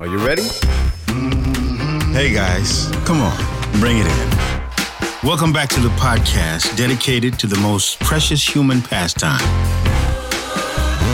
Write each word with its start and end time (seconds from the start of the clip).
Are 0.00 0.06
you 0.06 0.18
ready? 0.18 0.42
Hey 2.12 2.32
guys, 2.32 2.90
come 3.04 3.20
on, 3.20 3.36
bring 3.80 3.98
it 3.98 4.06
in. 4.06 4.30
Welcome 5.22 5.52
back 5.52 5.68
to 5.70 5.80
the 5.80 5.88
podcast 5.90 6.76
dedicated 6.76 7.38
to 7.38 7.46
the 7.46 7.56
most 7.58 8.00
precious 8.00 8.42
human 8.46 8.82
pastime. 8.82 9.40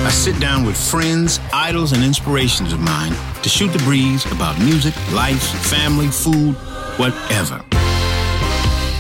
I 0.07 0.11
sit 0.11 0.41
down 0.41 0.65
with 0.65 0.77
friends, 0.77 1.41
idols, 1.53 1.93
and 1.93 2.03
inspirations 2.03 2.73
of 2.73 2.81
mine 2.81 3.13
to 3.43 3.49
shoot 3.49 3.69
the 3.69 3.79
breeze 3.81 4.25
about 4.33 4.59
music, 4.59 4.95
life, 5.13 5.43
family, 5.67 6.09
food, 6.09 6.55
whatever. 6.97 7.63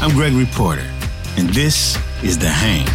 I'm 0.03 0.11
Gregory 0.11 0.47
Porter, 0.53 0.89
and 1.37 1.49
this 1.51 1.97
is 2.23 2.39
The 2.39 2.49
Hang. 2.49 2.87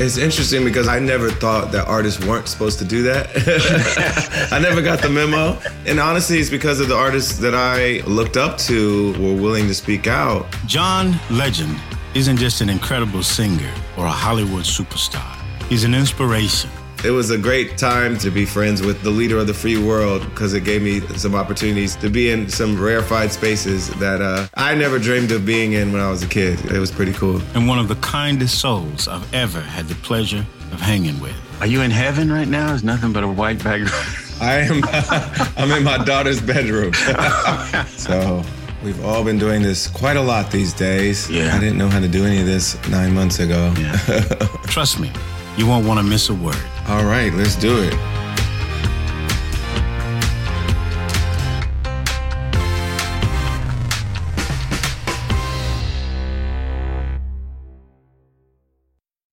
It's 0.00 0.16
interesting 0.16 0.62
because 0.64 0.86
I 0.86 1.00
never 1.00 1.28
thought 1.28 1.72
that 1.72 1.88
artists 1.88 2.24
weren't 2.24 2.46
supposed 2.46 2.78
to 2.78 2.84
do 2.84 3.02
that. 3.02 3.30
I 4.52 4.60
never 4.60 4.80
got 4.80 5.02
the 5.02 5.08
memo. 5.08 5.58
And 5.86 5.98
honestly, 5.98 6.38
it's 6.38 6.50
because 6.50 6.78
of 6.78 6.86
the 6.86 6.94
artists 6.94 7.38
that 7.38 7.52
I 7.52 8.06
looked 8.06 8.36
up 8.36 8.58
to 8.58 9.12
were 9.14 9.34
willing 9.34 9.66
to 9.66 9.74
speak 9.74 10.06
out. 10.06 10.46
John 10.66 11.18
Legend 11.30 11.76
isn't 12.14 12.36
just 12.36 12.60
an 12.60 12.70
incredible 12.70 13.24
singer 13.24 13.72
or 13.96 14.06
a 14.06 14.10
Hollywood 14.10 14.62
superstar. 14.62 15.36
He's 15.64 15.82
an 15.82 15.94
inspiration. 15.94 16.70
It 17.04 17.12
was 17.12 17.30
a 17.30 17.38
great 17.38 17.78
time 17.78 18.18
to 18.18 18.30
be 18.30 18.44
friends 18.44 18.82
with 18.82 19.02
the 19.02 19.10
leader 19.10 19.38
of 19.38 19.46
the 19.46 19.54
free 19.54 19.78
world 19.78 20.22
because 20.30 20.52
it 20.52 20.64
gave 20.64 20.82
me 20.82 21.00
some 21.16 21.34
opportunities 21.36 21.94
to 21.96 22.10
be 22.10 22.30
in 22.30 22.48
some 22.48 22.78
rarefied 22.78 23.30
spaces 23.30 23.88
that 24.00 24.20
uh, 24.20 24.48
I 24.54 24.74
never 24.74 24.98
dreamed 24.98 25.30
of 25.30 25.46
being 25.46 25.74
in 25.74 25.92
when 25.92 26.02
I 26.02 26.10
was 26.10 26.24
a 26.24 26.26
kid. 26.26 26.58
It 26.72 26.78
was 26.78 26.90
pretty 26.90 27.12
cool. 27.12 27.40
And 27.54 27.68
one 27.68 27.78
of 27.78 27.86
the 27.86 27.94
kindest 27.96 28.60
souls 28.60 29.06
I've 29.06 29.32
ever 29.32 29.60
had 29.60 29.86
the 29.86 29.94
pleasure 29.96 30.44
of 30.72 30.80
hanging 30.80 31.20
with. 31.20 31.36
Are 31.60 31.68
you 31.68 31.82
in 31.82 31.92
heaven 31.92 32.32
right 32.32 32.48
now? 32.48 32.74
It's 32.74 32.82
nothing 32.82 33.12
but 33.12 33.22
a 33.22 33.28
white 33.28 33.62
background. 33.62 34.06
I 34.40 34.54
am. 34.68 34.82
I'm 35.56 35.70
in 35.76 35.84
my 35.84 36.02
daughter's 36.04 36.40
bedroom. 36.40 36.94
so 37.86 38.42
we've 38.82 39.04
all 39.04 39.22
been 39.24 39.38
doing 39.38 39.62
this 39.62 39.86
quite 39.86 40.16
a 40.16 40.22
lot 40.22 40.50
these 40.50 40.72
days. 40.72 41.30
Yeah. 41.30 41.54
I 41.54 41.60
didn't 41.60 41.78
know 41.78 41.88
how 41.88 42.00
to 42.00 42.08
do 42.08 42.24
any 42.24 42.40
of 42.40 42.46
this 42.46 42.76
nine 42.88 43.14
months 43.14 43.38
ago. 43.38 43.72
Yeah. 43.78 43.96
Trust 44.64 45.00
me, 45.00 45.12
you 45.58 45.66
won't 45.66 45.86
want 45.86 45.98
to 45.98 46.04
miss 46.04 46.28
a 46.30 46.34
word. 46.34 46.56
all 46.88 47.04
right, 47.04 47.32
let's 47.34 47.56
do 47.56 47.82
it. 47.82 47.94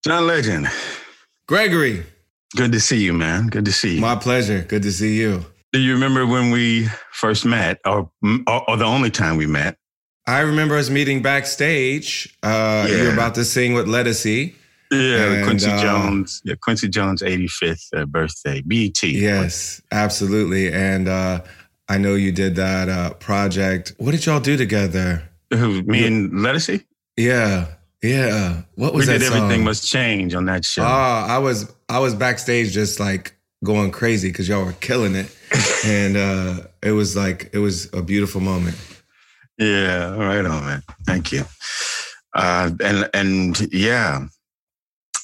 John 0.05 0.27
Legend, 0.27 0.67
Gregory, 1.47 2.05
good 2.55 2.71
to 2.73 2.79
see 2.79 3.03
you, 3.03 3.13
man. 3.13 3.47
Good 3.47 3.65
to 3.65 3.71
see 3.71 3.95
you. 3.95 4.01
my 4.01 4.15
pleasure. 4.15 4.61
Good 4.67 4.83
to 4.83 4.91
see 4.91 5.15
you. 5.19 5.43
Do 5.73 5.79
you 5.79 5.93
remember 5.93 6.25
when 6.27 6.51
we 6.51 6.87
first 7.11 7.43
met, 7.45 7.79
or, 7.85 8.09
or, 8.47 8.69
or 8.69 8.77
the 8.77 8.85
only 8.85 9.09
time 9.09 9.35
we 9.37 9.47
met? 9.47 9.77
I 10.27 10.39
remember 10.41 10.75
us 10.77 10.89
meeting 10.89 11.21
backstage. 11.21 12.37
Uh, 12.43 12.85
You 12.89 12.97
were 12.97 13.03
Yeah. 13.05 13.13
about 13.13 13.35
to 13.35 13.45
sing 13.45 13.73
with 13.73 13.87
Ledisi. 13.87 14.53
Yeah, 14.91 15.33
And, 15.33 15.45
Quincy 15.45 15.69
uh, 15.69 15.81
Jones. 15.81 16.41
Yeah, 16.45 16.55
Quincy 16.61 16.87
Jones' 16.89 17.21
85th 17.21 17.87
uh, 17.95 18.05
birthday. 18.05 18.61
BET. 18.61 19.01
Yes, 19.03 19.81
absolutely. 19.91 20.71
And 20.71 21.07
uh, 21.07 21.41
I 21.89 21.97
know 21.97 22.15
you 22.15 22.31
did 22.31 22.55
that 22.55 22.89
uh, 22.89 23.13
project. 23.15 23.93
What 23.97 24.11
did 24.11 24.25
y'all 24.25 24.39
do 24.39 24.57
together? 24.57 25.23
Who, 25.51 25.83
me 25.83 26.05
and 26.05 26.31
Ledisi? 26.31 26.83
Yeah, 27.17 27.67
yeah. 28.01 28.63
What 28.75 28.93
was 28.93 29.07
we 29.07 29.13
that 29.13 29.19
did 29.19 29.31
Everything? 29.31 29.63
Must 29.63 29.87
Change 29.87 30.35
on 30.35 30.45
that 30.45 30.65
show. 30.65 30.83
Oh, 30.83 30.85
I 30.85 31.37
was 31.37 31.73
I 31.87 31.99
was 31.99 32.13
backstage 32.15 32.71
just 32.71 32.99
like 32.99 33.35
going 33.63 33.91
crazy 33.91 34.29
because 34.29 34.49
y'all 34.49 34.65
were 34.65 34.73
killing 34.73 35.15
it, 35.15 35.35
and 35.85 36.17
uh, 36.17 36.67
it 36.83 36.91
was 36.91 37.15
like 37.15 37.49
it 37.53 37.59
was 37.59 37.91
a 37.93 38.01
beautiful 38.01 38.41
moment. 38.41 38.77
Yeah, 39.57 40.15
right 40.15 40.45
on, 40.45 40.65
man. 40.65 40.83
Thank 41.05 41.31
you. 41.31 41.45
Uh, 42.33 42.71
and 42.83 43.09
and 43.13 43.73
yeah, 43.73 44.25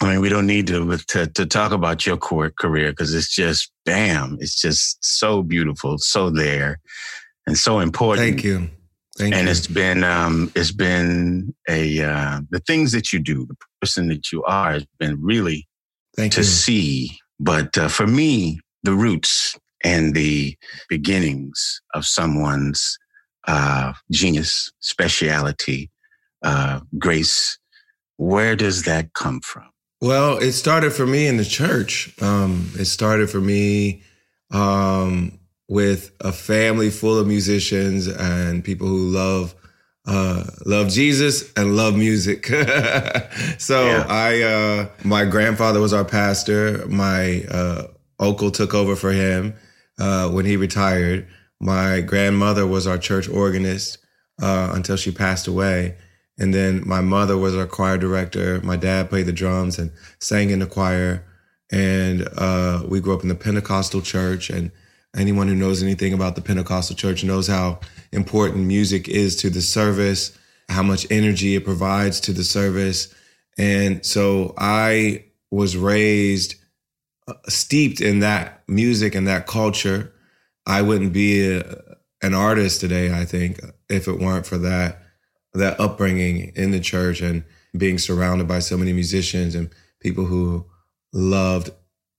I 0.02 0.10
mean, 0.10 0.22
we 0.22 0.30
don't 0.30 0.48
need 0.48 0.68
to 0.68 0.98
to, 0.98 1.28
to 1.28 1.46
talk 1.46 1.72
about 1.72 2.06
your 2.06 2.18
core 2.18 2.50
career 2.50 2.92
because 2.92 3.14
it's 3.14 3.34
just 3.34 3.72
bam, 3.86 4.38
it's 4.40 4.60
just 4.60 4.98
so 5.04 5.44
beautiful, 5.44 5.98
so 6.00 6.30
there, 6.30 6.80
and 7.46 7.58
so 7.58 7.80
important. 7.80 8.28
Thank 8.28 8.44
you, 8.44 8.70
thank 9.18 9.34
you. 9.34 9.38
and 9.40 9.48
you. 9.48 9.52
it's 9.52 9.68
been 9.68 10.04
um, 10.04 10.52
it's 10.56 10.72
been 10.72 11.54
a 11.70 12.02
uh, 12.02 12.42
the 12.50 12.60
things 12.60 12.92
that 12.94 13.14
you 13.14 13.20
do, 13.20 13.46
the 13.46 13.56
person 13.80 14.08
that 14.08 14.32
you 14.32 14.44
are, 14.44 14.72
has 14.72 14.86
been 15.00 15.22
really 15.22 15.68
Thank 16.16 16.34
to 16.34 16.42
you. 16.42 16.46
see. 16.46 17.18
But 17.40 17.78
uh, 17.78 17.88
for 17.88 18.08
me, 18.08 18.60
the 18.84 18.94
roots 18.94 19.58
and 19.84 20.14
the 20.14 20.56
beginnings 20.90 21.82
of 21.94 22.06
someone's 22.06 22.98
uh, 23.48 23.94
genius, 24.12 24.72
speciality, 24.80 25.90
uh, 26.44 26.82
grace, 26.98 27.58
where 28.18 28.56
does 28.56 28.84
that 28.84 29.14
come 29.14 29.42
from? 29.42 29.71
Well, 30.02 30.40
it 30.40 30.54
started 30.54 30.94
for 30.94 31.06
me 31.06 31.28
in 31.28 31.38
the 31.38 31.46
church. 31.46 32.12
Um, 32.22 32.72
it 32.74 32.86
started 32.86 33.30
for 33.30 33.40
me 33.40 34.02
um, 34.50 35.40
with 35.70 36.12
a 36.20 36.32
family 36.32 36.90
full 36.90 37.20
of 37.20 37.28
musicians 37.28 38.08
and 38.08 38.64
people 38.64 38.88
who 38.88 39.10
love 39.10 39.54
uh, 40.08 40.44
love 40.66 40.90
Jesus 40.90 41.54
and 41.54 41.78
love 41.78 41.96
music. 41.96 42.46
so 43.60 43.86
Yeah. 43.86 44.06
I, 44.10 44.42
uh, 44.42 44.88
my 45.04 45.26
grandfather 45.26 45.80
was 45.80 45.94
our 45.94 46.04
pastor. 46.04 46.88
My 46.88 47.44
uh, 47.44 47.84
uncle 48.20 48.50
took 48.50 48.74
over 48.74 48.96
for 48.96 49.12
him 49.12 49.54
uh, 50.00 50.30
when 50.30 50.46
he 50.46 50.58
retired. 50.58 51.28
My 51.60 52.02
grandmother 52.02 52.66
was 52.66 52.88
our 52.88 52.98
church 52.98 53.30
organist 53.30 54.00
uh, 54.42 54.72
until 54.74 54.98
she 54.98 55.12
passed 55.12 55.48
away. 55.48 55.98
And 56.38 56.54
then 56.54 56.88
my 56.88 57.02
mother 57.02 57.38
was 57.38 57.56
our 57.56 57.68
choir 57.68 57.98
director. 57.98 58.62
My 58.62 58.78
dad 58.78 59.10
played 59.10 59.26
the 59.26 59.34
drums 59.34 59.78
and 59.78 59.92
sang 60.20 60.50
in 60.50 60.60
the 60.60 60.66
choir. 60.66 61.26
And 61.72 62.28
uh, 62.38 62.84
we 62.88 63.00
grew 63.00 63.14
up 63.14 63.22
in 63.22 63.30
the 63.30 63.36
Pentecostal 63.36 64.02
church. 64.02 64.50
And 64.50 64.72
anyone 65.16 65.48
who 65.48 65.56
knows 65.56 65.84
anything 65.84 66.14
about 66.14 66.36
the 66.36 66.42
Pentecostal 66.42 66.96
church 66.96 67.24
knows 67.24 67.48
how 67.48 67.80
important 68.12 68.66
music 68.66 69.08
is 69.08 69.36
to 69.38 69.50
the 69.50 69.62
service, 69.62 70.38
how 70.70 70.84
much 70.84 71.06
energy 71.12 71.56
it 71.56 71.66
provides 71.66 72.20
to 72.22 72.34
the 72.34 72.44
service. 72.44 73.14
And 73.58 74.06
so 74.06 74.54
I 74.58 75.26
was 75.52 75.78
raised 75.78 76.56
uh, 77.28 77.34
steeped 77.48 78.02
in 78.02 78.20
that 78.20 78.64
music 78.68 79.14
and 79.14 79.28
that 79.28 79.46
culture. 79.46 80.12
I 80.66 80.82
wouldn't 80.82 81.14
be 81.14 81.56
a, 81.56 81.64
an 82.22 82.34
artist 82.34 82.82
today, 82.82 83.14
I 83.14 83.26
think, 83.26 83.60
if 83.90 84.08
it 84.08 84.20
weren't 84.20 84.46
for 84.46 84.58
that 84.58 85.01
that 85.54 85.80
upbringing 85.80 86.52
in 86.56 86.72
the 86.72 86.80
church 86.80 87.22
and 87.22 87.44
being 87.78 87.98
surrounded 87.98 88.48
by 88.48 88.60
so 88.60 88.78
many 88.78 88.94
musicians 88.94 89.56
and 89.56 89.70
people 90.00 90.26
who 90.26 90.66
loved 91.14 91.70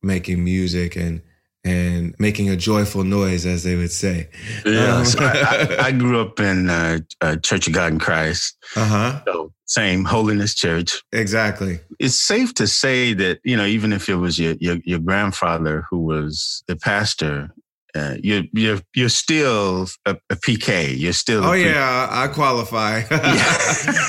making 0.02 0.44
music 0.44 0.96
and 0.96 1.22
and 1.64 2.12
making 2.18 2.50
a 2.50 2.56
joyful 2.56 3.04
noise, 3.04 3.46
as 3.46 3.62
they 3.62 3.76
would 3.76 3.92
say. 3.92 4.28
Yeah, 4.66 4.96
Um, 4.96 5.04
so 5.04 5.20
I, 5.20 5.76
I, 5.78 5.86
I 5.86 5.92
grew 6.02 6.20
up 6.20 6.40
in 6.40 6.68
uh, 6.68 6.98
uh, 7.20 7.36
Church 7.36 7.68
of 7.68 7.72
God 7.72 7.92
in 7.92 7.98
Christ, 8.00 8.56
Uh 8.74 8.84
huh. 8.84 9.22
so 9.24 9.52
same 9.66 10.04
holiness 10.04 10.56
church. 10.56 11.00
Exactly. 11.12 11.78
It's 12.00 12.18
safe 12.18 12.52
to 12.54 12.66
say 12.66 13.14
that 13.14 13.38
you 13.44 13.56
know, 13.56 13.64
even 13.64 13.92
if 13.92 14.08
it 14.08 14.16
was 14.16 14.38
your 14.40 14.54
your, 14.60 14.78
your 14.84 14.98
grandfather 14.98 15.84
who 15.88 16.00
was 16.00 16.64
the 16.66 16.74
pastor, 16.74 17.54
uh, 17.94 18.14
you're 18.22 18.42
you're 18.52 18.80
you're 18.94 19.08
still 19.08 19.86
a, 20.06 20.16
a 20.30 20.36
PK. 20.36 20.98
You're 20.98 21.12
still. 21.12 21.42
a 21.44 21.48
Oh 21.50 21.52
yeah, 21.52 22.08
I 22.10 22.28
qualify. 22.28 23.02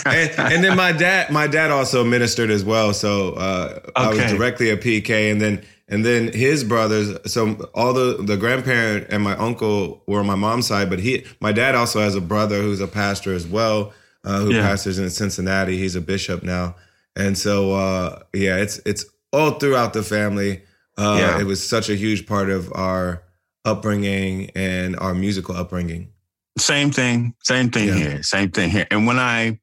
and, 0.05 0.31
and 0.39 0.63
then 0.63 0.75
my 0.77 0.91
dad, 0.91 1.31
my 1.31 1.47
dad 1.47 1.71
also 1.71 2.03
ministered 2.03 2.49
as 2.49 2.63
well. 2.63 2.93
So 2.93 3.33
uh, 3.33 3.79
I 3.95 4.09
was 4.09 4.17
directly 4.31 4.69
a 4.69 4.77
PK, 4.77 5.31
and 5.31 5.41
then 5.41 5.63
and 5.89 6.05
then 6.05 6.31
his 6.31 6.63
brothers. 6.63 7.17
So 7.31 7.69
all 7.73 7.93
the 7.93 8.17
the 8.23 8.37
grandparent 8.37 9.07
and 9.09 9.23
my 9.23 9.35
uncle 9.37 10.03
were 10.07 10.19
on 10.19 10.27
my 10.27 10.35
mom's 10.35 10.67
side, 10.67 10.89
but 10.89 10.99
he, 10.99 11.25
my 11.41 11.51
dad 11.51 11.75
also 11.75 11.99
has 11.99 12.15
a 12.15 12.21
brother 12.21 12.61
who's 12.61 12.79
a 12.81 12.87
pastor 12.87 13.33
as 13.33 13.45
well, 13.45 13.93
uh, 14.23 14.39
who 14.39 14.53
Yeah. 14.53 14.61
pastors 14.61 14.97
in 14.99 15.09
Cincinnati. 15.09 15.77
He's 15.77 15.95
a 15.95 16.01
bishop 16.01 16.43
now, 16.43 16.75
and 17.15 17.37
so 17.37 17.73
uh, 17.73 18.19
yeah, 18.33 18.57
it's 18.57 18.79
it's 18.85 19.05
all 19.33 19.51
throughout 19.51 19.93
the 19.93 20.03
family. 20.03 20.61
Uh, 20.97 21.17
Yeah. 21.19 21.39
It 21.41 21.45
was 21.45 21.67
such 21.67 21.89
a 21.89 21.95
huge 21.95 22.27
part 22.27 22.49
of 22.51 22.71
our 22.73 23.22
upbringing 23.65 24.49
and 24.55 24.97
our 24.99 25.13
musical 25.13 25.55
upbringing. 25.55 26.09
Same 26.57 26.91
thing, 26.91 27.33
same 27.43 27.71
thing 27.71 27.87
Yeah. 27.87 27.95
here, 27.95 28.23
same 28.23 28.51
thing 28.51 28.69
here. 28.69 28.85
And 28.91 29.07
when 29.07 29.17
I 29.19 29.59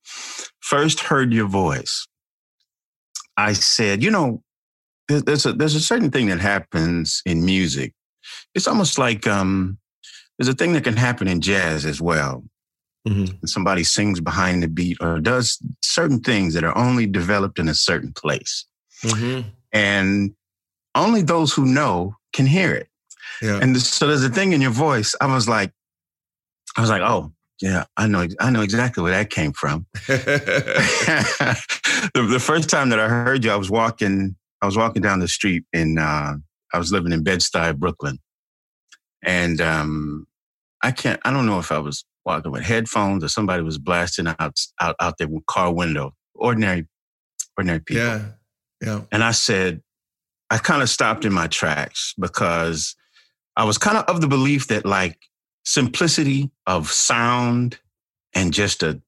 first 0.60 1.00
heard 1.00 1.32
your 1.32 1.46
voice, 1.48 2.06
I 3.36 3.52
said, 3.52 4.02
you 4.02 4.10
know, 4.10 4.42
there's 5.08 5.46
a 5.46 5.52
there's 5.52 5.74
a 5.74 5.80
certain 5.80 6.10
thing 6.10 6.26
that 6.28 6.40
happens 6.40 7.22
in 7.26 7.44
music. 7.44 7.94
It's 8.54 8.66
almost 8.68 8.98
like 8.98 9.26
um, 9.26 9.78
there's 10.38 10.48
a 10.48 10.52
thing 10.54 10.72
that 10.74 10.84
can 10.84 10.96
happen 10.96 11.26
in 11.28 11.40
jazz 11.40 11.84
as 11.84 12.00
well. 12.00 12.44
Mm-hmm. 13.08 13.46
Somebody 13.46 13.82
sings 13.82 14.20
behind 14.20 14.62
the 14.62 14.68
beat 14.68 14.98
or 15.00 15.20
does 15.20 15.58
certain 15.82 16.20
things 16.20 16.54
that 16.54 16.64
are 16.64 16.76
only 16.76 17.06
developed 17.06 17.58
in 17.58 17.68
a 17.68 17.74
certain 17.74 18.12
place, 18.12 18.66
Mm-hmm. 19.04 19.48
and 19.72 20.34
only 20.94 21.22
those 21.22 21.52
who 21.54 21.64
know 21.64 22.14
can 22.34 22.46
hear 22.46 22.74
it. 22.74 22.88
Yeah. 23.42 23.58
And 23.60 23.76
so 23.80 24.06
there's 24.06 24.24
a 24.24 24.28
thing 24.28 24.52
in 24.52 24.60
your 24.60 24.70
voice. 24.70 25.14
I 25.20 25.32
was 25.32 25.48
like, 25.48 25.72
I 26.76 26.80
was 26.80 26.90
like, 26.90 27.02
oh 27.02 27.32
yeah, 27.60 27.84
I 27.96 28.06
know, 28.06 28.26
I 28.40 28.50
know 28.50 28.62
exactly 28.62 29.02
where 29.02 29.12
that 29.12 29.30
came 29.30 29.52
from. 29.52 29.86
the, 30.06 31.56
the 32.14 32.40
first 32.40 32.70
time 32.70 32.88
that 32.90 32.98
I 32.98 33.08
heard 33.08 33.44
you, 33.44 33.50
I 33.50 33.56
was 33.56 33.70
walking, 33.70 34.36
I 34.62 34.66
was 34.66 34.76
walking 34.76 35.02
down 35.02 35.20
the 35.20 35.28
street 35.28 35.64
in, 35.72 35.98
uh, 35.98 36.34
I 36.72 36.78
was 36.78 36.92
living 36.92 37.12
in 37.12 37.24
Bed-Stuy, 37.24 37.76
Brooklyn, 37.76 38.18
and 39.24 39.60
um, 39.60 40.26
I 40.82 40.92
can't, 40.92 41.20
I 41.24 41.32
don't 41.32 41.46
know 41.46 41.58
if 41.58 41.72
I 41.72 41.78
was 41.78 42.04
walking 42.24 42.52
with 42.52 42.62
headphones 42.62 43.24
or 43.24 43.28
somebody 43.28 43.62
was 43.62 43.78
blasting 43.78 44.28
out, 44.38 44.58
out, 44.80 44.96
out 45.00 45.18
there 45.18 45.28
with 45.28 45.46
car 45.46 45.72
window. 45.72 46.14
Ordinary, 46.34 46.86
ordinary 47.56 47.80
people. 47.80 48.02
yeah. 48.02 48.24
Yeah. 48.80 49.02
And 49.12 49.22
I 49.22 49.32
said, 49.32 49.82
I 50.50 50.58
kind 50.58 50.82
of 50.82 50.88
stopped 50.88 51.24
in 51.24 51.32
my 51.32 51.46
tracks 51.46 52.14
because 52.18 52.96
I 53.60 53.64
was 53.64 53.76
kind 53.78 53.98
of 53.98 54.04
of 54.06 54.20
the 54.22 54.26
belief 54.26 54.68
that 54.68 54.86
like 54.86 55.18
simplicity 55.64 56.50
of 56.66 56.90
sound 56.90 57.78
and 58.34 58.54
just 58.54 58.82
a 58.82 59.00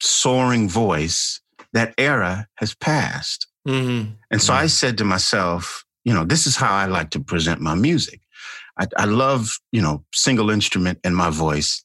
soaring 0.00 0.68
voice, 0.68 1.40
that 1.72 1.92
era 1.98 2.46
has 2.60 2.72
passed. 2.74 3.48
Mm-hmm. 3.66 4.12
And 4.30 4.40
so 4.40 4.54
I 4.54 4.66
said 4.68 4.96
to 4.98 5.04
myself, 5.04 5.84
you 6.04 6.14
know, 6.14 6.24
this 6.24 6.46
is 6.46 6.54
how 6.56 6.72
I 6.72 6.86
like 6.86 7.10
to 7.10 7.20
present 7.20 7.60
my 7.60 7.74
music. 7.74 8.20
I, 8.78 8.86
I 8.96 9.06
love, 9.06 9.58
you 9.72 9.82
know, 9.82 10.04
single 10.14 10.50
instrument 10.50 10.98
and 11.02 11.16
my 11.16 11.30
voice. 11.30 11.84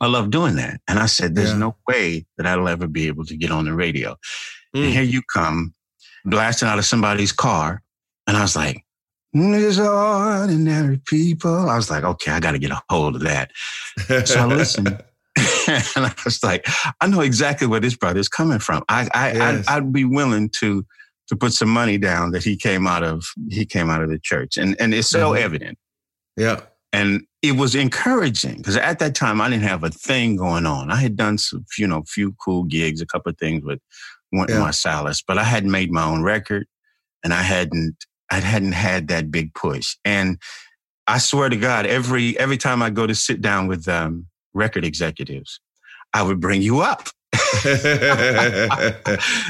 I 0.00 0.06
love 0.08 0.30
doing 0.30 0.56
that. 0.56 0.80
And 0.88 0.98
I 0.98 1.06
said, 1.06 1.34
there's 1.36 1.50
Yeah. 1.52 1.58
no 1.58 1.76
way 1.86 2.26
that 2.36 2.46
I'll 2.46 2.68
ever 2.68 2.88
be 2.88 3.06
able 3.06 3.24
to 3.26 3.36
get 3.36 3.52
on 3.52 3.64
the 3.64 3.74
radio. 3.74 4.16
And 4.74 4.84
Mm. 4.86 4.92
here 4.92 5.02
you 5.14 5.22
come 5.32 5.72
blasting 6.24 6.68
out 6.68 6.78
of 6.80 6.84
somebody's 6.84 7.32
car. 7.32 7.80
And 8.26 8.36
I 8.36 8.42
was 8.42 8.56
like, 8.56 8.84
these 9.40 9.78
are 9.78 10.40
ordinary 10.40 11.00
people. 11.06 11.68
I 11.68 11.76
was 11.76 11.90
like, 11.90 12.04
okay, 12.04 12.32
I 12.32 12.40
got 12.40 12.52
to 12.52 12.58
get 12.58 12.70
a 12.70 12.80
hold 12.88 13.16
of 13.16 13.22
that. 13.22 13.50
So 14.26 14.40
I 14.40 14.44
listened. 14.46 14.88
and 14.88 15.02
I 15.96 16.14
was 16.24 16.42
like, 16.42 16.66
I 17.00 17.06
know 17.06 17.20
exactly 17.20 17.66
where 17.66 17.80
this 17.80 17.96
brother's 17.96 18.28
coming 18.28 18.58
from. 18.58 18.82
I, 18.88 19.08
I, 19.14 19.32
Yes. 19.32 19.64
I'd, 19.68 19.76
I'd 19.76 19.92
be 19.92 20.04
willing 20.04 20.50
to, 20.60 20.84
to 21.28 21.36
put 21.36 21.52
some 21.52 21.68
money 21.68 21.98
down 21.98 22.30
that 22.32 22.42
he 22.44 22.56
came 22.56 22.86
out 22.86 23.02
of, 23.04 23.24
he 23.50 23.66
came 23.66 23.90
out 23.90 24.02
of 24.02 24.08
the 24.10 24.18
church. 24.18 24.56
And, 24.56 24.74
and 24.80 24.94
it's 24.94 25.08
so 25.10 25.32
Mhm. 25.32 25.40
evident. 25.40 25.78
Yeah. 26.36 26.60
And 26.92 27.22
it 27.42 27.52
was 27.56 27.74
encouraging 27.74 28.56
because 28.56 28.76
at 28.76 28.98
that 29.00 29.14
time 29.14 29.40
I 29.42 29.50
didn't 29.50 29.64
have 29.68 29.84
a 29.84 29.90
thing 29.90 30.36
going 30.36 30.64
on. 30.64 30.90
I 30.90 30.96
had 30.96 31.16
done 31.16 31.36
some, 31.36 31.64
you 31.76 31.86
know, 31.86 32.02
few 32.06 32.34
cool 32.42 32.64
gigs, 32.64 33.00
a 33.02 33.06
couple 33.06 33.30
of 33.30 33.36
things 33.38 33.62
with 33.62 33.78
Wynton 34.32 34.56
Yeah. 34.56 34.62
Marsalis, 34.66 35.22
but 35.26 35.36
I 35.38 35.44
hadn't 35.44 35.70
made 35.70 35.92
my 35.92 36.02
own 36.04 36.22
record 36.22 36.66
and 37.22 37.34
I 37.34 37.42
hadn't, 37.42 37.96
I 38.30 38.40
hadn't 38.40 38.72
had 38.72 39.08
that 39.08 39.30
big 39.30 39.54
push. 39.54 39.96
And 40.04 40.38
I 41.06 41.18
swear 41.18 41.48
to 41.48 41.56
God, 41.56 41.86
every, 41.86 42.38
every 42.38 42.58
time 42.58 42.82
I 42.82 42.90
go 42.90 43.06
to 43.06 43.14
sit 43.14 43.40
down 43.40 43.66
with, 43.66 43.88
um, 43.88 44.26
record 44.54 44.84
executives, 44.84 45.60
I 46.12 46.22
would 46.22 46.40
bring 46.40 46.62
you 46.62 46.80
up. 46.80 47.08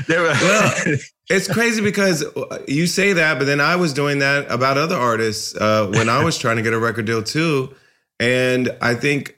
Well, 0.09 0.97
It's 1.31 1.47
crazy 1.47 1.83
because 1.83 2.25
you 2.67 2.87
say 2.87 3.13
that, 3.13 3.39
but 3.39 3.45
then 3.45 3.61
I 3.61 3.77
was 3.77 3.93
doing 3.93 4.21
that 4.21 4.51
about 4.51 4.79
other 4.79 4.97
artists 4.97 5.55
uh, 5.55 5.87
when 5.89 6.09
I 6.09 6.25
was 6.25 6.39
trying 6.39 6.57
to 6.57 6.63
get 6.63 6.73
a 6.73 6.79
record 6.79 7.05
deal 7.05 7.23
too. 7.23 7.75
And 8.19 8.75
I 8.81 8.95
think 8.95 9.37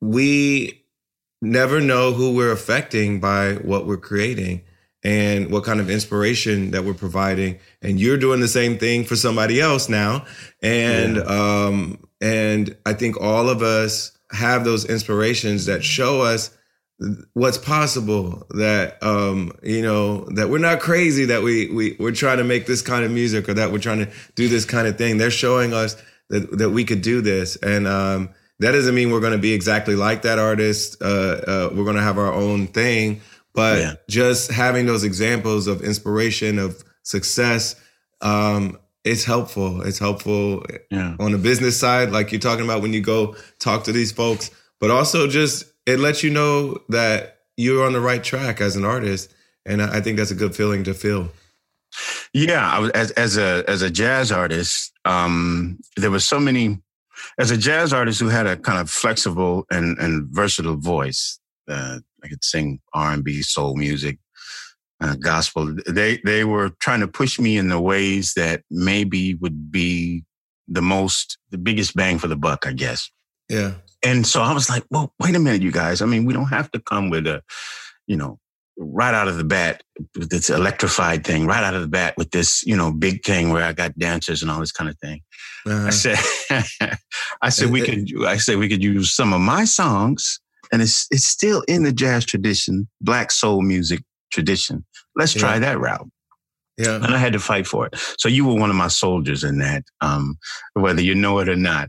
we 0.00 0.84
never 1.42 1.80
know 1.80 2.12
who 2.12 2.34
we're 2.34 2.52
affecting 2.52 3.18
by 3.18 3.54
what 3.54 3.84
we're 3.86 3.96
creating 3.96 4.62
and 5.04 5.50
what 5.52 5.64
kind 5.64 5.80
of 5.80 5.90
inspiration 5.90 6.70
that 6.70 6.84
we're 6.84 6.94
providing. 6.94 7.58
And 7.82 8.00
you're 8.00 8.16
doing 8.16 8.40
the 8.40 8.48
same 8.48 8.78
thing 8.78 9.04
for 9.04 9.16
somebody 9.16 9.60
else 9.60 9.88
now. 9.88 10.24
And 10.62 11.18
um, 11.18 12.02
and 12.20 12.74
I 12.86 12.94
think 12.94 13.20
all 13.20 13.50
of 13.50 13.62
us 13.62 14.16
have 14.32 14.64
those 14.64 14.86
inspirations 14.86 15.66
that 15.66 15.84
show 15.84 16.22
us 16.22 16.50
what's 17.32 17.58
possible 17.58 18.46
that 18.50 19.02
um 19.02 19.52
you 19.62 19.82
know 19.82 20.24
that 20.26 20.48
we're 20.48 20.58
not 20.58 20.78
crazy 20.78 21.24
that 21.24 21.42
we 21.42 21.68
we 21.70 21.96
we're 21.98 22.12
trying 22.12 22.38
to 22.38 22.44
make 22.44 22.66
this 22.66 22.82
kind 22.82 23.04
of 23.04 23.10
music 23.10 23.48
or 23.48 23.54
that 23.54 23.72
we're 23.72 23.80
trying 23.80 23.98
to 23.98 24.10
do 24.36 24.48
this 24.48 24.64
kind 24.64 24.86
of 24.86 24.96
thing. 24.96 25.18
They're 25.18 25.30
showing 25.30 25.72
us 25.72 25.96
that 26.30 26.58
that 26.58 26.70
we 26.70 26.84
could 26.84 27.02
do 27.02 27.20
this. 27.20 27.56
And 27.56 27.86
um 27.86 28.30
that 28.60 28.72
doesn't 28.72 28.94
mean 28.94 29.10
we're 29.10 29.20
going 29.20 29.32
to 29.32 29.38
be 29.38 29.52
exactly 29.52 29.96
like 29.96 30.22
that 30.22 30.38
artist. 30.38 31.02
Uh, 31.02 31.04
uh 31.04 31.70
we're 31.72 31.84
going 31.84 31.96
to 31.96 32.02
have 32.02 32.18
our 32.18 32.32
own 32.32 32.68
thing 32.68 33.20
but 33.54 33.78
Yeah. 33.78 33.94
just 34.08 34.50
having 34.50 34.86
those 34.86 35.04
examples 35.04 35.66
of 35.66 35.82
inspiration 35.82 36.58
of 36.58 36.82
success 37.02 37.76
um 38.20 38.78
it's 39.04 39.24
helpful 39.24 39.82
it's 39.82 39.98
helpful 39.98 40.64
yeah. 40.90 41.14
on 41.20 41.32
the 41.32 41.38
business 41.38 41.78
side, 41.78 42.10
like 42.10 42.32
you're 42.32 42.40
talking 42.40 42.64
about 42.64 42.80
when 42.82 42.92
you 42.94 43.00
go 43.02 43.36
talk 43.58 43.84
to 43.84 43.92
these 43.92 44.12
folks, 44.12 44.50
but 44.80 44.90
also 44.90 45.28
just 45.28 45.64
it 45.86 45.98
lets 45.98 46.22
you 46.22 46.30
know 46.30 46.78
that 46.88 47.40
you're 47.58 47.84
on 47.86 47.92
the 47.92 48.00
right 48.00 48.24
track 48.24 48.60
as 48.62 48.76
an 48.76 48.84
artist. 48.84 49.34
And 49.66 49.82
I 49.82 50.00
think 50.00 50.16
that's 50.16 50.30
a 50.30 50.34
good 50.34 50.54
feeling 50.56 50.84
to 50.84 50.94
feel. 50.94 51.30
Yeah, 52.32 52.88
as 52.94 53.10
as 53.12 53.36
a 53.36 53.62
as 53.68 53.82
a 53.82 53.90
jazz 53.90 54.32
artist. 54.32 54.92
Um, 55.04 55.78
there 55.96 56.10
was 56.10 56.24
so 56.24 56.40
many 56.40 56.80
as 57.38 57.50
a 57.50 57.56
jazz 57.56 57.92
artist 57.92 58.20
who 58.20 58.28
had 58.28 58.46
a 58.46 58.56
kind 58.56 58.78
of 58.78 58.90
flexible 58.90 59.66
and 59.70 59.98
and 59.98 60.26
versatile 60.28 60.76
voice. 60.76 61.38
Uh, 61.68 61.98
I 62.24 62.28
could 62.28 62.44
sing 62.44 62.80
R 62.92 63.12
and 63.12 63.24
B, 63.24 63.42
soul 63.42 63.76
music, 63.76 64.18
uh, 65.00 65.16
gospel. 65.16 65.76
They 65.86 66.18
they 66.24 66.44
were 66.44 66.70
trying 66.80 67.00
to 67.00 67.08
push 67.08 67.38
me 67.38 67.56
in 67.56 67.68
the 67.68 67.80
ways 67.80 68.34
that 68.34 68.62
maybe 68.70 69.34
would 69.34 69.70
be 69.70 70.24
the 70.66 70.82
most 70.82 71.38
the 71.50 71.58
biggest 71.58 71.94
bang 71.94 72.18
for 72.18 72.28
the 72.28 72.36
buck, 72.36 72.66
I 72.66 72.72
guess. 72.72 73.10
Yeah. 73.48 73.74
And 74.02 74.26
so 74.26 74.42
I 74.42 74.52
was 74.52 74.68
like, 74.68 74.84
well, 74.90 75.12
wait 75.20 75.34
a 75.34 75.38
minute, 75.38 75.62
you 75.62 75.72
guys. 75.72 76.02
I 76.02 76.06
mean, 76.06 76.24
we 76.24 76.32
don't 76.32 76.48
have 76.48 76.70
to 76.72 76.80
come 76.80 77.10
with 77.10 77.26
a, 77.26 77.42
you 78.06 78.16
know, 78.16 78.38
right 78.76 79.14
out 79.14 79.28
of 79.28 79.36
the 79.36 79.44
bat 79.44 79.82
with 80.18 80.30
this 80.30 80.50
electrified 80.50 81.24
thing, 81.24 81.46
right 81.46 81.62
out 81.62 81.74
of 81.74 81.80
the 81.80 81.88
bat 81.88 82.14
with 82.16 82.30
this, 82.30 82.64
you 82.66 82.76
know, 82.76 82.92
big 82.92 83.24
thing 83.24 83.50
where 83.50 83.64
I 83.64 83.72
got 83.72 83.98
dancers 83.98 84.42
and 84.42 84.50
all 84.50 84.60
this 84.60 84.72
kind 84.72 84.90
of 84.90 84.98
thing. 84.98 85.20
Uh-huh. 85.66 85.86
I 85.86 85.90
said, 85.90 86.18
I 87.40 87.48
said 87.48 87.70
we 87.70 87.82
could, 87.82 88.08
I 88.26 88.36
said 88.36 88.58
we 88.58 88.68
could 88.68 88.82
use 88.82 89.14
some 89.14 89.32
of 89.32 89.40
my 89.40 89.64
songs, 89.64 90.40
and 90.74 90.82
it's 90.82 91.06
it's 91.10 91.26
still 91.26 91.62
in 91.68 91.84
the 91.84 91.92
jazz 91.92 92.24
tradition, 92.26 92.88
black 93.00 93.30
soul 93.30 93.62
music 93.62 94.02
tradition. 94.32 94.84
Let's 95.16 95.32
try 95.32 95.54
Yeah. 95.54 95.60
that 95.60 95.78
route. 95.80 96.08
yeah. 96.76 96.96
And 96.96 97.14
I 97.14 97.18
had 97.18 97.32
to 97.34 97.38
fight 97.38 97.66
for 97.68 97.86
it. 97.86 97.94
So 98.18 98.28
you 98.28 98.44
were 98.44 98.56
one 98.56 98.68
of 98.70 98.76
my 98.76 98.88
soldiers 98.88 99.44
in 99.44 99.58
that, 99.58 99.84
um, 100.00 100.36
whether 100.74 101.00
you 101.00 101.14
know 101.14 101.38
it 101.38 101.48
or 101.48 101.54
not, 101.56 101.88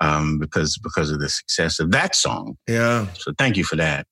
um, 0.00 0.38
because 0.40 0.76
because 0.82 1.12
of 1.12 1.20
the 1.20 1.28
success 1.28 1.78
of 1.78 1.92
that 1.92 2.16
song. 2.16 2.56
Yeah. 2.68 3.06
So 3.14 3.32
thank 3.38 3.56
you 3.56 3.62
for 3.64 3.76
that. 3.76 4.06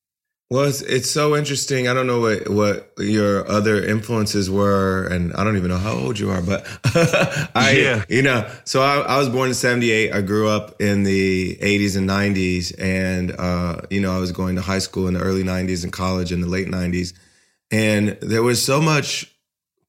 Well, 0.52 0.64
it's, 0.64 0.82
it's 0.82 1.10
so 1.10 1.34
interesting. 1.34 1.88
I 1.88 1.94
don't 1.94 2.06
know 2.06 2.20
what, 2.20 2.50
what 2.50 2.92
your 2.98 3.48
other 3.50 3.82
influences 3.82 4.50
were, 4.50 5.06
and 5.06 5.32
I 5.32 5.44
don't 5.44 5.56
even 5.56 5.70
know 5.70 5.78
how 5.78 5.94
old 5.94 6.18
you 6.18 6.28
are, 6.30 6.42
but 6.42 6.66
I, 7.56 7.70
Yeah. 7.82 8.04
you 8.10 8.20
know, 8.20 8.46
so 8.64 8.82
I, 8.82 8.98
I 8.98 9.16
was 9.16 9.30
born 9.30 9.48
in 9.48 9.54
78. 9.54 10.12
I 10.12 10.20
grew 10.20 10.48
up 10.50 10.78
in 10.78 11.04
the 11.04 11.56
80s 11.56 11.96
and 11.96 12.06
90s, 12.06 12.74
and, 12.78 13.32
uh, 13.38 13.76
you 13.88 14.02
know, 14.02 14.14
I 14.14 14.18
was 14.18 14.30
going 14.30 14.56
to 14.56 14.60
high 14.60 14.80
school 14.80 15.08
in 15.08 15.14
the 15.14 15.20
early 15.20 15.42
90s 15.42 15.84
and 15.84 15.92
college 15.92 16.32
in 16.32 16.42
the 16.42 16.48
late 16.48 16.68
90s. 16.68 17.14
And 17.70 18.18
there 18.20 18.42
was 18.42 18.62
so 18.62 18.78
much 18.78 19.34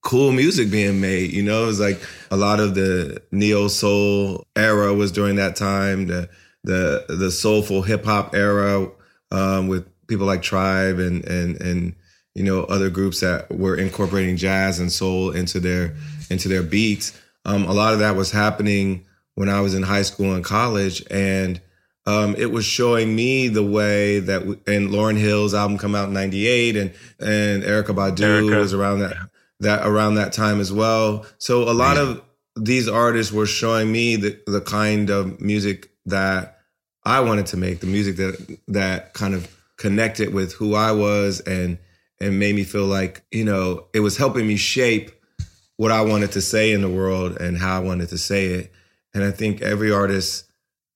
cool 0.01 0.31
music 0.31 0.71
being 0.71 1.01
made. 1.01 1.33
You 1.33 1.43
know, 1.43 1.63
it 1.63 1.67
was 1.67 1.81
like 1.81 1.99
a 2.31 2.37
lot 2.37 2.61
of 2.61 2.73
the 2.73 3.21
neo 3.31 3.67
soul 3.67 4.47
era 4.55 4.93
was 4.93 5.11
during 5.11 5.35
that 5.35 5.57
time. 5.57 6.07
The 6.07 6.29
the 6.63 7.03
the 7.09 7.31
soulful 7.31 7.81
hip 7.81 8.05
hop 8.05 8.33
era 8.33 8.89
um, 9.31 9.67
with 9.67 9.87
people 10.07 10.25
like 10.25 10.41
Tribe 10.41 10.99
and 10.99 11.23
and 11.25 11.59
and 11.61 11.95
you 12.35 12.43
know 12.43 12.63
other 12.65 12.89
groups 12.89 13.19
that 13.21 13.51
were 13.51 13.75
incorporating 13.75 14.37
jazz 14.37 14.79
and 14.79 14.91
soul 14.91 15.31
into 15.31 15.59
their 15.59 15.95
into 16.29 16.47
their 16.49 16.63
beats. 16.63 17.19
Um, 17.45 17.65
a 17.65 17.73
lot 17.73 17.93
of 17.93 17.99
that 17.99 18.15
was 18.15 18.31
happening 18.31 19.05
when 19.35 19.49
I 19.49 19.61
was 19.61 19.73
in 19.75 19.83
high 19.83 20.03
school 20.03 20.33
and 20.33 20.43
college, 20.43 21.03
and 21.11 21.59
um, 22.05 22.35
it 22.37 22.51
was 22.51 22.65
showing 22.65 23.15
me 23.15 23.47
the 23.49 23.63
way 23.63 24.19
that. 24.19 24.39
w- 24.39 24.59
And 24.67 24.89
Lauryn 24.89 25.17
Hill's 25.17 25.53
album 25.53 25.77
come 25.77 25.95
out 25.95 26.07
in 26.07 26.13
'98, 26.13 26.75
and 26.77 26.91
and 27.19 27.63
Erykah 27.63 27.95
Badu 27.95 28.17
Erykah. 28.49 28.59
was 28.59 28.73
around 28.73 28.99
that 28.99 29.15
that 29.59 29.85
around 29.85 30.15
that 30.15 30.33
time 30.33 30.59
as 30.59 30.71
well. 30.71 31.25
So 31.37 31.63
a 31.69 31.73
lot 31.73 31.97
Yeah. 31.97 32.03
of 32.03 32.21
these 32.55 32.87
artists 32.87 33.31
were 33.33 33.45
showing 33.47 33.91
me 33.91 34.15
the, 34.15 34.39
the 34.45 34.61
kind 34.61 35.09
of 35.09 35.39
music 35.41 35.89
that 36.05 36.59
I 37.05 37.19
wanted 37.21 37.47
to 37.47 37.57
make, 37.57 37.79
the 37.79 37.87
music 37.87 38.15
that 38.17 38.59
that 38.67 39.13
kind 39.13 39.33
of 39.33 39.47
connected 39.77 40.33
with 40.33 40.53
who 40.53 40.75
I 40.75 40.91
was 40.91 41.39
and 41.41 41.77
and 42.19 42.39
made 42.39 42.55
me 42.55 42.63
feel 42.63 42.85
like, 42.85 43.25
you 43.31 43.43
know, 43.43 43.87
it 43.93 43.99
was 43.99 44.17
helping 44.17 44.47
me 44.47 44.55
shape 44.55 45.11
what 45.77 45.91
I 45.91 46.01
wanted 46.01 46.31
to 46.33 46.41
say 46.41 46.71
in 46.71 46.81
the 46.81 46.89
world 46.89 47.37
and 47.37 47.57
how 47.57 47.75
I 47.75 47.79
wanted 47.79 48.09
to 48.09 48.17
say 48.17 48.45
it. 48.45 48.71
And 49.13 49.23
I 49.23 49.31
think 49.31 49.61
every 49.61 49.91
artist 49.91 50.45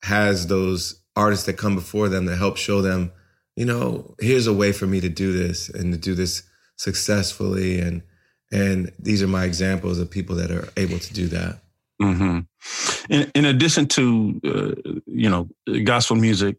has 0.04 0.48
those 0.48 1.02
artists 1.16 1.46
that 1.48 1.58
come 1.58 1.76
before 1.76 2.08
them 2.08 2.26
that 2.26 2.38
help 2.38 2.56
show 2.56 2.82
them, 2.82 3.12
you 3.56 3.66
know, 3.66 4.16
here's 4.20 4.48
a 4.48 4.54
way 4.54 4.72
for 4.72 4.88
me 4.88 5.02
to 5.02 5.10
do 5.10 5.34
this 5.34 5.70
and 5.70 5.92
to 5.92 6.00
do 6.00 6.16
this 6.16 6.44
successfully 6.78 7.80
and 7.80 8.04
and 8.50 8.94
these 8.98 9.22
are 9.22 9.28
my 9.28 9.44
examples 9.44 10.00
of 10.00 10.10
people 10.10 10.36
that 10.38 10.52
are 10.52 10.70
able 10.78 11.00
to 11.00 11.14
do 11.14 11.28
that. 11.28 11.60
Mm-hmm. 12.02 12.40
In, 13.10 13.32
in 13.36 13.46
addition 13.46 13.88
to 13.88 14.40
uh, 14.46 14.92
you 15.06 15.30
know 15.30 15.50
gospel 15.84 16.16
music 16.16 16.56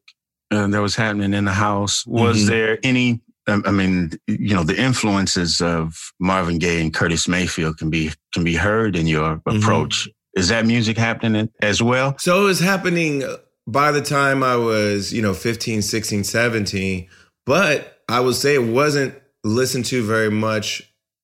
uh, 0.50 0.67
that 0.69 0.81
was 0.81 0.97
happening 0.97 1.35
in 1.35 1.45
the 1.45 1.52
house, 1.52 2.07
was 2.07 2.38
mm-hmm. 2.38 2.49
there 2.49 2.78
any? 2.83 3.21
Um, 3.47 3.62
I 3.64 3.71
mean, 3.71 4.12
you 4.26 4.55
know, 4.55 4.62
the 4.62 4.78
influences 4.78 5.61
of 5.61 6.12
Marvin 6.21 6.59
Gaye 6.59 6.83
and 6.83 6.93
Curtis 6.93 7.28
Mayfield 7.28 7.78
can 7.78 7.90
be 7.90 8.11
can 8.33 8.45
be 8.45 8.57
heard 8.57 8.97
in 8.97 9.07
your 9.07 9.37
mm-hmm. 9.37 9.57
approach. 9.57 10.09
Is 10.35 10.49
that 10.49 10.67
music 10.67 10.97
happening 10.97 11.50
as 11.62 11.83
well? 11.83 12.17
So 12.19 12.43
it 12.43 12.45
was 12.45 12.61
happening 12.61 13.25
by 13.67 13.90
the 13.90 14.02
time 14.02 14.43
I 14.43 14.57
was, 14.57 15.12
you 15.12 15.21
know, 15.21 15.35
15, 15.35 15.83
16, 15.83 16.25
17. 16.25 17.09
But 17.45 18.02
I 18.09 18.21
would 18.21 18.35
say 18.35 18.55
it 18.55 18.64
wasn't 18.64 19.14
listened 19.45 19.87
to 19.87 20.05
very 20.05 20.31
much 20.31 20.83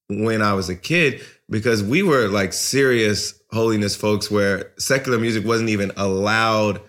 when 0.09 0.43
I 0.43 0.55
was 0.55 0.69
a 0.69 0.77
kid 0.77 1.23
because 1.49 1.83
we 1.83 2.03
were 2.03 2.29
like 2.29 2.53
serious 2.53 3.41
holiness 3.51 3.97
folks 3.97 4.31
where 4.31 4.73
secular 4.79 5.19
music 5.19 5.45
wasn't 5.45 5.71
even 5.71 5.93
allowed 5.97 6.81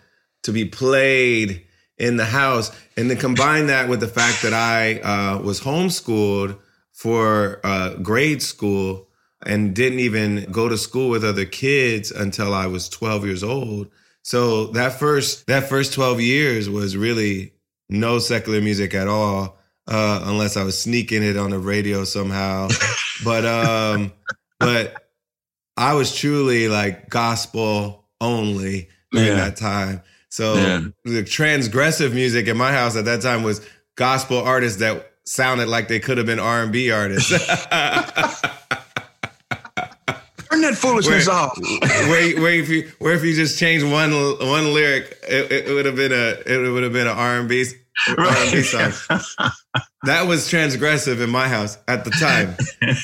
to 0.43 0.51
be 0.51 0.65
played 0.65 1.64
in 1.97 2.17
the 2.17 2.25
house. 2.25 2.71
And 2.97 3.09
then 3.09 3.17
combine 3.17 3.67
that 3.67 3.89
with 3.89 3.99
the 3.99 4.07
fact 4.07 4.41
that 4.43 4.53
I 4.53 4.99
uh, 4.99 5.41
was 5.41 5.61
homeschooled 5.61 6.57
for 6.91 7.59
uh, 7.63 7.95
grade 7.95 8.41
school 8.41 9.07
and 9.45 9.75
didn't 9.75 9.99
even 9.99 10.47
go 10.51 10.69
to 10.69 10.77
school 10.77 11.09
with 11.09 11.23
other 11.23 11.45
kids 11.45 12.11
until 12.11 12.53
I 12.53 12.67
was 12.67 12.89
12 12.89 13.25
years 13.25 13.43
old. 13.43 13.89
So 14.23 14.67
that 14.67 14.93
first 14.93 15.45
that 15.47 15.69
first 15.69 15.93
12 15.93 16.19
years 16.19 16.69
was 16.69 16.97
really 16.97 17.53
no 17.89 18.17
secular 18.17 18.59
music 18.59 18.95
at 18.95 19.07
all 19.07 19.57
uh, 19.87 20.21
unless 20.23 20.57
I 20.57 20.63
was 20.63 20.81
sneaking 20.81 21.21
it 21.21 21.37
on 21.37 21.51
the 21.51 21.59
radio 21.59 22.03
somehow. 22.05 22.69
but 23.23 23.45
um, 23.45 24.11
but 24.59 24.95
I 25.77 25.93
was 25.93 26.15
truly 26.15 26.69
like 26.69 27.09
gospel 27.09 28.05
only 28.21 28.89
during 29.11 29.27
yeah. 29.27 29.35
that 29.35 29.57
time. 29.57 30.01
So 30.35 30.55
yeah. 30.55 30.81
the 31.05 31.23
transgressive 31.23 32.13
music 32.13 32.49
in 32.49 32.57
my 32.57 32.73
house 32.73 32.97
at 32.97 33.05
that 33.05 33.21
time 33.21 33.41
was 33.41 33.65
gospel 33.95 34.37
artists 34.37 34.79
that 34.79 35.13
sounded 35.23 35.69
like 35.69 35.87
they 35.87 36.01
could 36.01 36.17
have 36.17 36.27
been 36.27 36.39
R 36.39 36.61
and 36.61 36.73
B 36.73 36.91
artists. 36.91 37.29
Turn 37.29 37.39
that 40.59 40.75
foolishness 40.75 41.27
where, 41.27 41.35
off. 41.37 41.57
where, 41.81 42.41
where 42.41 42.53
if 42.53 42.67
you 42.67 42.91
where 42.99 43.13
if 43.13 43.23
you 43.23 43.33
just 43.33 43.57
change 43.57 43.81
one 43.81 44.11
one 44.11 44.73
lyric, 44.73 45.17
it, 45.25 45.69
it 45.69 45.73
would 45.73 45.85
have 45.85 45.95
been 45.95 46.11
a 46.11 46.35
it 46.45 46.69
would 46.69 46.83
have 46.83 46.91
been 46.91 47.07
an 47.07 47.17
R 47.17 47.39
and 47.39 47.47
B 47.47 47.63
R&B 48.09 48.61
song. 48.63 48.91
that 50.03 50.27
was 50.27 50.51
transgressive 50.51 51.21
in 51.21 51.29
my 51.29 51.47
house 51.47 51.77
at 51.87 52.03
the 52.03 52.11
time. 52.11 52.57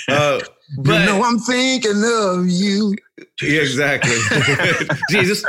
Uh, 0.10 0.42
but 0.78 1.00
you 1.00 1.06
know 1.06 1.24
I'm 1.24 1.40
thinking 1.40 2.04
of 2.06 2.48
you. 2.48 2.96
Exactly. 3.42 4.18
Jesus. 5.10 5.44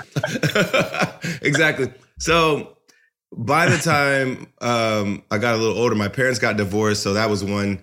exactly. 1.42 1.92
So 2.18 2.76
by 3.36 3.68
the 3.68 3.78
time 3.78 4.46
um, 4.60 5.22
I 5.30 5.38
got 5.38 5.54
a 5.54 5.58
little 5.58 5.78
older, 5.78 5.94
my 5.94 6.08
parents 6.08 6.38
got 6.38 6.56
divorced. 6.56 7.02
So 7.02 7.14
that 7.14 7.30
was 7.30 7.44
one. 7.44 7.82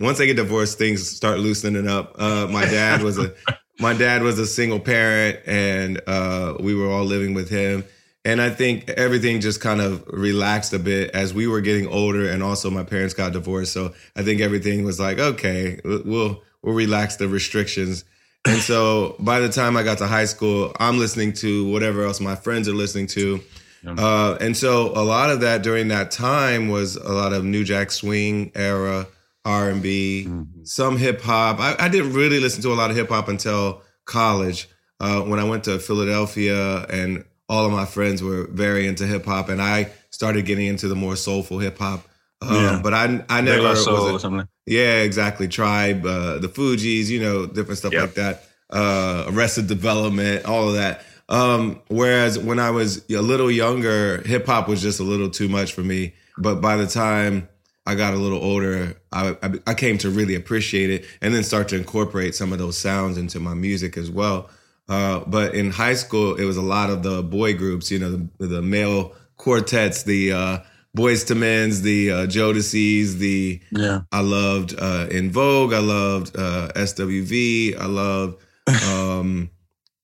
Once 0.00 0.20
I 0.20 0.26
get 0.26 0.36
divorced, 0.36 0.78
things 0.78 1.08
start 1.08 1.40
loosening 1.40 1.88
up. 1.88 2.14
Uh, 2.18 2.46
my 2.50 2.64
dad 2.64 3.02
was 3.02 3.18
a 3.18 3.34
my 3.80 3.92
dad 3.92 4.22
was 4.22 4.38
a 4.38 4.46
single 4.46 4.80
parent, 4.80 5.38
and 5.46 6.00
uh, 6.06 6.54
we 6.60 6.74
were 6.74 6.88
all 6.88 7.04
living 7.04 7.34
with 7.34 7.48
him. 7.48 7.84
And 8.24 8.42
I 8.42 8.50
think 8.50 8.90
everything 8.90 9.40
just 9.40 9.60
kind 9.60 9.80
of 9.80 10.04
relaxed 10.08 10.72
a 10.72 10.78
bit 10.78 11.12
as 11.12 11.32
we 11.32 11.46
were 11.46 11.60
getting 11.60 11.86
older, 11.86 12.28
and 12.28 12.42
also 12.42 12.70
my 12.70 12.82
parents 12.82 13.14
got 13.14 13.32
divorced. 13.32 13.72
So 13.72 13.94
I 14.16 14.22
think 14.22 14.40
everything 14.40 14.84
was 14.84 14.98
like, 14.98 15.18
okay, 15.18 15.80
we'll 15.84 16.42
we'll 16.68 16.76
relax 16.76 17.16
the 17.16 17.26
restrictions. 17.26 18.04
And 18.46 18.60
so 18.60 19.16
by 19.18 19.40
the 19.40 19.48
time 19.48 19.74
I 19.74 19.82
got 19.82 19.98
to 19.98 20.06
high 20.06 20.26
school, 20.26 20.76
I'm 20.78 20.98
listening 20.98 21.32
to 21.34 21.66
whatever 21.70 22.04
else 22.04 22.20
my 22.20 22.36
friends 22.36 22.68
are 22.68 22.74
listening 22.74 23.06
to. 23.08 23.40
Uh, 23.86 24.36
and 24.40 24.54
so 24.54 24.88
a 24.88 25.00
lot 25.02 25.30
of 25.30 25.40
that 25.40 25.62
during 25.62 25.88
that 25.88 26.10
time 26.10 26.68
was 26.68 26.96
a 26.96 27.12
lot 27.12 27.32
of 27.32 27.42
New 27.44 27.64
Jack 27.64 27.90
Swing 27.90 28.52
era 28.54 29.06
R 29.46 29.70
and 29.70 29.82
B, 29.82 30.26
mm-hmm. 30.28 30.64
some 30.64 30.98
hip 30.98 31.22
hop. 31.22 31.58
I, 31.58 31.74
I, 31.78 31.88
didn't 31.88 32.12
really 32.12 32.38
listen 32.38 32.60
to 32.62 32.72
a 32.72 32.74
lot 32.74 32.90
of 32.90 32.96
hip 32.96 33.08
hop 33.08 33.28
until 33.28 33.80
college. 34.04 34.68
Uh, 35.00 35.22
when 35.22 35.38
I 35.38 35.44
went 35.44 35.64
to 35.64 35.78
Philadelphia 35.78 36.84
and 36.86 37.24
all 37.48 37.64
of 37.64 37.72
my 37.72 37.86
friends 37.86 38.22
were 38.22 38.46
very 38.48 38.86
into 38.86 39.06
hip 39.06 39.24
hop, 39.24 39.48
and 39.48 39.62
I 39.62 39.90
started 40.10 40.44
getting 40.44 40.66
into 40.66 40.86
the 40.88 40.96
more 40.96 41.16
soulful 41.16 41.60
hip 41.60 41.78
hop. 41.78 42.06
Um, 42.40 42.54
yeah. 42.54 42.80
But 42.82 42.94
I 42.94 43.24
I 43.28 43.40
never 43.40 43.62
was 43.62 43.86
a. 43.86 44.48
Yeah, 44.66 45.00
exactly. 45.00 45.48
Tribe, 45.48 46.04
uh, 46.04 46.38
the 46.38 46.48
Fugees, 46.48 47.08
you 47.08 47.20
know, 47.20 47.46
different 47.46 47.78
stuff 47.78 47.92
yep. 47.92 48.02
like 48.02 48.14
that. 48.14 48.44
Uh, 48.70 49.24
Arrested 49.28 49.66
Development, 49.66 50.44
all 50.44 50.68
of 50.68 50.74
that. 50.74 51.02
Um, 51.28 51.82
whereas 51.88 52.38
when 52.38 52.58
I 52.58 52.70
was 52.70 53.04
a 53.10 53.20
little 53.20 53.50
younger, 53.50 54.22
hip 54.22 54.46
hop 54.46 54.68
was 54.68 54.80
just 54.80 55.00
a 55.00 55.02
little 55.02 55.30
too 55.30 55.48
much 55.48 55.72
for 55.72 55.82
me. 55.82 56.14
But 56.38 56.60
by 56.60 56.76
the 56.76 56.86
time 56.86 57.48
I 57.86 57.94
got 57.94 58.14
a 58.14 58.16
little 58.16 58.38
older, 58.38 58.96
I, 59.12 59.36
I, 59.42 59.52
I 59.68 59.74
came 59.74 59.98
to 59.98 60.10
really 60.10 60.34
appreciate 60.34 60.90
it 60.90 61.06
and 61.20 61.34
then 61.34 61.42
start 61.42 61.68
to 61.68 61.76
incorporate 61.76 62.34
some 62.34 62.52
of 62.52 62.58
those 62.58 62.78
sounds 62.78 63.18
into 63.18 63.40
my 63.40 63.54
music 63.54 63.96
as 63.96 64.10
well. 64.10 64.48
Uh, 64.88 65.20
but 65.26 65.54
in 65.54 65.70
high 65.70 65.94
school, 65.94 66.36
it 66.36 66.44
was 66.44 66.56
a 66.56 66.62
lot 66.62 66.88
of 66.88 67.02
the 67.02 67.22
boy 67.22 67.54
groups, 67.54 67.90
you 67.90 67.98
know, 67.98 68.28
the, 68.38 68.46
the 68.46 68.62
male 68.62 69.14
quartets, 69.36 70.04
the 70.04 70.32
uh, 70.32 70.58
Boyz 70.98 71.30
II 71.30 71.38
Men's, 71.38 71.82
the 71.82 72.10
uh, 72.10 72.26
Jodeci's, 72.26 73.18
the 73.18 73.60
yeah. 73.70 74.00
I 74.10 74.20
loved 74.20 74.74
uh, 74.78 75.06
En 75.10 75.30
Vogue, 75.30 75.72
I 75.72 75.78
loved 75.78 76.36
uh, 76.36 76.68
SWV, 76.74 77.78
I 77.80 77.86
loved, 77.86 78.42
um, 78.86 79.50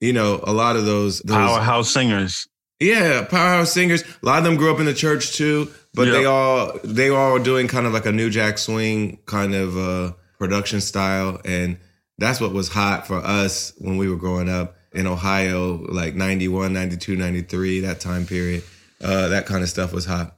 you 0.00 0.12
know, 0.12 0.40
a 0.44 0.52
lot 0.52 0.76
of 0.76 0.84
those, 0.84 1.20
those 1.20 1.36
powerhouse 1.36 1.90
singers. 1.90 2.46
Yeah, 2.80 3.24
powerhouse 3.24 3.72
singers. 3.72 4.02
A 4.02 4.26
lot 4.26 4.38
of 4.38 4.44
them 4.44 4.56
grew 4.56 4.72
up 4.72 4.80
in 4.80 4.86
the 4.86 4.94
church 4.94 5.36
too, 5.36 5.70
but 5.94 6.06
yep. 6.06 6.12
they 6.14 6.24
all 6.24 6.78
they 6.84 7.10
were 7.10 7.16
all 7.16 7.32
were 7.32 7.38
doing 7.38 7.68
kind 7.68 7.86
of 7.86 7.92
like 7.92 8.04
a 8.06 8.12
New 8.12 8.30
Jack 8.30 8.58
Swing 8.58 9.18
kind 9.26 9.54
of 9.54 9.76
uh, 9.76 10.12
production 10.38 10.80
style, 10.80 11.40
and 11.44 11.78
that's 12.18 12.40
what 12.40 12.52
was 12.52 12.68
hot 12.68 13.06
for 13.06 13.16
us 13.16 13.72
when 13.78 13.96
we 13.96 14.08
were 14.08 14.16
growing 14.16 14.48
up 14.48 14.76
in 14.92 15.06
Ohio, 15.06 15.76
like 15.88 16.14
91, 16.14 16.72
92, 16.72 17.16
93, 17.16 17.80
that 17.80 18.00
time 18.00 18.26
period. 18.26 18.62
Uh, 19.02 19.28
that 19.28 19.46
kind 19.46 19.62
of 19.62 19.68
stuff 19.68 19.92
was 19.92 20.04
hot. 20.04 20.36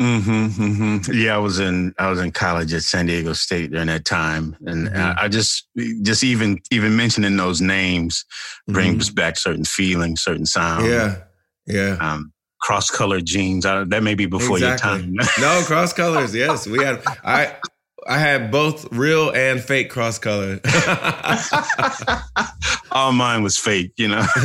Mm-hmm, 0.00 0.62
mm-hmm. 0.62 1.12
Yeah, 1.12 1.34
I 1.34 1.38
was 1.38 1.60
in 1.60 1.94
I 1.98 2.08
was 2.08 2.18
in 2.18 2.32
college 2.32 2.72
at 2.72 2.82
San 2.82 3.06
Diego 3.06 3.34
State 3.34 3.72
during 3.72 3.88
that 3.88 4.06
time, 4.06 4.56
and 4.64 4.88
mm-hmm. 4.88 5.18
I, 5.18 5.28
just 5.28 5.68
just 6.02 6.24
even 6.24 6.58
even 6.70 6.96
mentioning 6.96 7.36
those 7.36 7.60
names 7.60 8.24
brings 8.66 9.08
mm-hmm. 9.08 9.14
back 9.14 9.36
certain 9.36 9.64
feelings, 9.64 10.22
certain 10.22 10.46
sounds. 10.46 10.86
Yeah, 10.86 11.16
yeah. 11.66 11.98
Um, 12.00 12.32
cross 12.62 12.90
colored 12.90 13.26
jeans. 13.26 13.66
I, 13.66 13.84
that 13.84 14.02
may 14.02 14.14
be 14.14 14.24
before 14.24 14.56
exactly. 14.56 14.90
your 14.90 14.98
time. 14.98 15.14
no, 15.38 15.62
cross 15.66 15.92
colors. 15.92 16.34
Yes, 16.34 16.66
we 16.66 16.82
had. 16.82 17.02
I 17.22 17.54
I 18.08 18.18
had 18.18 18.50
both 18.50 18.90
real 18.92 19.30
and 19.30 19.60
fake 19.60 19.90
cross 19.90 20.18
color. 20.18 20.58
All 22.92 23.12
mine 23.12 23.42
was 23.42 23.58
fake, 23.58 23.92
you 23.96 24.08
know. 24.08 24.24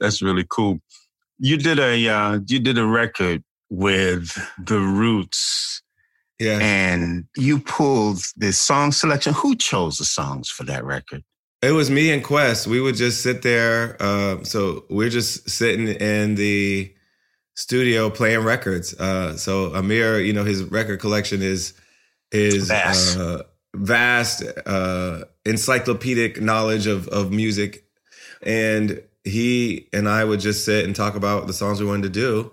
That's 0.00 0.20
really 0.20 0.44
cool. 0.48 0.80
You 1.38 1.56
did 1.56 1.78
a 1.78 2.08
uh, 2.08 2.40
you 2.46 2.58
did 2.58 2.76
a 2.76 2.86
record 2.86 3.42
with 3.70 4.38
the 4.58 4.78
Roots. 4.78 5.82
Yeah. 6.38 6.58
And 6.60 7.26
you 7.36 7.60
pulled 7.60 8.18
this 8.36 8.58
song 8.58 8.92
selection. 8.92 9.32
Who 9.34 9.56
chose 9.56 9.96
the 9.96 10.04
songs 10.04 10.50
for 10.50 10.64
that 10.64 10.84
record? 10.84 11.24
It 11.62 11.72
was 11.72 11.90
me 11.90 12.12
and 12.12 12.22
Quest. 12.22 12.66
We 12.66 12.80
would 12.80 12.96
just 12.96 13.22
sit 13.22 13.42
there. 13.42 13.96
Uh, 14.00 14.44
so 14.44 14.84
we're 14.90 15.08
just 15.08 15.48
sitting 15.48 15.88
in 15.88 16.34
the 16.34 16.94
studio 17.54 18.10
playing 18.10 18.44
records. 18.44 18.94
Uh, 18.94 19.36
so 19.36 19.70
Ahmir, 19.70 20.24
you 20.24 20.32
know, 20.32 20.44
his 20.44 20.62
record 20.64 21.00
collection 21.00 21.42
is 21.42 21.72
is 22.30 22.68
vast, 22.68 23.18
uh, 23.18 23.42
vast 23.74 24.42
uh, 24.66 25.24
encyclopedic 25.44 26.40
knowledge 26.40 26.86
of 26.86 27.08
of 27.08 27.32
music, 27.32 27.84
and 28.42 29.02
he 29.24 29.88
and 29.92 30.08
I 30.08 30.24
would 30.24 30.40
just 30.40 30.64
sit 30.64 30.84
and 30.84 30.94
talk 30.94 31.16
about 31.16 31.46
the 31.46 31.52
songs 31.54 31.80
we 31.80 31.86
wanted 31.86 32.12
to 32.12 32.20
do. 32.20 32.52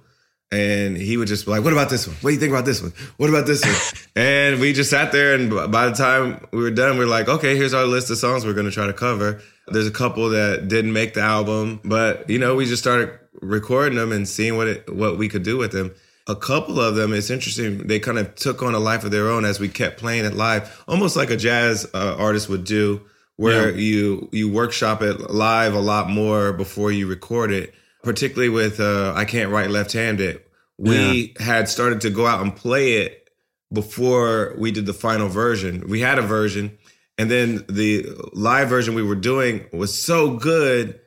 And 0.54 0.96
he 0.96 1.18
would 1.18 1.28
just 1.28 1.46
be 1.46 1.52
like, 1.52 1.64
"What 1.64 1.74
about 1.74 1.90
this 1.90 2.06
one? 2.08 2.16
What 2.22 2.30
do 2.30 2.34
you 2.36 2.40
think 2.40 2.52
about 2.52 2.66
this 2.66 2.82
one? 2.82 2.94
What 3.18 3.30
about 3.30 3.48
this 3.48 3.66
one?" 3.66 4.04
and 4.16 4.60
we 4.60 4.72
just 4.72 4.90
sat 4.90 5.12
there, 5.12 5.34
and 5.34 5.50
by 5.72 5.90
the 5.90 5.96
time 5.96 6.46
we 6.52 6.62
were 6.62 6.72
done, 6.72 6.98
we 6.98 7.06
are 7.06 7.08
like, 7.08 7.28
"Okay, 7.28 7.56
here's 7.56 7.74
our 7.74 7.86
list 7.86 8.12
of 8.12 8.18
songs 8.18 8.46
we're 8.46 8.54
going 8.54 8.68
to 8.68 8.72
try 8.72 8.86
to 8.86 8.94
cover." 8.94 9.42
There's 9.68 9.88
a 9.88 9.92
couple 9.92 10.30
that 10.30 10.68
didn't 10.68 10.94
make 10.94 11.16
the 11.16 11.22
album, 11.22 11.80
but 11.84 12.30
you 12.30 12.38
know, 12.38 12.56
we 12.56 12.66
just 12.66 12.84
started 12.84 13.18
recording 13.42 13.98
them 13.98 14.12
and 14.12 14.28
seeing 14.28 14.58
what 14.58 14.68
it, 14.68 14.94
what 14.94 15.18
we 15.18 15.30
could 15.30 15.44
do 15.44 15.58
with 15.58 15.72
them. 15.72 15.94
A 16.28 16.36
couple 16.36 16.80
of 16.80 16.96
them, 16.96 17.14
it's 17.14 17.30
interesting. 17.30 17.88
They 17.88 18.00
kind 18.00 18.18
of 18.18 18.36
took 18.36 18.64
on 18.64 18.74
a 18.74 18.80
life 18.80 19.04
of 19.04 19.12
their 19.12 19.30
own 19.30 19.44
as 19.44 19.60
we 19.60 19.68
kept 19.68 20.00
playing 20.00 20.24
it 20.24 20.34
live, 20.34 20.84
almost 20.88 21.16
like 21.16 21.30
a 21.30 21.38
jazz 21.38 21.86
uh, 21.94 22.16
artist 22.18 22.48
would 22.48 22.64
do, 22.64 23.02
where 23.36 23.72
yeah. 23.72 23.78
you 23.78 24.30
you 24.32 24.52
workshop 24.52 25.02
it 25.02 25.32
live 25.32 25.74
a 25.74 25.80
lot 25.80 26.10
more 26.10 26.54
before 26.54 26.92
you 26.92 27.08
record 27.08 27.52
it. 27.52 27.74
Particularly 28.04 28.50
with 28.50 28.80
uh, 28.80 29.14
I 29.16 29.24
can't 29.24 29.50
write 29.50 29.70
left-handed, 29.70 30.42
we 30.78 31.34
yeah. 31.38 31.44
had 31.44 31.70
started 31.70 32.02
to 32.02 32.10
go 32.10 32.26
out 32.26 32.42
and 32.42 32.56
play 32.56 32.94
it 32.94 33.30
before 33.72 34.56
we 34.58 34.72
did 34.72 34.86
the 34.86 34.94
final 34.94 35.30
version. 35.30 35.88
We 35.88 36.00
had 36.00 36.20
a 36.20 36.22
version, 36.22 36.78
and 37.18 37.30
then 37.30 37.66
the 37.70 38.06
live 38.34 38.70
version 38.70 38.96
we 38.96 39.04
were 39.04 39.16
doing 39.16 39.66
was 39.72 40.00
so 40.00 40.36
good 40.38 41.00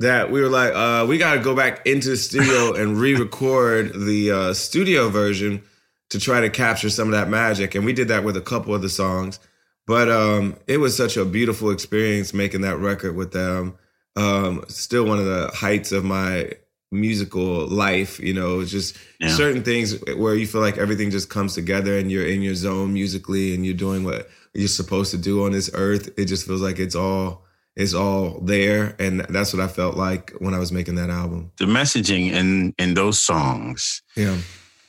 that 0.00 0.30
we 0.30 0.40
were 0.40 0.48
like, 0.48 0.74
uh, 0.74 1.06
we 1.08 1.18
got 1.18 1.34
to 1.34 1.40
go 1.40 1.54
back 1.54 1.86
into 1.86 2.10
the 2.10 2.16
studio 2.16 2.74
and 2.80 2.98
re-record 2.98 3.92
the 3.94 4.30
uh, 4.30 4.54
studio 4.54 5.08
version 5.08 5.62
to 6.10 6.18
try 6.18 6.40
to 6.40 6.50
capture 6.50 6.90
some 6.90 7.08
of 7.08 7.12
that 7.12 7.28
magic. 7.28 7.74
And 7.74 7.84
we 7.84 7.92
did 7.92 8.08
that 8.08 8.24
with 8.24 8.36
a 8.36 8.40
couple 8.40 8.74
of 8.74 8.82
the 8.82 8.88
songs. 8.88 9.38
But 9.86 10.08
um, 10.10 10.56
it 10.66 10.78
was 10.78 10.96
such 10.96 11.16
a 11.16 11.24
beautiful 11.24 11.70
experience 11.70 12.32
making 12.32 12.62
that 12.62 12.78
record 12.78 13.16
with 13.16 13.32
them. 13.32 13.76
Um, 14.16 14.64
still 14.68 15.04
one 15.04 15.18
of 15.18 15.26
the 15.26 15.50
heights 15.54 15.92
of 15.92 16.04
my 16.04 16.52
musical 16.90 17.66
life. 17.66 18.20
You 18.20 18.34
know, 18.34 18.64
just 18.64 18.96
yeah. 19.20 19.28
certain 19.28 19.62
things 19.62 19.96
where 20.16 20.34
you 20.34 20.46
feel 20.46 20.60
like 20.60 20.78
everything 20.78 21.10
just 21.10 21.30
comes 21.30 21.54
together 21.54 21.98
and 21.98 22.10
you're 22.10 22.26
in 22.26 22.42
your 22.42 22.54
zone 22.54 22.92
musically 22.92 23.54
and 23.54 23.64
you're 23.64 23.74
doing 23.74 24.04
what 24.04 24.28
you're 24.54 24.68
supposed 24.68 25.10
to 25.12 25.18
do 25.18 25.44
on 25.44 25.52
this 25.52 25.70
earth. 25.74 26.10
It 26.16 26.26
just 26.26 26.46
feels 26.46 26.60
like 26.62 26.78
it's 26.78 26.94
all 26.94 27.44
it's 27.76 27.94
all 27.94 28.38
there 28.40 28.94
and 29.00 29.20
that's 29.30 29.52
what 29.52 29.60
I 29.60 29.66
felt 29.66 29.96
like 29.96 30.32
when 30.38 30.54
I 30.54 30.58
was 30.58 30.70
making 30.70 30.94
that 30.94 31.10
album. 31.10 31.50
The 31.58 31.64
messaging 31.64 32.30
in 32.30 32.74
in 32.78 32.94
those 32.94 33.20
songs 33.20 34.02
yeah 34.16 34.38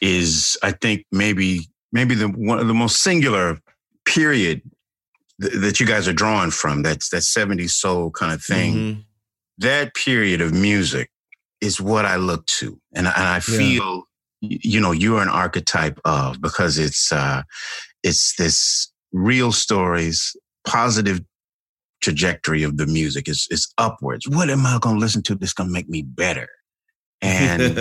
is 0.02 0.58
I 0.62 0.72
think 0.72 1.06
maybe 1.12 1.68
maybe 1.92 2.16
the 2.16 2.28
one 2.28 2.60
of 2.60 2.68
the 2.68 2.74
most 2.74 3.02
singular 3.02 3.58
period 4.06 4.62
th- 5.42 5.54
that 5.54 5.80
you 5.80 5.86
guys 5.86 6.08
are 6.08 6.14
drawing 6.14 6.52
from 6.52 6.84
that's 6.84 7.10
that 7.10 7.24
70s 7.24 7.72
soul 7.72 8.12
kind 8.12 8.32
of 8.32 8.44
thing. 8.44 8.74
Mm-hmm. 8.74 9.00
That 9.60 9.96
period 9.96 10.42
of 10.42 10.54
music 10.54 11.10
is 11.65 11.81
what 11.81 12.05
I 12.05 12.15
look 12.17 12.45
to, 12.45 12.79
and, 12.93 13.07
and 13.07 13.15
I 13.15 13.39
feel 13.39 14.03
yeah. 14.41 14.57
you 14.62 14.79
know 14.79 14.91
you're 14.91 15.22
an 15.22 15.29
archetype 15.29 16.00
of 16.05 16.41
because 16.41 16.77
it's 16.77 17.12
uh, 17.12 17.41
it's 18.03 18.36
this 18.36 18.91
real 19.12 19.51
stories, 19.51 20.36
positive 20.67 21.22
trajectory 22.01 22.62
of 22.63 22.77
the 22.77 22.86
music 22.86 23.27
is 23.27 23.48
is 23.50 23.67
upwards. 23.77 24.27
What 24.27 24.50
am 24.50 24.65
I 24.65 24.77
going 24.79 24.95
to 24.95 25.00
listen 25.00 25.24
to 25.24 25.36
that's 25.36 25.53
going 25.53 25.69
to 25.69 25.74
make 25.74 25.89
me 25.89 26.03
better? 26.03 26.50
And 27.22 27.77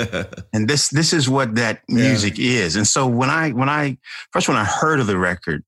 and 0.52 0.68
this 0.68 0.88
this 0.88 1.12
is 1.12 1.28
what 1.28 1.56
that 1.56 1.82
music 1.88 2.38
yeah. 2.38 2.60
is. 2.60 2.76
And 2.76 2.86
so 2.86 3.06
when 3.06 3.30
I 3.30 3.50
when 3.50 3.68
I 3.68 3.98
first 4.32 4.48
when 4.48 4.56
I 4.56 4.64
heard 4.64 5.00
of 5.00 5.06
the 5.06 5.18
record, 5.18 5.62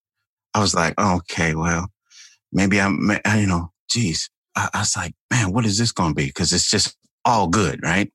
I 0.54 0.61
was 0.61 0.75
like, 0.75 0.94
oh, 0.96 1.16
okay, 1.16 1.54
well, 1.54 1.88
maybe 2.52 2.80
I'm 2.80 3.11
you 3.37 3.46
know, 3.46 3.73
geez. 3.90 4.30
I, 4.56 4.70
I 4.73 4.78
was 4.80 4.96
like, 4.96 5.12
man, 5.30 5.52
what 5.52 5.66
is 5.66 5.76
this 5.76 5.92
going 5.92 6.12
to 6.12 6.14
be? 6.14 6.26
Because 6.26 6.54
it's 6.54 6.70
just 6.70 6.96
all 7.26 7.49
good, 7.49 7.80
right? 7.83 8.11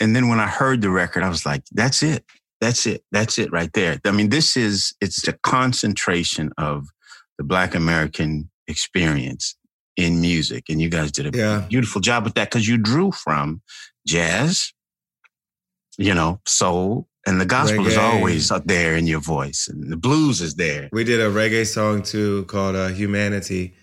And 0.00 0.14
then 0.14 0.28
when 0.28 0.40
I 0.40 0.46
heard 0.46 0.80
the 0.80 0.90
record, 0.90 1.22
I 1.22 1.28
was 1.28 1.44
like, 1.44 1.64
that's 1.72 2.02
it. 2.02 2.24
That's 2.60 2.86
it. 2.86 3.04
That's 3.12 3.38
it 3.38 3.52
right 3.52 3.72
there. 3.72 4.00
I 4.04 4.12
mean, 4.12 4.30
this 4.30 4.56
is, 4.56 4.94
it's 5.00 5.22
the 5.22 5.32
concentration 5.42 6.52
of 6.56 6.86
the 7.36 7.44
Black 7.44 7.74
American 7.74 8.48
experience 8.66 9.56
in 9.96 10.20
music. 10.20 10.64
And 10.68 10.80
you 10.80 10.88
guys 10.88 11.12
did 11.12 11.34
a 11.34 11.36
yeah. 11.36 11.66
beautiful 11.68 12.00
job 12.00 12.24
with 12.24 12.34
that 12.34 12.50
because 12.50 12.66
you 12.66 12.78
drew 12.78 13.12
from 13.12 13.60
jazz, 14.06 14.72
you 15.98 16.14
know, 16.14 16.40
soul, 16.46 17.08
and 17.26 17.40
the 17.40 17.46
gospel 17.46 17.84
reggae. 17.84 17.88
is 17.88 17.96
always 17.96 18.50
up 18.50 18.64
there 18.66 18.96
in 18.96 19.06
your 19.06 19.20
voice, 19.20 19.68
and 19.68 19.92
the 19.92 19.96
blues 19.96 20.40
is 20.40 20.54
there. 20.54 20.88
We 20.92 21.04
did 21.04 21.20
a 21.20 21.28
reggae 21.28 21.66
song 21.66 22.02
too 22.02 22.44
called 22.44 22.74
uh, 22.74 22.88
"Humanity," 22.88 23.74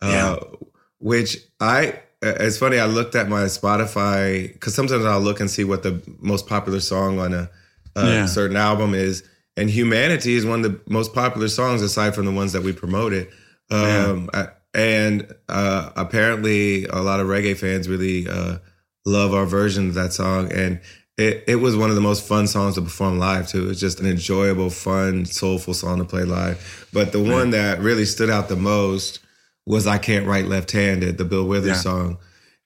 uh, 0.00 0.38
yeah. 0.40 0.58
which 0.98 1.36
I 1.60 2.00
it's 2.24 2.58
funny. 2.58 2.78
I 2.78 2.86
looked 2.86 3.14
at 3.14 3.28
my 3.28 3.44
Spotify 3.44 4.52
because 4.52 4.74
sometimes 4.74 5.04
I'll 5.04 5.20
look 5.20 5.40
and 5.40 5.50
see 5.50 5.64
what 5.64 5.82
the 5.82 6.00
most 6.20 6.46
popular 6.46 6.80
song 6.80 7.18
on 7.18 7.34
a, 7.34 7.50
a 7.96 8.06
yeah. 8.06 8.26
certain 8.26 8.56
album 8.56 8.94
is, 8.94 9.24
and 9.56 9.68
"Humanity" 9.70 10.34
is 10.34 10.46
one 10.46 10.64
of 10.64 10.72
the 10.72 10.80
most 10.90 11.14
popular 11.14 11.48
songs 11.48 11.82
aside 11.82 12.14
from 12.14 12.26
the 12.26 12.32
ones 12.32 12.52
that 12.52 12.62
we 12.62 12.72
promoted. 12.72 13.28
Um, 13.70 14.30
yeah. 14.34 14.50
and 14.74 15.34
uh, 15.48 15.90
apparently, 15.96 16.84
a 16.86 17.00
lot 17.02 17.20
of 17.20 17.26
reggae 17.26 17.56
fans 17.56 17.88
really 17.88 18.28
uh, 18.28 18.58
love 19.04 19.34
our 19.34 19.46
version 19.46 19.88
of 19.88 19.94
that 19.94 20.12
song, 20.12 20.52
and 20.52 20.80
it, 21.16 21.44
it 21.46 21.56
was 21.56 21.76
one 21.76 21.90
of 21.90 21.94
the 21.94 22.02
most 22.02 22.26
fun 22.26 22.46
songs 22.46 22.74
to 22.74 22.82
perform 22.82 23.18
live 23.18 23.48
too. 23.48 23.70
It's 23.70 23.80
just 23.80 24.00
an 24.00 24.06
enjoyable, 24.06 24.70
fun, 24.70 25.26
soulful 25.26 25.74
song 25.74 25.98
to 25.98 26.04
play 26.04 26.24
live. 26.24 26.88
But 26.92 27.12
the 27.12 27.22
one 27.22 27.50
that 27.50 27.80
really 27.80 28.04
stood 28.04 28.30
out 28.30 28.48
the 28.48 28.56
most 28.56 29.20
was 29.66 29.86
I 29.86 29.98
Can't 29.98 30.26
Write 30.26 30.46
Left 30.46 30.70
Handed, 30.70 31.18
the 31.18 31.24
Bill 31.24 31.46
Withers 31.46 31.68
yeah. 31.68 31.74
song. 31.74 32.18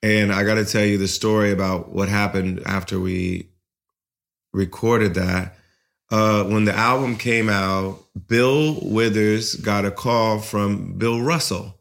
And 0.03 0.33
I 0.33 0.45
got 0.45 0.55
to 0.55 0.65
tell 0.65 0.85
you 0.85 0.99
the 0.99 1.09
story 1.09 1.53
about 1.53 1.91
what 1.91 2.09
happened 2.09 2.63
after 2.67 3.01
we 3.01 3.49
recorded 4.53 5.15
that. 5.15 5.57
Uh, 6.11 6.45
when 6.45 6.65
the 6.65 6.75
album 6.75 7.17
came 7.17 7.49
out, 7.49 8.03
Bill 8.27 8.79
Withers 8.83 9.55
got 9.57 9.85
a 9.85 9.91
call 9.91 10.39
from 10.39 10.95
Bill 10.95 11.21
Russell. 11.21 11.75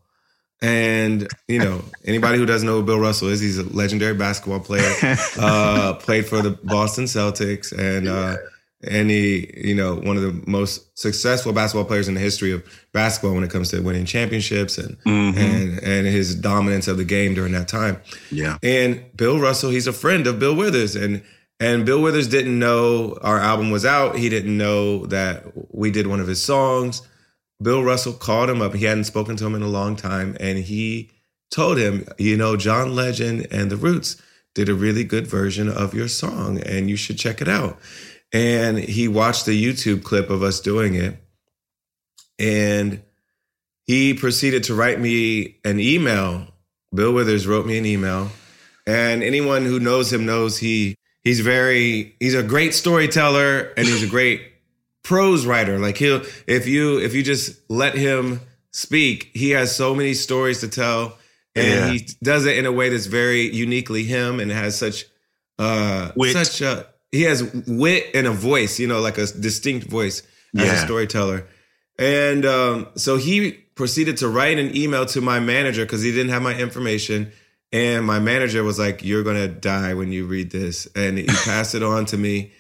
And, 0.62 1.27
you 1.47 1.60
know, 1.60 1.84
anybody 2.03 2.39
who 2.39 2.45
doesn't 2.45 2.67
know 2.67 2.80
who 2.80 2.84
Bill 2.84 2.99
Russell 2.99 3.30
is, 3.30 3.39
he's 3.39 3.60
a 3.60 3.63
legendary 3.63 4.15
basketball 4.15 4.60
player, 4.60 4.91
uh, 5.39 5.93
played 5.93 6.25
for 6.25 6.41
the 6.41 6.51
Boston 6.63 7.06
Celtics. 7.06 7.71
And, 7.71 8.08
uh, 8.08 8.38
and 8.83 9.09
he, 9.09 9.51
you 9.55 9.73
know, 9.73 9.95
one 9.95 10.17
of 10.17 10.23
the 10.23 10.43
most 10.45 10.97
successful 10.97 11.51
basketball 11.51 11.85
players 11.85 12.07
in 12.07 12.13
the 12.13 12.19
history 12.19 12.51
of 12.51 12.63
basketball 12.93 13.33
when 13.33 13.43
it 13.43 13.49
comes 13.49 13.71
to 13.71 13.81
winning 13.81 14.05
championships 14.05 14.77
and 14.77 14.97
mm-hmm. 14.99 15.37
and 15.37 15.83
and 15.83 16.07
his 16.07 16.35
dominance 16.35 16.87
of 16.87 16.97
the 16.97 17.05
game 17.05 17.33
during 17.33 17.53
that 17.53 17.67
time. 17.67 17.99
Yeah. 18.31 18.57
And 18.61 19.05
Bill 19.15 19.39
Russell, 19.39 19.71
he's 19.71 19.87
a 19.87 19.93
friend 19.93 20.27
of 20.27 20.39
Bill 20.39 20.55
Withers, 20.55 20.95
and 20.95 21.23
and 21.59 21.85
Bill 21.85 22.01
Withers 22.01 22.27
didn't 22.27 22.57
know 22.57 23.17
our 23.21 23.39
album 23.39 23.71
was 23.71 23.85
out. 23.85 24.17
He 24.17 24.29
didn't 24.29 24.55
know 24.55 25.07
that 25.07 25.43
we 25.73 25.89
did 25.89 26.07
one 26.07 26.19
of 26.19 26.27
his 26.27 26.41
songs. 26.41 27.01
Bill 27.61 27.83
Russell 27.83 28.13
called 28.13 28.49
him 28.51 28.61
up. 28.61 28.75
He 28.75 28.85
hadn't 28.85 29.05
spoken 29.05 29.35
to 29.37 29.45
him 29.45 29.55
in 29.55 29.63
a 29.63 29.67
long 29.67 29.95
time, 29.95 30.37
and 30.39 30.59
he 30.59 31.09
told 31.49 31.79
him, 31.79 32.07
you 32.19 32.37
know, 32.37 32.55
John 32.55 32.93
Legend 32.95 33.47
and 33.49 33.71
the 33.71 33.77
Roots 33.77 34.21
did 34.53 34.69
a 34.69 34.75
really 34.75 35.03
good 35.03 35.25
version 35.25 35.67
of 35.67 35.95
your 35.95 36.07
song, 36.07 36.61
and 36.61 36.89
you 36.89 36.95
should 36.95 37.17
check 37.17 37.41
it 37.41 37.47
out. 37.47 37.79
And 38.33 38.77
he 38.77 39.07
watched 39.07 39.47
a 39.47 39.51
YouTube 39.51 40.03
clip 40.03 40.29
of 40.29 40.43
us 40.43 40.59
doing 40.59 40.95
it. 40.95 41.17
And 42.39 43.03
he 43.85 44.13
proceeded 44.13 44.63
to 44.65 44.75
write 44.75 44.99
me 44.99 45.57
an 45.63 45.79
email. 45.79 46.47
Bill 46.93 47.13
Withers 47.13 47.47
wrote 47.47 47.65
me 47.65 47.77
an 47.77 47.85
email. 47.85 48.29
And 48.85 49.23
anyone 49.23 49.65
who 49.65 49.79
knows 49.79 50.11
him 50.11 50.25
knows 50.25 50.57
he 50.57 50.95
he's 51.23 51.39
very 51.41 52.15
he's 52.19 52.35
a 52.35 52.43
great 52.43 52.73
storyteller 52.73 53.73
and 53.75 53.85
he's 53.85 54.03
a 54.03 54.07
great 54.07 54.41
prose 55.03 55.45
writer. 55.45 55.79
Like 55.79 55.97
he'll 55.97 56.21
if 56.47 56.67
you 56.67 56.99
if 56.99 57.13
you 57.13 57.23
just 57.23 57.59
let 57.69 57.95
him 57.95 58.41
speak, 58.71 59.31
he 59.33 59.51
has 59.51 59.75
so 59.75 59.95
many 59.95 60.13
stories 60.13 60.59
to 60.61 60.67
tell. 60.67 61.17
And 61.55 61.65
yeah. 61.65 61.91
he 61.91 62.07
does 62.21 62.45
it 62.45 62.57
in 62.57 62.65
a 62.65 62.71
way 62.71 62.89
that's 62.89 63.07
very 63.07 63.53
uniquely 63.53 64.03
him 64.03 64.39
and 64.39 64.51
has 64.51 64.77
such 64.77 65.05
uh 65.59 66.11
Wit. 66.15 66.33
such 66.33 66.61
a 66.61 66.87
he 67.12 67.24
has 67.24 67.43
wit 67.67 68.08
and 68.13 68.28
a 68.28 68.32
voice, 68.32 68.80
you 68.80 68.88
know, 68.88 69.00
like 69.00 69.17
a 69.17 69.28
distinct 69.28 69.88
voice 69.88 70.22
as 70.58 70.65
yeah. 70.65 70.74
a 70.74 70.78
storyteller. 70.78 71.48
And 72.00 72.46
um, 72.46 72.88
so 72.96 73.17
he 73.17 73.52
proceeded 73.52 74.17
to 74.17 74.28
write 74.28 74.60
an 74.60 74.76
email 74.76 75.06
to 75.08 75.22
my 75.22 75.39
manager 75.39 75.86
because 75.86 76.02
he 76.02 76.12
didn't 76.12 76.30
have 76.30 76.41
my 76.41 76.58
information. 76.58 77.32
And 77.72 78.06
my 78.06 78.20
manager 78.20 78.63
was 78.63 78.80
like, 78.80 79.04
You're 79.04 79.24
going 79.24 79.38
to 79.38 79.48
die 79.48 79.93
when 79.93 80.12
you 80.12 80.26
read 80.26 80.52
this. 80.52 80.88
And 80.96 81.17
he 81.17 81.26
passed 81.46 81.76
it 81.76 81.84
on 81.84 82.06
to 82.08 82.17
me. 82.17 82.52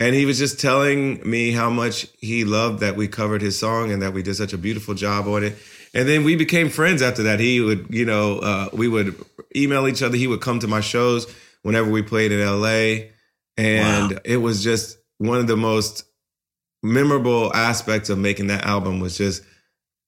And 0.00 0.14
he 0.14 0.26
was 0.26 0.38
just 0.38 0.60
telling 0.60 1.28
me 1.28 1.52
how 1.52 1.70
much 1.70 2.06
he 2.18 2.44
loved 2.44 2.80
that 2.80 2.96
we 2.96 3.06
covered 3.06 3.42
his 3.42 3.58
song 3.58 3.92
and 3.92 4.02
that 4.02 4.12
we 4.12 4.22
did 4.22 4.34
such 4.34 4.52
a 4.52 4.58
beautiful 4.58 4.94
job 4.94 5.28
on 5.28 5.44
it. 5.44 5.56
And 5.94 6.08
then 6.08 6.24
we 6.24 6.34
became 6.34 6.68
friends 6.68 7.00
after 7.00 7.22
that. 7.24 7.38
He 7.38 7.60
would, 7.60 7.86
you 7.90 8.04
know, 8.04 8.40
uh, 8.40 8.68
we 8.72 8.88
would 8.88 9.14
email 9.54 9.86
each 9.86 10.02
other. 10.02 10.16
He 10.16 10.26
would 10.26 10.40
come 10.40 10.58
to 10.58 10.66
my 10.66 10.80
shows 10.80 11.32
whenever 11.62 11.88
we 11.88 12.02
played 12.02 12.32
in 12.32 12.44
LA. 12.44 13.10
And 13.56 14.12
wow. 14.12 14.18
it 14.24 14.38
was 14.38 14.62
just 14.62 14.98
one 15.18 15.38
of 15.38 15.46
the 15.46 15.56
most 15.56 16.04
memorable 16.82 17.54
aspects 17.54 18.10
of 18.10 18.18
making 18.18 18.48
that 18.48 18.64
album 18.64 19.00
was 19.00 19.16
just 19.16 19.42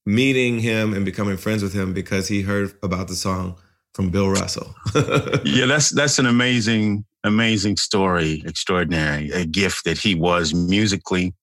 meeting 0.04 0.58
him 0.58 0.92
and 0.94 1.04
becoming 1.04 1.36
friends 1.36 1.62
with 1.62 1.72
him 1.72 1.92
because 1.92 2.28
he 2.28 2.42
heard 2.42 2.74
about 2.82 3.08
the 3.08 3.14
song 3.14 3.56
from 3.94 4.10
Bill 4.10 4.28
Russell. 4.28 4.74
yeah, 5.44 5.66
that's 5.66 5.90
that's 5.90 6.18
an 6.18 6.26
amazing, 6.26 7.04
amazing 7.24 7.76
story, 7.76 8.42
extraordinary, 8.44 9.30
a 9.30 9.46
gift 9.46 9.84
that 9.84 9.98
he 9.98 10.14
was 10.14 10.52
musically, 10.52 11.34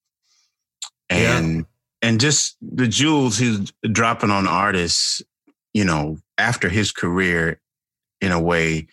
and 1.10 1.58
yeah. 1.58 1.64
and 2.10 2.20
just 2.20 2.58
the 2.62 2.88
jewels 2.88 3.38
he's 3.38 3.72
dropping 3.92 4.30
on 4.30 4.48
artists 4.48 5.24
you 5.74 5.84
know, 5.84 6.18
after 6.38 6.70
his 6.70 6.92
career, 6.92 7.60
in 8.22 8.32
a 8.32 8.40
way, 8.40 8.88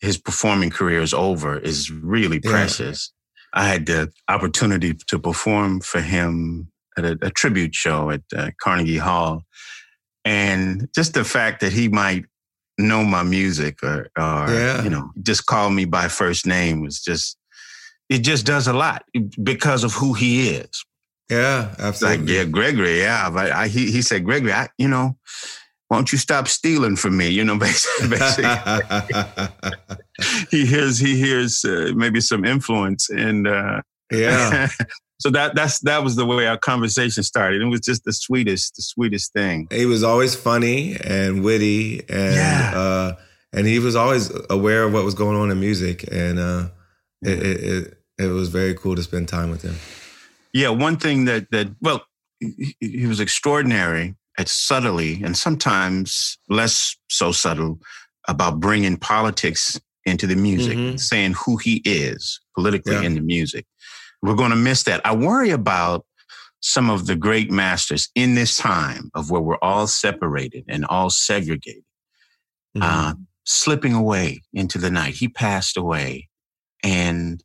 his 0.00 0.18
performing 0.18 0.70
career 0.70 1.00
is 1.02 1.14
over 1.14 1.58
is 1.58 1.90
really 1.90 2.40
Yeah. 2.42 2.50
precious. 2.50 3.12
I 3.52 3.66
had 3.68 3.86
the 3.86 4.12
opportunity 4.28 4.94
to 5.08 5.18
perform 5.18 5.80
for 5.80 6.00
him 6.00 6.70
at 6.98 7.04
a, 7.04 7.18
a 7.22 7.30
tribute 7.30 7.74
show 7.74 8.10
at 8.10 8.22
uh, 8.36 8.50
Carnegie 8.60 8.98
Hall. 8.98 9.44
And 10.24 10.88
just 10.94 11.14
the 11.14 11.24
fact 11.24 11.60
that 11.60 11.72
he 11.72 11.88
might 11.88 12.24
know 12.78 13.04
my 13.04 13.22
music 13.22 13.82
or, 13.82 14.08
or 14.18 14.46
Yeah. 14.50 14.82
you 14.82 14.90
know, 14.90 15.10
just 15.22 15.46
call 15.46 15.70
me 15.70 15.84
by 15.86 16.08
first 16.08 16.46
name 16.46 16.82
was 16.82 17.00
just, 17.00 17.38
it 18.08 18.18
just 18.18 18.44
does 18.44 18.66
a 18.68 18.72
lot 18.72 19.04
because 19.42 19.84
of 19.84 19.92
who 19.94 20.12
he 20.14 20.48
is. 20.50 20.84
Yeah, 21.30 21.70
It's 21.70 21.78
like, 21.80 22.20
absolutely. 22.20 22.36
yeah, 22.36 22.44
Gregory, 22.44 22.98
yeah. 23.00 23.30
But 23.30 23.50
I, 23.50 23.66
he, 23.68 23.90
he 23.90 24.00
said, 24.02 24.24
Gregory, 24.24 24.52
I, 24.52 24.68
you 24.78 24.86
know, 24.88 25.16
why 25.88 25.96
don't 25.98 26.10
you 26.12 26.18
stop 26.18 26.48
stealing 26.48 26.96
from 26.96 27.16
me? 27.16 27.28
You 27.28 27.44
know, 27.44 27.58
basically, 27.66 28.08
basically 28.18 28.50
he 30.50 30.66
hears, 30.66 30.98
he 30.98 31.16
hears 31.16 31.64
uh, 31.64 31.92
maybe 31.94 32.20
some 32.20 32.44
influence. 32.44 33.08
And 33.10 33.46
uh, 33.46 33.82
yeah. 34.10 34.68
so 35.20 35.30
that, 35.30 35.54
that's, 35.54 35.78
that 35.80 36.02
was 36.02 36.16
the 36.16 36.26
way 36.26 36.46
our 36.46 36.58
conversation 36.58 37.22
started. 37.22 37.62
It 37.62 37.66
was 37.66 37.80
just 37.80 38.04
the 38.04 38.12
sweetest, 38.12 38.76
the 38.76 38.82
sweetest 38.82 39.32
thing. 39.32 39.68
he 39.70 39.86
was 39.86 40.02
always 40.02 40.34
funny 40.34 40.96
and 41.04 41.42
witty 41.44 42.00
and 42.08 42.34
Yeah. 42.34 42.72
uh 42.74 43.12
and 43.52 43.66
he 43.66 43.78
was 43.78 43.94
always 43.96 44.30
aware 44.50 44.82
of 44.82 44.92
what 44.92 45.04
was 45.04 45.14
going 45.14 45.36
on 45.36 45.50
in 45.50 45.58
music 45.60 46.04
and 46.12 46.38
uh 46.38 46.68
it, 47.22 47.38
it, 47.42 47.60
it 47.64 47.98
it 48.18 48.26
was 48.26 48.48
very 48.48 48.74
cool 48.74 48.94
to 48.96 49.02
spend 49.02 49.28
time 49.28 49.50
with 49.50 49.62
him 49.62 49.76
Yeah, 50.52 50.70
one 50.70 50.96
thing 50.98 51.24
that 51.26 51.50
that 51.52 51.68
well, 51.80 52.04
he, 52.40 52.74
he 52.80 53.06
was 53.06 53.20
extraordinary 53.20 54.14
at 54.38 54.48
subtly 54.48 55.22
and 55.22 55.36
sometimes 55.36 56.38
less 56.48 56.96
so 57.08 57.32
subtle 57.32 57.78
about 58.28 58.60
bringing 58.60 58.96
politics 58.96 59.80
into 60.04 60.26
the 60.26 60.36
music, 60.36 60.76
Mhm. 60.76 61.00
saying 61.00 61.34
who 61.44 61.56
he 61.56 61.76
is 61.84 62.40
politically 62.54 62.94
Yeah. 62.94 63.02
in 63.02 63.14
the 63.14 63.20
music. 63.20 63.66
We're 64.22 64.34
going 64.34 64.50
to 64.50 64.56
miss 64.56 64.82
that. 64.84 65.00
I 65.04 65.14
worry 65.14 65.50
about 65.50 66.06
some 66.60 66.90
of 66.90 67.06
the 67.06 67.16
great 67.16 67.50
masters 67.50 68.08
in 68.14 68.34
this 68.34 68.56
time 68.56 69.10
of 69.14 69.30
where 69.30 69.40
we're 69.42 69.58
all 69.62 69.86
separated 69.86 70.64
and 70.68 70.84
all 70.86 71.10
segregated, 71.10 71.84
Mm-hmm. 72.76 72.82
uh, 72.82 73.14
slipping 73.44 73.94
away 73.94 74.42
into 74.52 74.78
the 74.78 74.90
night. 74.90 75.14
He 75.14 75.28
passed 75.28 75.76
away, 75.76 76.28
and 76.82 77.42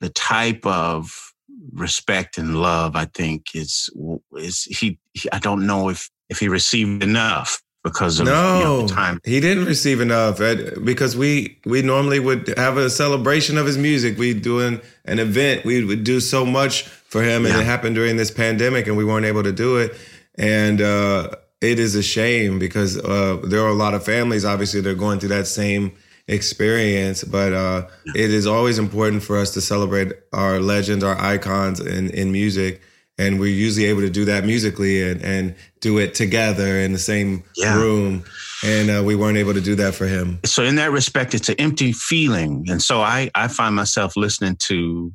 the 0.00 0.10
type 0.10 0.64
of 0.66 1.33
respect 1.74 2.38
and 2.38 2.56
love 2.60 2.96
I 2.96 3.06
think 3.06 3.54
is 3.54 3.90
is 4.36 4.64
he, 4.64 4.98
he 5.12 5.28
I 5.32 5.38
don't 5.38 5.66
know 5.66 5.88
if 5.88 6.08
if 6.28 6.38
he 6.38 6.48
received 6.48 7.02
enough 7.02 7.60
because 7.82 8.18
of 8.20 8.26
you 8.26 8.32
know, 8.32 8.60
no 8.62 8.82
the 8.86 8.94
time. 8.94 9.20
he 9.24 9.40
didn't 9.40 9.66
receive 9.66 10.00
enough 10.00 10.40
Ed, 10.40 10.84
because 10.84 11.16
we 11.16 11.58
we 11.66 11.82
normally 11.82 12.18
would 12.20 12.54
have 12.56 12.76
a 12.78 12.88
celebration 12.88 13.58
of 13.58 13.66
his 13.66 13.76
music 13.76 14.16
we 14.18 14.32
doing 14.34 14.80
an 15.04 15.18
event 15.18 15.64
we 15.64 15.84
would 15.84 16.04
do 16.04 16.20
so 16.20 16.46
much 16.46 16.82
for 16.84 17.22
him 17.22 17.44
and 17.44 17.54
Yeah. 17.54 17.60
it 17.60 17.64
happened 17.66 17.94
during 17.94 18.16
this 18.16 18.30
pandemic 18.30 18.86
and 18.86 18.96
we 18.96 19.04
weren't 19.04 19.26
able 19.26 19.42
to 19.42 19.52
do 19.52 19.76
it 19.76 19.94
and 20.36 20.80
uh 20.80 21.28
it 21.60 21.78
is 21.78 21.94
a 21.94 22.02
shame 22.02 22.58
because 22.58 22.96
uh 22.98 23.38
there 23.44 23.60
are 23.62 23.68
a 23.68 23.74
lot 23.74 23.94
of 23.94 24.04
families 24.04 24.44
obviously 24.44 24.80
they're 24.80 24.94
going 24.94 25.18
through 25.20 25.30
that 25.30 25.46
same 25.46 25.92
experience 26.28 27.22
but 27.24 27.52
uh 27.52 27.86
it 28.14 28.30
is 28.32 28.46
always 28.46 28.78
important 28.78 29.22
for 29.22 29.36
us 29.38 29.52
to 29.52 29.60
celebrate 29.60 30.12
our 30.32 30.58
legends 30.58 31.04
our 31.04 31.20
icons 31.20 31.80
in 31.80 32.08
in 32.10 32.32
music 32.32 32.80
and 33.18 33.38
we're 33.38 33.46
usually 33.52 33.84
able 33.86 34.00
to 34.00 34.10
do 34.10 34.24
that 34.24 34.44
musically 34.44 35.02
and 35.02 35.20
and 35.22 35.54
do 35.80 35.98
it 35.98 36.14
together 36.14 36.78
in 36.78 36.92
the 36.92 36.98
same 36.98 37.44
Yeah. 37.56 37.76
room 37.76 38.24
and 38.64 38.90
uh, 38.90 39.02
we 39.04 39.14
weren't 39.14 39.36
able 39.36 39.52
to 39.54 39.60
do 39.60 39.74
that 39.76 39.94
for 39.94 40.06
him 40.06 40.38
So 40.46 40.64
in 40.64 40.76
that 40.76 40.90
respect, 40.92 41.34
it's 41.34 41.50
an 41.50 41.56
empty 41.58 41.92
feeling, 41.92 42.64
and 42.70 42.80
so 42.80 43.02
I 43.02 43.30
I 43.34 43.48
find 43.48 43.74
myself 43.76 44.16
listening 44.16 44.56
to 44.70 45.12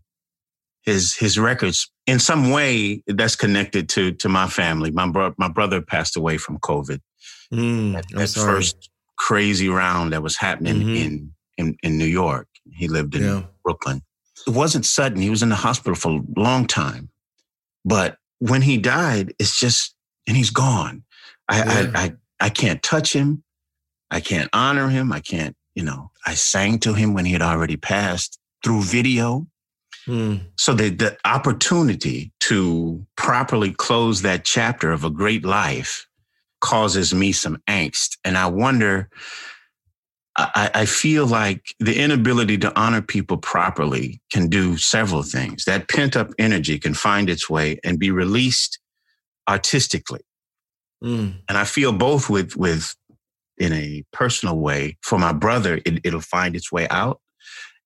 his 0.84 1.16
his 1.16 1.38
records 1.40 1.90
in 2.06 2.20
some 2.20 2.52
way 2.52 3.02
that's 3.08 3.36
connected 3.36 3.90
to 3.90 4.12
to 4.22 4.30
my 4.30 4.48
family. 4.48 4.92
My 4.92 5.08
bro- 5.10 5.34
my 5.40 5.50
brother 5.50 5.82
passed 5.82 6.16
away 6.16 6.38
from 6.38 6.60
COVID. 6.60 7.00
Mm, 7.52 7.94
that 8.14 8.30
sorry. 8.30 8.54
first 8.58 8.90
crazy 9.20 9.70
round 9.70 10.14
that 10.14 10.24
was 10.24 10.38
happening 10.38 10.78
Mhm. 10.82 10.96
in, 11.06 11.34
in 11.58 11.78
in 11.84 11.98
New 11.98 12.06
York. 12.06 12.48
He 12.72 12.88
lived 12.88 13.16
in 13.16 13.24
Yeah. 13.24 13.44
Brooklyn. 13.64 14.02
It 14.48 14.54
wasn't 14.54 14.86
sudden. 14.86 15.22
He 15.22 15.30
was 15.30 15.44
in 15.44 15.50
the 15.50 15.56
hospital 15.68 15.96
for 15.96 16.12
a 16.20 16.40
long 16.40 16.66
time, 16.68 17.10
but 17.86 18.18
when 18.40 18.62
he 18.62 18.78
died, 18.78 19.34
it's 19.40 19.60
just 19.60 19.94
and 20.28 20.38
he's 20.38 20.50
gone. 20.52 21.04
I 21.50 21.58
Yeah. 21.58 21.92
I, 21.96 22.04
I 22.04 22.14
I 22.48 22.50
can't 22.50 22.82
touch 22.82 23.14
him. 23.14 23.44
I 24.12 24.22
can't 24.22 24.50
honor 24.54 24.90
him. 24.90 25.12
I 25.12 25.20
can't. 25.20 25.56
You 25.76 25.84
know, 25.84 26.12
I 26.26 26.36
sang 26.36 26.80
to 26.80 26.94
him 26.94 27.14
when 27.14 27.26
he 27.26 27.34
had 27.34 27.42
already 27.42 27.78
passed 27.78 28.40
through 28.64 28.84
video. 28.84 29.48
Mm, 30.08 30.48
So 30.56 30.74
the, 30.74 30.90
the 30.90 31.18
opportunity 31.26 32.32
to 32.42 33.06
properly 33.16 33.72
close 33.74 34.22
that 34.24 34.44
chapter 34.46 34.92
of 34.92 35.04
a 35.04 35.10
great 35.10 35.46
life 35.46 36.08
causes 36.62 37.14
me 37.14 37.32
some 37.32 37.58
angst. 37.68 38.18
And 38.24 38.38
I 38.38 38.48
wonder, 38.48 39.10
I, 40.36 40.72
I 40.74 40.86
feel 40.86 41.26
like 41.26 41.64
the 41.80 42.00
inability 42.02 42.58
to 42.60 42.80
honor 42.80 43.02
people 43.02 43.38
properly 43.38 44.22
can 44.32 44.48
do 44.48 44.78
several 44.78 45.24
things. 45.24 45.66
That 45.66 45.90
pent 45.90 46.16
up 46.16 46.30
energy 46.40 46.80
can 46.80 46.94
find 46.94 47.30
its 47.30 47.50
way 47.50 47.80
and 47.84 48.00
be 48.00 48.12
released 48.12 48.80
artistically. 49.50 50.22
mm, 51.04 51.42
And 51.48 51.58
I 51.58 51.66
feel 51.66 51.92
both 51.92 52.30
with, 52.30 52.56
with, 52.56 52.96
in 53.58 53.74
a 53.74 54.04
personal 54.14 54.58
way, 54.58 54.98
for 55.02 55.20
my 55.20 55.34
brother, 55.34 55.82
it, 55.86 56.00
it'll 56.04 56.22
find 56.22 56.56
its 56.56 56.72
way 56.72 56.88
out. 56.90 57.20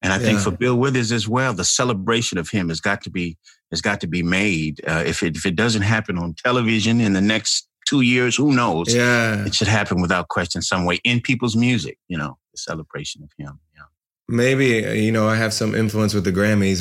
And 0.04 0.12
I 0.12 0.20
think 0.20 0.40
for 0.40 0.52
Bill 0.52 0.76
Withers 0.76 1.12
as 1.14 1.30
well, 1.30 1.54
the 1.54 1.64
celebration 1.64 2.38
of 2.38 2.50
him 2.50 2.68
has 2.70 2.82
got 2.82 3.02
to 3.04 3.10
be 3.10 3.38
has 3.72 3.82
got 3.82 4.02
to 4.02 4.08
be 4.08 4.22
made. 4.22 4.82
Uh, 4.86 5.02
if 5.06 5.24
it 5.24 5.38
if 5.38 5.46
it 5.46 5.56
doesn't 5.56 5.82
happen 5.82 6.18
on 6.18 6.36
television 6.36 7.00
in 7.00 7.14
the 7.14 7.22
next 7.22 7.68
two 7.86 8.02
years, 8.02 8.36
who 8.36 8.52
knows? 8.54 8.94
yeah 8.94 9.46
It 9.46 9.54
should 9.56 9.68
happen 9.68 10.02
without 10.02 10.28
question, 10.30 10.62
some 10.62 10.86
way 10.86 11.00
in 11.04 11.22
people's 11.22 11.56
music. 11.56 11.98
You 12.08 12.18
know, 12.18 12.38
the 12.52 12.58
celebration 12.58 13.24
of 13.24 13.30
him. 13.38 13.60
Yeah. 13.76 13.84
maybe 14.30 14.86
uh, 14.86 14.92
you 15.06 15.12
know 15.12 15.28
i 15.28 15.36
have 15.36 15.54
some 15.54 15.76
influence 15.76 16.14
with 16.18 16.24
the 16.24 16.32
grammys 16.32 16.80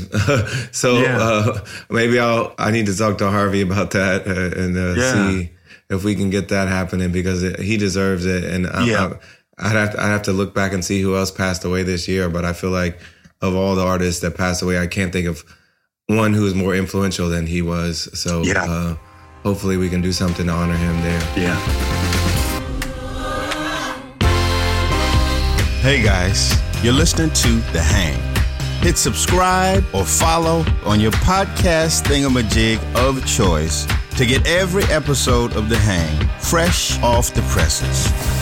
so 0.82 0.88
Yeah. 1.02 1.18
uh, 1.28 1.64
maybe 1.90 2.18
i'll 2.20 2.54
i 2.66 2.70
need 2.70 2.86
to 2.86 2.96
talk 2.96 3.18
to 3.18 3.28
harvey 3.30 3.62
about 3.62 3.90
that 3.98 4.18
uh, 4.26 4.60
and 4.62 4.76
uh, 4.76 4.94
Yeah. 5.00 5.12
see 5.14 5.50
if 5.94 6.04
we 6.04 6.14
can 6.14 6.30
get 6.30 6.48
that 6.48 6.68
happening 6.68 7.10
because 7.12 7.42
it, 7.42 7.58
he 7.68 7.76
deserves 7.76 8.24
it 8.26 8.42
and 8.44 8.62
I, 8.66 8.84
Yeah. 8.86 9.12
I, 9.58 9.68
i'd 9.68 9.76
have 9.82 9.90
to, 9.92 9.98
i'd 10.02 10.12
have 10.16 10.22
to 10.30 10.32
look 10.40 10.54
back 10.54 10.72
and 10.72 10.82
see 10.84 11.00
who 11.04 11.16
else 11.20 11.32
passed 11.44 11.64
away 11.64 11.82
this 11.82 12.06
year 12.06 12.28
but 12.30 12.44
i 12.44 12.52
feel 12.52 12.70
like 12.82 12.94
of 13.40 13.52
all 13.60 13.74
the 13.74 13.84
artists 13.94 14.20
that 14.22 14.36
passed 14.36 14.62
away 14.62 14.78
i 14.78 14.86
can't 14.86 15.12
think 15.12 15.26
of 15.26 15.36
one 16.06 16.32
who 16.38 16.46
is 16.46 16.54
more 16.54 16.74
influential 16.76 17.28
than 17.28 17.44
he 17.46 17.60
was 17.74 17.94
so 18.24 18.32
Yeah. 18.44 18.64
uh, 18.74 18.94
hopefully 19.42 19.76
we 19.76 19.88
can 19.88 20.00
do 20.00 20.12
something 20.12 20.46
to 20.46 20.52
honor 20.52 20.76
him 20.76 21.00
there 21.02 21.20
Yeah. 21.36 21.58
Hey 25.80 26.00
guys, 26.00 26.54
you're 26.84 26.92
listening 26.92 27.30
to 27.30 27.48
The 27.72 27.82
Hang. 27.82 28.16
Hit 28.82 28.96
subscribe 28.96 29.84
or 29.92 30.04
follow 30.04 30.64
on 30.84 31.00
your 31.00 31.10
podcast 31.12 32.04
thingamajig 32.04 32.78
of 32.94 33.26
choice 33.26 33.84
to 34.16 34.24
get 34.24 34.46
every 34.46 34.84
episode 34.84 35.56
of 35.56 35.68
The 35.68 35.78
Hang 35.78 36.28
fresh 36.38 37.00
off 37.02 37.34
the 37.34 37.42
presses. 37.42 38.41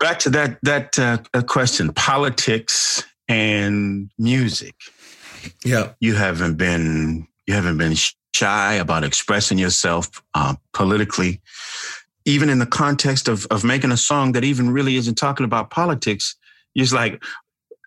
Back 0.00 0.18
to 0.20 0.30
that 0.30 0.58
that 0.62 0.98
uh, 0.98 1.18
uh, 1.34 1.42
question: 1.42 1.92
politics 1.92 3.04
and 3.28 4.10
music. 4.18 4.74
Yeah. 5.64 5.92
You 6.00 6.14
haven't 6.14 6.56
been 6.56 7.26
you 7.46 7.54
haven't 7.54 7.78
been 7.78 7.94
shy 8.34 8.74
about 8.74 9.04
expressing 9.04 9.58
yourself 9.58 10.22
uh, 10.34 10.54
politically, 10.72 11.40
even 12.24 12.50
in 12.50 12.58
the 12.58 12.66
context 12.66 13.28
of 13.28 13.46
of 13.46 13.64
making 13.64 13.92
a 13.92 13.96
song 13.96 14.32
that 14.32 14.44
even 14.44 14.70
really 14.70 14.96
isn't 14.96 15.16
talking 15.16 15.44
about 15.44 15.70
politics. 15.70 16.36
You're 16.74 16.84
just 16.84 16.94
like, 16.94 17.22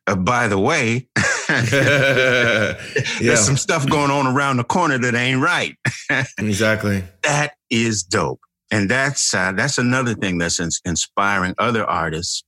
uh, 0.08 0.16
by 0.16 0.48
the 0.48 0.58
way, 0.58 1.08
yeah. 1.50 2.76
there's 3.22 3.46
some 3.46 3.58
stuff 3.58 3.88
going 3.88 4.12
on 4.12 4.28
around 4.28 4.58
the 4.58 4.64
corner 4.64 4.98
that 4.98 5.16
ain't 5.16 5.42
right. 5.42 5.76
exactly. 6.38 7.04
that 7.24 7.54
is 7.70 8.04
dope, 8.04 8.42
and 8.72 8.90
that's 8.90 9.34
uh, 9.34 9.52
that's 9.54 9.78
another 9.78 10.14
thing 10.14 10.38
that's 10.38 10.60
ins- 10.60 10.82
inspiring 10.86 11.56
other 11.58 11.86
artists 11.86 12.44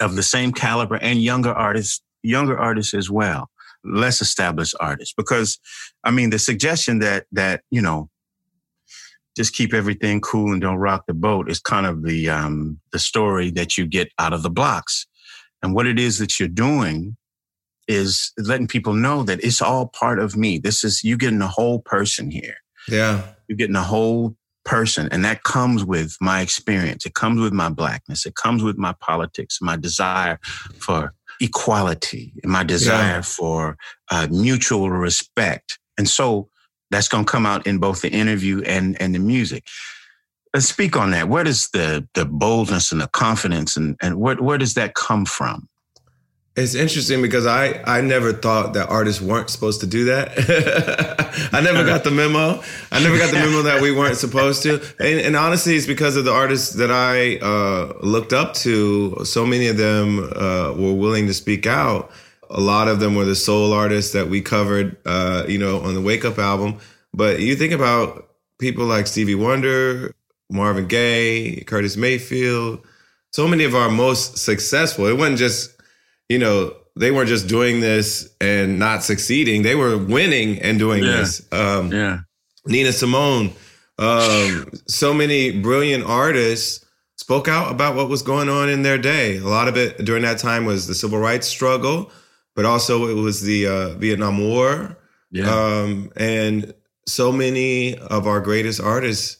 of 0.00 0.16
the 0.16 0.22
same 0.22 0.52
caliber 0.52 0.96
and 0.96 1.22
younger 1.22 1.52
artists, 1.52 2.02
younger 2.22 2.58
artists 2.58 2.94
as 2.94 3.10
well, 3.10 3.48
less 3.84 4.20
established 4.20 4.74
artists. 4.80 5.14
Because, 5.16 5.58
I 6.02 6.10
mean, 6.10 6.30
the 6.30 6.38
suggestion 6.38 6.98
that 6.98 7.26
that 7.32 7.62
you 7.70 7.80
know, 7.80 8.10
just 9.36 9.54
keep 9.54 9.72
everything 9.72 10.20
cool 10.20 10.52
and 10.52 10.60
don't 10.60 10.78
rock 10.78 11.04
the 11.06 11.14
boat 11.14 11.50
is 11.50 11.60
kind 11.60 11.86
of 11.86 12.04
the 12.04 12.28
um, 12.28 12.80
the 12.92 12.98
story 12.98 13.50
that 13.52 13.78
you 13.78 13.86
get 13.86 14.10
out 14.18 14.32
of 14.32 14.42
the 14.42 14.50
blocks. 14.50 15.06
And 15.62 15.74
what 15.74 15.86
it 15.86 15.98
is 15.98 16.18
that 16.18 16.38
you're 16.38 16.48
doing 16.48 17.16
is 17.86 18.32
letting 18.38 18.66
people 18.66 18.94
know 18.94 19.22
that 19.22 19.42
it's 19.44 19.62
all 19.62 19.86
part 19.86 20.18
of 20.18 20.36
me. 20.36 20.58
This 20.58 20.84
is 20.84 21.04
you 21.04 21.16
getting 21.16 21.40
a 21.40 21.48
whole 21.48 21.80
person 21.80 22.30
here. 22.30 22.56
Yeah. 22.88 23.22
You're 23.48 23.56
getting 23.56 23.76
a 23.76 23.82
whole 23.82 24.36
person. 24.64 25.08
And 25.10 25.24
that 25.24 25.42
comes 25.42 25.84
with 25.84 26.16
my 26.20 26.40
experience. 26.40 27.06
It 27.06 27.14
comes 27.14 27.40
with 27.40 27.52
my 27.52 27.68
blackness. 27.68 28.26
It 28.26 28.34
comes 28.34 28.62
with 28.62 28.76
my 28.78 28.94
politics, 29.00 29.58
my 29.60 29.76
desire 29.76 30.38
for 30.78 31.12
equality, 31.40 32.32
my 32.44 32.64
desire 32.64 33.16
Yeah. 33.16 33.20
for 33.22 33.76
uh, 34.10 34.28
mutual 34.30 34.90
respect. 34.90 35.78
And 35.98 36.08
so 36.08 36.48
that's 36.90 37.08
going 37.08 37.24
to 37.24 37.30
come 37.30 37.46
out 37.46 37.66
in 37.66 37.78
both 37.78 38.02
the 38.02 38.10
interview 38.10 38.62
and, 38.62 39.00
and 39.00 39.14
the 39.14 39.18
music. 39.18 39.64
Let's 40.52 40.68
speak 40.68 40.96
on 40.96 41.10
that. 41.10 41.28
Where 41.28 41.42
does 41.44 41.68
the, 41.70 42.06
the 42.14 42.24
boldness 42.24 42.92
and 42.92 43.00
the 43.00 43.08
confidence 43.08 43.76
and, 43.76 43.96
and 44.00 44.16
where, 44.16 44.36
where 44.36 44.58
does 44.58 44.74
that 44.74 44.94
come 44.94 45.24
from? 45.24 45.68
It's 46.56 46.76
interesting 46.76 47.20
because 47.20 47.46
I, 47.46 47.82
I 47.84 48.00
never 48.00 48.32
thought 48.32 48.74
that 48.74 48.88
artists 48.88 49.20
weren't 49.20 49.50
supposed 49.50 49.80
to 49.80 49.88
do 49.88 50.04
that. 50.04 51.48
I 51.52 51.60
never 51.60 51.84
got 51.84 52.04
the 52.04 52.12
memo. 52.12 52.62
I 52.92 53.02
never 53.02 53.18
got 53.18 53.32
the 53.32 53.40
memo 53.40 53.62
that 53.62 53.82
we 53.82 53.90
weren't 53.90 54.16
supposed 54.16 54.62
to. 54.62 54.74
And, 55.00 55.18
and 55.18 55.36
honestly, 55.36 55.74
it's 55.74 55.88
because 55.88 56.16
of 56.16 56.24
the 56.24 56.32
artists 56.32 56.74
that 56.74 56.92
I 56.92 57.38
uh, 57.38 57.94
looked 58.02 58.32
up 58.32 58.54
to. 58.54 59.24
So 59.24 59.44
many 59.44 59.66
of 59.66 59.78
them 59.78 60.20
uh, 60.20 60.72
were 60.76 60.94
willing 60.94 61.26
to 61.26 61.34
speak 61.34 61.66
out. 61.66 62.12
A 62.50 62.60
lot 62.60 62.86
of 62.86 63.00
them 63.00 63.16
were 63.16 63.24
the 63.24 63.34
soul 63.34 63.72
artists 63.72 64.12
that 64.12 64.28
we 64.28 64.40
covered, 64.40 64.96
uh, 65.04 65.44
you 65.48 65.58
know, 65.58 65.80
on 65.80 65.94
the 65.94 66.00
Wake 66.00 66.24
Up 66.24 66.38
album. 66.38 66.78
But 67.12 67.40
you 67.40 67.56
think 67.56 67.72
about 67.72 68.28
people 68.60 68.84
like 68.84 69.08
Stevie 69.08 69.34
Wonder, 69.34 70.14
Marvin 70.50 70.86
Gaye, 70.86 71.64
Curtis 71.66 71.96
Mayfield. 71.96 72.86
So 73.32 73.48
many 73.48 73.64
of 73.64 73.74
our 73.74 73.90
most 73.90 74.38
successful. 74.38 75.06
It 75.06 75.18
wasn't 75.18 75.38
just 75.38 75.74
you 76.28 76.38
know, 76.38 76.74
they 76.96 77.10
weren't 77.10 77.28
just 77.28 77.48
doing 77.48 77.80
this 77.80 78.28
and 78.40 78.78
not 78.78 79.02
succeeding. 79.02 79.62
They 79.62 79.74
were 79.74 79.96
winning 79.98 80.60
and 80.62 80.78
doing 80.78 81.02
Yeah. 81.04 81.16
this. 81.18 81.42
Um, 81.52 81.92
Yeah. 81.92 82.18
Nina 82.66 82.92
Simone, 82.92 83.52
um, 83.98 84.70
so 84.88 85.12
many 85.12 85.50
brilliant 85.50 86.04
artists 86.04 86.84
spoke 87.16 87.46
out 87.48 87.70
about 87.70 87.94
what 87.94 88.08
was 88.08 88.22
going 88.22 88.48
on 88.48 88.68
in 88.68 88.82
their 88.82 88.98
day. 88.98 89.36
A 89.38 89.44
lot 89.44 89.68
of 89.68 89.76
it 89.76 90.04
during 90.04 90.22
that 90.22 90.38
time 90.38 90.64
was 90.64 90.86
the 90.86 90.94
civil 90.94 91.18
rights 91.18 91.46
struggle, 91.46 92.10
but 92.56 92.64
also 92.64 93.06
it 93.08 93.14
was 93.14 93.42
the 93.42 93.66
uh, 93.66 93.88
Vietnam 93.94 94.38
War. 94.40 94.96
Yeah. 95.30 95.50
Um, 95.52 96.10
and 96.16 96.72
so 97.06 97.30
many 97.32 97.96
of 97.98 98.26
our 98.26 98.40
greatest 98.40 98.80
artists 98.80 99.36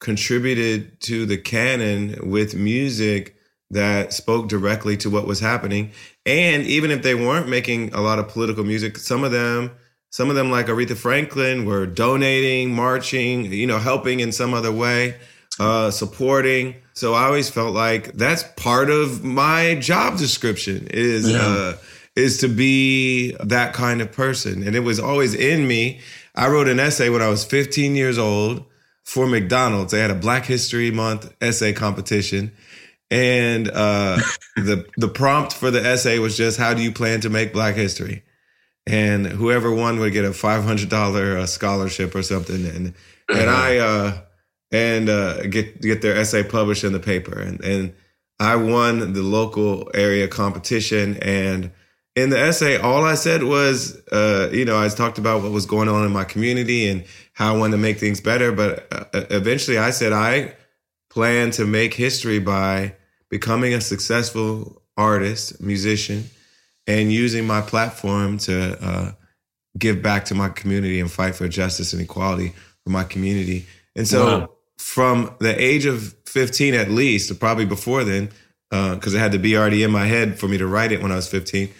contributed 0.00 1.00
to 1.00 1.26
the 1.26 1.36
canon 1.38 2.18
with 2.30 2.54
music 2.54 3.36
that 3.72 4.12
spoke 4.12 4.48
directly 4.48 4.96
to 4.98 5.10
what 5.10 5.26
was 5.26 5.40
happening. 5.40 5.90
And 6.24 6.64
even 6.64 6.90
if 6.90 7.02
they 7.02 7.14
weren't 7.14 7.48
making 7.48 7.92
a 7.92 8.00
lot 8.00 8.18
of 8.18 8.28
political 8.28 8.64
music, 8.64 8.96
some 8.98 9.24
of 9.24 9.32
them, 9.32 9.72
some 10.10 10.28
of 10.30 10.36
them 10.36 10.50
like 10.50 10.66
Aretha 10.66 10.96
Franklin 10.96 11.64
were 11.64 11.86
donating, 11.86 12.74
marching, 12.74 13.46
you 13.50 13.66
know, 13.66 13.78
helping 13.78 14.20
in 14.20 14.30
some 14.30 14.54
other 14.54 14.70
way, 14.70 15.16
uh, 15.58 15.90
supporting. 15.90 16.74
So 16.94 17.14
I 17.14 17.24
always 17.24 17.48
felt 17.50 17.74
like 17.74 18.12
that's 18.12 18.44
part 18.56 18.90
of 18.90 19.24
my 19.24 19.74
job 19.76 20.18
description 20.18 20.86
is 20.90 21.30
Yeah. 21.30 21.38
uh, 21.40 21.76
is 22.14 22.36
to 22.38 22.48
be 22.48 23.34
that 23.42 23.72
kind 23.72 24.02
of 24.02 24.12
person. 24.12 24.62
And 24.62 24.76
it 24.76 24.80
was 24.80 25.00
always 25.00 25.32
in 25.34 25.66
me. 25.66 26.00
I 26.34 26.48
wrote 26.48 26.68
an 26.68 26.78
essay 26.78 27.08
when 27.08 27.22
I 27.22 27.28
was 27.28 27.42
15 27.42 27.96
years 27.96 28.18
old 28.18 28.64
for 29.04 29.26
McDonald's. 29.26 29.92
They 29.92 30.00
had 30.00 30.10
a 30.10 30.14
Black 30.14 30.44
History 30.44 30.90
Month 30.90 31.32
essay 31.40 31.72
competition. 31.72 32.52
And 33.12 33.68
uh, 33.68 34.18
the 34.56 34.86
the 34.96 35.08
prompt 35.08 35.52
for 35.52 35.70
the 35.70 35.84
essay 35.84 36.18
was 36.18 36.36
just 36.36 36.58
how 36.58 36.72
do 36.72 36.82
you 36.82 36.90
plan 36.90 37.20
to 37.20 37.30
make 37.30 37.52
Black 37.52 37.74
history? 37.74 38.24
And 38.86 39.26
whoever 39.26 39.72
won 39.72 40.00
would 40.00 40.14
get 40.14 40.24
a 40.24 40.32
five 40.32 40.64
hundred 40.64 40.88
dollar 40.88 41.36
uh, 41.36 41.46
scholarship 41.46 42.14
or 42.14 42.22
something. 42.22 42.66
And 42.66 42.94
and 43.28 43.50
I 43.50 43.76
uh, 43.76 44.20
and 44.72 45.10
uh, 45.10 45.46
get 45.46 45.82
get 45.82 46.00
their 46.00 46.16
essay 46.16 46.42
published 46.42 46.84
in 46.84 46.94
the 46.94 47.00
paper. 47.00 47.38
And 47.38 47.60
and 47.60 47.94
I 48.40 48.56
won 48.56 49.12
the 49.12 49.22
local 49.22 49.90
area 49.92 50.26
competition. 50.26 51.18
And 51.18 51.70
in 52.16 52.30
the 52.30 52.38
essay, 52.38 52.78
all 52.78 53.04
I 53.04 53.14
said 53.14 53.42
was, 53.42 53.96
uh, 54.10 54.48
you 54.52 54.64
know, 54.64 54.82
I 54.82 54.88
talked 54.88 55.18
about 55.18 55.42
what 55.42 55.52
was 55.52 55.66
going 55.66 55.88
on 55.88 56.06
in 56.06 56.12
my 56.12 56.24
community 56.24 56.88
and 56.88 57.04
how 57.34 57.54
I 57.54 57.58
wanted 57.58 57.72
to 57.72 57.82
make 57.82 57.98
things 57.98 58.22
better. 58.22 58.52
But 58.52 58.86
uh, 58.90 59.04
eventually, 59.30 59.76
I 59.76 59.90
said 59.90 60.14
I 60.14 60.56
plan 61.10 61.50
to 61.52 61.66
make 61.66 61.92
history 61.92 62.38
by 62.38 62.96
becoming 63.32 63.72
a 63.72 63.80
successful 63.80 64.82
artist, 64.98 65.58
musician, 65.58 66.24
and 66.86 67.10
using 67.10 67.46
my 67.46 67.62
platform 67.62 68.36
to 68.36 68.76
uh, 68.84 69.12
give 69.78 70.02
back 70.02 70.26
to 70.26 70.34
my 70.34 70.50
community 70.50 71.00
and 71.00 71.10
fight 71.10 71.34
for 71.34 71.48
justice 71.48 71.94
and 71.94 72.02
equality 72.02 72.52
for 72.84 72.90
my 72.90 73.04
community. 73.04 73.64
And 73.96 74.06
so, 74.06 74.26
Wow. 74.40 74.50
from 74.76 75.34
the 75.40 75.58
age 75.58 75.86
of 75.86 76.14
15 76.26 76.74
at 76.74 76.90
least, 76.90 77.40
probably 77.40 77.64
before 77.64 78.04
then, 78.04 78.28
because 78.70 79.14
it 79.14 79.18
had 79.18 79.32
to 79.32 79.38
be 79.38 79.56
already 79.56 79.82
in 79.82 79.90
my 79.90 80.04
head 80.04 80.38
for 80.38 80.46
me 80.46 80.58
to 80.58 80.66
write 80.66 80.92
it 80.92 81.00
when 81.02 81.10
I 81.10 81.16
was 81.16 81.28
15, 81.28 81.70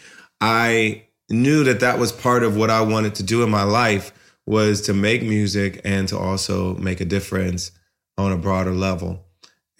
I 0.40 1.04
knew 1.28 1.64
that 1.64 1.80
that 1.80 1.98
was 1.98 2.12
part 2.12 2.44
of 2.44 2.56
what 2.56 2.70
I 2.70 2.80
wanted 2.80 3.14
to 3.16 3.22
do 3.22 3.42
in 3.42 3.50
my 3.50 3.62
life 3.62 4.10
was 4.46 4.80
to 4.82 4.94
make 4.94 5.22
music 5.22 5.82
and 5.84 6.08
to 6.08 6.18
also 6.18 6.76
make 6.76 7.02
a 7.02 7.04
difference 7.04 7.72
on 8.16 8.32
a 8.32 8.38
broader 8.38 8.72
level 8.72 9.22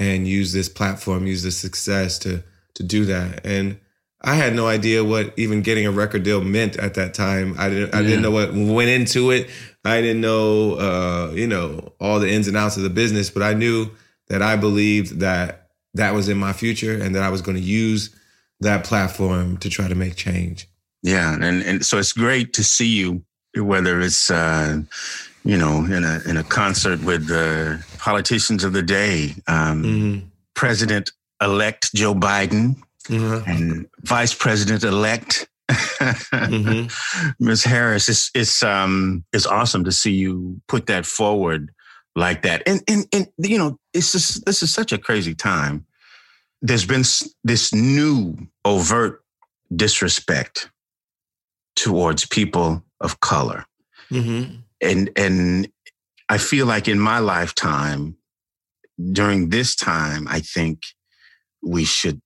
and 0.03 0.27
use 0.29 0.53
this 0.53 0.69
platform, 0.69 1.27
use 1.27 1.43
this 1.43 1.57
success 1.57 2.19
to 2.21 2.43
to 2.75 2.83
do 2.83 3.05
that. 3.07 3.45
And 3.47 3.79
I 4.25 4.35
had 4.37 4.55
no 4.55 4.67
idea 4.67 5.05
what 5.05 5.35
even 5.37 5.63
getting 5.63 5.85
a 5.87 5.91
record 5.91 6.23
deal 6.23 6.41
meant 6.43 6.77
at 6.77 6.95
that 6.95 7.13
time. 7.15 7.55
I 7.59 7.69
didn't 7.69 7.95
I 7.95 8.01
Yeah. 8.01 8.07
didn't 8.09 8.23
know 8.23 8.31
what 8.31 8.53
went 8.55 8.91
into 8.91 9.31
it. 9.31 9.49
I 9.85 10.01
didn't 10.01 10.21
know 10.21 10.75
uh, 10.75 11.33
you 11.35 11.47
know, 11.47 11.93
all 12.01 12.21
the 12.21 12.31
ins 12.31 12.49
and 12.49 12.57
outs 12.57 12.77
of 12.77 12.83
the 12.83 12.91
business, 12.91 13.31
but 13.31 13.43
I 13.43 13.55
knew 13.55 13.91
that 14.29 14.41
I 14.43 14.57
believed 14.57 15.21
that 15.21 15.69
that 15.95 16.15
was 16.15 16.29
in 16.29 16.39
my 16.39 16.53
future 16.53 16.95
and 17.03 17.15
that 17.15 17.23
I 17.23 17.29
was 17.31 17.43
going 17.43 17.57
to 17.57 17.63
use 17.63 18.11
that 18.61 18.85
platform 18.85 19.57
to 19.59 19.69
try 19.69 19.89
to 19.89 19.95
make 19.95 20.15
change. 20.17 20.69
Yeah, 21.03 21.35
and 21.35 21.63
and 21.63 21.85
so 21.85 21.99
it's 21.99 22.13
great 22.13 22.53
to 22.55 22.63
see 22.65 22.87
you, 23.01 23.25
whether 23.57 24.01
it's 24.01 24.31
uh, 24.31 24.83
you 25.45 25.57
know 25.59 25.85
in 25.85 26.05
a 26.05 26.21
in 26.29 26.37
a 26.37 26.45
concert 26.45 27.03
with 27.03 27.27
the 27.27 27.83
politicians 27.99 28.65
of 28.65 28.73
the 28.73 28.83
day, 28.83 29.35
um, 29.47 29.83
Mm-hmm. 29.83 30.27
President 30.55 31.11
elect 31.41 31.95
Joe 31.95 32.15
Biden 32.15 32.77
Mhm. 33.09 33.47
and 33.47 33.87
Vice 34.03 34.35
President 34.35 34.85
elect 34.85 35.49
Mm-hmm. 35.71 37.35
Ms. 37.45 37.65
Harris. 37.65 38.09
It's 38.09 38.31
it's 38.35 38.63
um 38.63 39.25
it's 39.33 39.47
awesome 39.47 39.85
to 39.85 39.93
see 39.93 40.13
you 40.13 40.61
put 40.69 40.87
that 40.87 41.07
forward 41.07 41.71
like 42.15 42.43
that, 42.43 42.63
and 42.67 42.83
and 42.89 43.07
and 43.13 43.29
you 43.39 43.57
know 43.59 43.79
it's 43.95 44.13
just 44.13 44.45
this 44.45 44.63
is 44.63 44.73
such 44.73 44.93
a 44.93 44.99
crazy 44.99 45.35
time. 45.35 45.87
There's 46.61 46.85
been 46.85 47.05
this 47.43 47.73
new 47.73 48.37
overt 48.65 49.25
disrespect 49.75 50.71
towards 51.75 52.27
people 52.27 52.85
of 53.01 53.21
color. 53.21 53.65
Mm-hmm. 54.11 54.57
And 54.83 55.11
and 55.17 55.69
I 56.29 56.39
feel 56.39 56.67
like 56.67 56.89
in 56.89 56.99
my 56.99 57.21
lifetime, 57.21 58.17
during 59.13 59.51
this 59.51 59.77
time, 59.77 60.27
I 60.29 60.41
think 60.41 60.81
we 61.63 61.85
should 61.85 62.21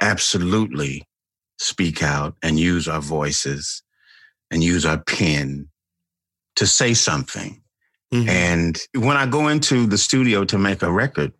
absolutely 0.00 1.04
speak 1.58 2.02
out 2.02 2.36
and 2.42 2.58
use 2.58 2.88
our 2.88 3.00
voices 3.00 3.82
and 4.50 4.64
use 4.64 4.84
our 4.84 4.98
pen 4.98 5.68
to 6.56 6.66
say 6.66 6.94
something. 6.94 7.62
Mhm. 8.12 8.28
And 8.28 8.78
when 8.94 9.16
I 9.16 9.26
go 9.26 9.48
into 9.48 9.86
the 9.86 9.98
studio 9.98 10.44
to 10.46 10.58
make 10.58 10.82
a 10.82 10.90
record, 10.90 11.32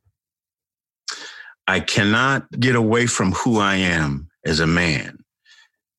I 1.67 1.81
cannot 1.81 2.49
get 2.61 2.77
away 2.77 3.07
from 3.07 3.33
who 3.33 3.59
I 3.59 3.77
am 3.77 4.29
as 4.45 4.61
a 4.61 4.67
man. 4.67 5.19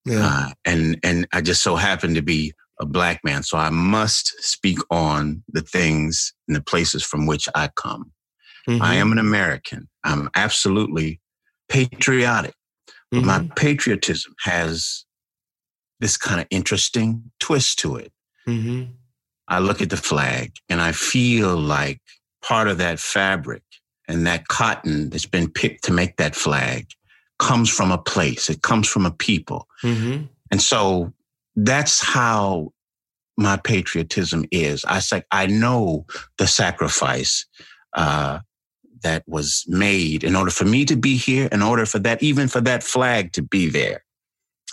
yeah. 0.05 0.25
Uh, 0.27 0.49
and 0.65 0.99
and 1.03 1.27
I 1.31 1.41
just 1.41 1.61
so 1.61 1.75
happen 1.75 2.15
to 2.15 2.21
be 2.21 2.53
a 2.81 2.85
black 2.85 3.21
man, 3.23 3.43
so 3.43 3.57
I 3.57 3.69
must 3.69 4.33
speak 4.43 4.79
on 4.89 5.43
the 5.47 5.61
things 5.61 6.33
and 6.47 6.55
the 6.57 6.61
places 6.61 7.03
from 7.03 7.27
which 7.27 7.47
I 7.55 7.69
come. 7.75 8.11
I 8.67 8.71
Mhm. 8.71 8.81
am 8.95 9.11
an 9.13 9.17
American. 9.19 9.87
I'm 10.03 10.29
absolutely 10.35 11.21
patriotic. 11.69 12.53
But 13.11 13.23
my 13.23 13.49
patriotism 13.55 14.33
has 14.43 15.05
this 15.99 16.15
kind 16.17 16.39
of 16.41 16.47
interesting 16.49 17.31
twist 17.39 17.77
to 17.79 17.97
it. 17.97 18.11
Mhm. 18.47 18.93
I 19.47 19.59
look 19.59 19.81
at 19.81 19.89
the 19.89 19.97
flag 19.97 20.53
and 20.69 20.81
I 20.81 20.91
feel 20.93 21.57
like 21.57 22.01
part 22.41 22.67
of 22.67 22.77
that 22.77 22.99
fabric 22.99 23.63
and 24.07 24.25
that 24.25 24.47
cotton 24.47 25.09
that's 25.09 25.25
been 25.25 25.49
picked 25.51 25.83
to 25.85 25.91
make 25.93 26.17
that 26.17 26.35
flag 26.35 26.87
comes 27.37 27.69
from 27.69 27.91
a 27.91 27.97
place. 27.97 28.49
It 28.49 28.61
comes 28.61 28.87
from 28.87 29.05
a 29.05 29.11
people. 29.11 29.67
Mhm. 29.83 30.29
And 30.51 30.61
so 30.61 31.13
that's 31.55 32.03
how 32.03 32.71
my 33.37 33.57
patriotism 33.57 34.45
is. 34.51 34.85
I 34.85 34.99
say, 34.99 35.23
I 35.31 35.47
know 35.47 36.05
the 36.37 36.47
sacrifice 36.47 37.45
uh, 37.95 38.39
that 39.03 39.23
was 39.27 39.65
made 39.67 40.23
in 40.23 40.35
order 40.35 40.51
for 40.51 40.65
me 40.65 40.85
to 40.85 40.95
be 40.95 41.17
here, 41.17 41.47
in 41.51 41.61
order 41.61 41.85
for 41.85 41.99
that, 41.99 42.21
even 42.21 42.47
for 42.47 42.61
that 42.61 42.83
flag 42.83 43.33
to 43.33 43.41
be 43.41 43.69
there. 43.69 44.03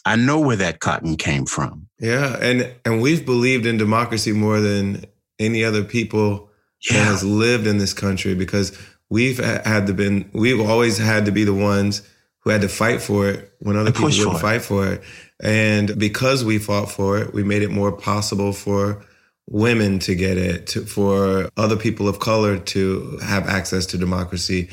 I 0.05 0.17
know 0.17 0.41
where 0.41 0.57
that 0.57 0.81
cotton 0.81 1.17
came 1.17 1.45
from. 1.45 1.88
Yeah, 1.99 2.37
and 2.41 2.73
and 2.85 3.03
we've 3.03 3.27
believed 3.27 3.67
in 3.67 3.77
democracy 3.77 4.33
more 4.33 4.61
than 4.61 5.05
any 5.38 5.64
other 5.64 5.85
people 5.85 6.51
that 6.91 7.05
has 7.05 7.25
lived 7.25 7.67
in 7.67 7.79
this 7.79 7.93
country 7.93 8.35
because 8.35 8.79
we've 9.11 9.38
had 9.38 9.87
to 9.87 9.93
been 9.93 10.31
we've 10.33 10.61
always 10.61 10.99
had 10.99 11.25
to 11.27 11.33
be 11.33 11.45
the 11.45 11.55
ones 11.55 12.03
who 12.40 12.51
had 12.51 12.62
to 12.62 12.68
fight 12.68 13.03
for 13.03 13.29
it 13.29 13.53
when 13.59 13.77
other 13.77 13.90
people 13.90 14.05
wouldn't 14.05 14.33
for 14.33 14.38
fight 14.38 14.62
for 14.62 14.87
it. 14.92 15.03
And 15.40 15.98
because 15.98 16.44
we 16.44 16.59
fought 16.59 16.90
for 16.90 17.18
it, 17.18 17.33
we 17.33 17.42
made 17.44 17.62
it 17.62 17.70
more 17.70 17.92
possible 17.92 18.53
for 18.53 19.05
women 19.48 19.98
to 20.01 20.14
get 20.14 20.37
it, 20.37 20.66
to, 20.68 20.85
for 20.85 21.48
other 21.57 21.77
people 21.77 22.09
of 22.09 22.18
color 22.20 22.59
to 22.59 23.18
have 23.22 23.46
access 23.48 23.87
to 23.87 23.98
democracy. 23.98 24.68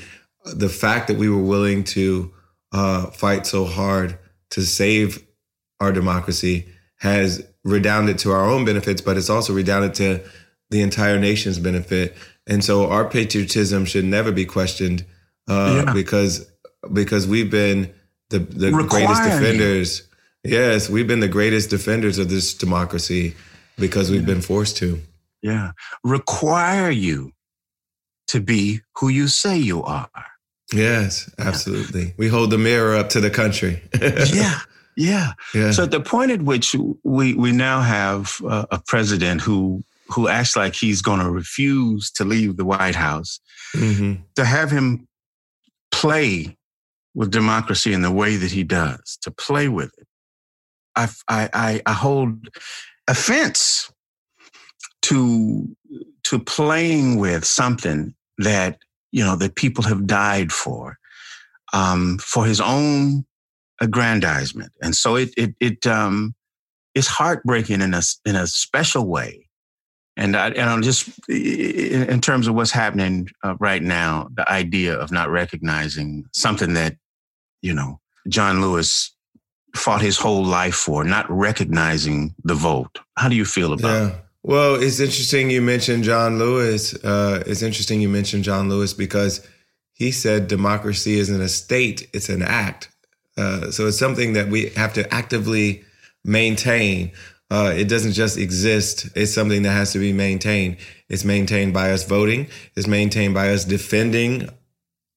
The 0.45 0.69
fact 0.69 1.07
that 1.07 1.17
we 1.17 1.29
were 1.29 1.41
willing 1.41 1.83
to 1.85 2.33
uh, 2.71 3.07
fight 3.07 3.47
so 3.47 3.65
hard 3.65 4.17
to 4.51 4.61
save 4.61 5.25
our 5.79 5.91
democracy 5.91 6.67
has 6.99 7.45
redounded 7.63 8.19
to 8.19 8.31
our 8.31 8.43
own 8.43 8.65
benefits, 8.65 9.01
but 9.01 9.17
it's 9.17 9.29
also 9.29 9.53
redounded 9.53 9.93
to 9.95 10.21
the 10.69 10.81
entire 10.81 11.19
nation's 11.19 11.59
benefit. 11.59 12.15
And 12.47 12.63
so 12.63 12.89
our 12.89 13.09
patriotism 13.09 13.85
should 13.85 14.05
never 14.05 14.31
be 14.31 14.45
questioned 14.45 15.05
uh, 15.47 15.83
Yeah. 15.85 15.93
because 15.93 16.49
because 16.93 17.27
we've 17.27 17.51
been 17.51 17.93
the, 18.29 18.39
the 18.39 18.71
greatest 18.71 18.93
Requiring 18.93 19.41
defenders. 19.41 20.07
Yes, 20.43 20.89
we've 20.89 21.07
been 21.07 21.19
the 21.21 21.27
greatest 21.27 21.69
defenders 21.69 22.17
of 22.17 22.29
this 22.29 22.53
democracy 22.53 23.35
because 23.77 24.11
we've 24.11 24.25
been 24.25 24.41
forced 24.41 24.77
to. 24.77 25.01
Yeah. 25.41 25.71
Require 26.03 26.89
you 26.91 27.31
to 28.27 28.39
be 28.39 28.81
who 28.97 29.09
you 29.09 29.27
say 29.27 29.57
you 29.57 29.83
are. 29.83 30.09
Yes, 30.73 31.31
absolutely. 31.37 32.13
We 32.17 32.27
hold 32.27 32.49
the 32.49 32.57
mirror 32.57 32.95
up 32.95 33.09
to 33.09 33.21
the 33.21 33.29
country. 33.29 33.81
yeah. 34.01 34.59
Yeah. 34.97 35.33
yeah. 35.53 35.71
So 35.71 35.83
at 35.83 35.91
the 35.91 35.99
point 35.99 36.31
at 36.31 36.41
which 36.41 36.75
we 37.03 37.33
we 37.35 37.51
now 37.51 37.81
have 37.81 38.39
uh, 38.47 38.65
a 38.71 38.79
president 38.87 39.41
who 39.41 39.83
who 40.07 40.27
acts 40.27 40.55
like 40.55 40.75
he's 40.75 41.01
going 41.01 41.19
to 41.19 41.29
refuse 41.29 42.11
to 42.11 42.23
leave 42.23 42.57
the 42.57 42.65
White 42.65 42.95
House, 42.95 43.39
Mhm. 43.75 44.21
to 44.35 44.45
have 44.45 44.69
him 44.71 45.07
play 45.91 46.55
with 47.15 47.31
democracy 47.31 47.93
in 47.93 48.01
the 48.01 48.11
way 48.11 48.35
that 48.35 48.51
he 48.51 48.63
does, 48.63 49.17
to 49.21 49.31
play 49.31 49.67
with 49.67 49.91
it, 49.97 50.07
I 50.95 51.09
I 51.27 51.81
I, 51.85 51.91
hold 51.93 52.49
offense 53.07 53.91
to 55.03 55.75
to 56.23 56.39
playing 56.39 57.17
with 57.17 57.45
something 57.45 58.13
that 58.39 58.79
you 59.11 59.23
know 59.23 59.35
that 59.35 59.55
people 59.55 59.83
have 59.83 60.07
died 60.07 60.51
for, 60.51 60.97
um, 61.73 62.17
for 62.19 62.45
his 62.45 62.59
own 62.59 63.25
aggrandizement, 63.81 64.71
and 64.81 64.95
so 64.95 65.15
it 65.15 65.33
it 65.37 65.55
it 65.59 65.87
um, 65.87 66.35
it's 66.93 67.07
heartbreaking 67.07 67.81
in 67.81 67.93
a 67.93 68.01
in 68.25 68.35
a 68.35 68.47
special 68.47 69.07
way. 69.07 69.41
And 70.17 70.37
I, 70.37 70.47
and 70.47 70.69
I'm 70.69 70.81
just 70.81 71.09
in 71.27 72.03
in 72.03 72.21
terms 72.21 72.47
of 72.47 72.55
what's 72.55 72.71
happening 72.71 73.27
uh, 73.43 73.55
right 73.59 73.83
now, 73.83 74.29
the 74.33 74.49
idea 74.49 74.97
of 74.97 75.11
not 75.11 75.29
recognizing 75.29 76.23
something 76.31 76.73
that 76.75 76.95
you 77.65 77.73
know 77.73 77.99
John 78.27 78.61
Lewis 78.61 79.11
fought 79.75 80.01
his 80.01 80.17
whole 80.17 80.43
life 80.43 80.75
for, 80.75 81.03
not 81.03 81.29
recognizing 81.29 82.33
the 82.43 82.53
vote. 82.53 82.99
How 83.17 83.27
do 83.27 83.35
you 83.35 83.45
feel 83.45 83.73
about 83.73 83.87
it? 83.89 84.07
Yeah. 84.07 84.15
Well, 84.43 84.75
it's 84.75 84.99
interesting 84.99 85.49
you 85.49 85.61
mentioned 85.61 86.03
John 86.03 86.39
Lewis. 86.39 86.93
Uh, 87.03 87.43
it's 87.45 87.61
interesting 87.61 87.99
you 87.99 88.09
mentioned 88.09 88.43
John 88.43 88.69
Lewis 88.69 88.93
because 88.93 89.45
he 89.93 90.11
said 90.11 90.47
democracy 90.47 91.17
isn't 91.17 91.41
a 91.41 91.49
state, 91.49 92.07
it's 92.13 92.29
an 92.29 92.41
act. 92.41 92.89
Uh, 93.37 93.71
so 93.71 93.87
it's 93.87 93.99
something 93.99 94.33
that 94.33 94.47
we 94.47 94.69
have 94.69 94.93
to 94.93 95.13
actively 95.13 95.83
maintain. 96.23 97.11
Uh, 97.51 97.73
it 97.75 97.89
doesn't 97.89 98.13
just 98.13 98.37
exist. 98.37 99.09
It's 99.15 99.33
something 99.33 99.63
that 99.63 99.71
has 99.71 99.91
to 99.93 99.99
be 99.99 100.13
maintained. 100.13 100.77
It's 101.09 101.25
maintained 101.25 101.73
by 101.73 101.91
us 101.91 102.05
voting. 102.05 102.47
It's 102.75 102.87
maintained 102.87 103.33
by 103.33 103.49
us 103.49 103.65
defending 103.65 104.49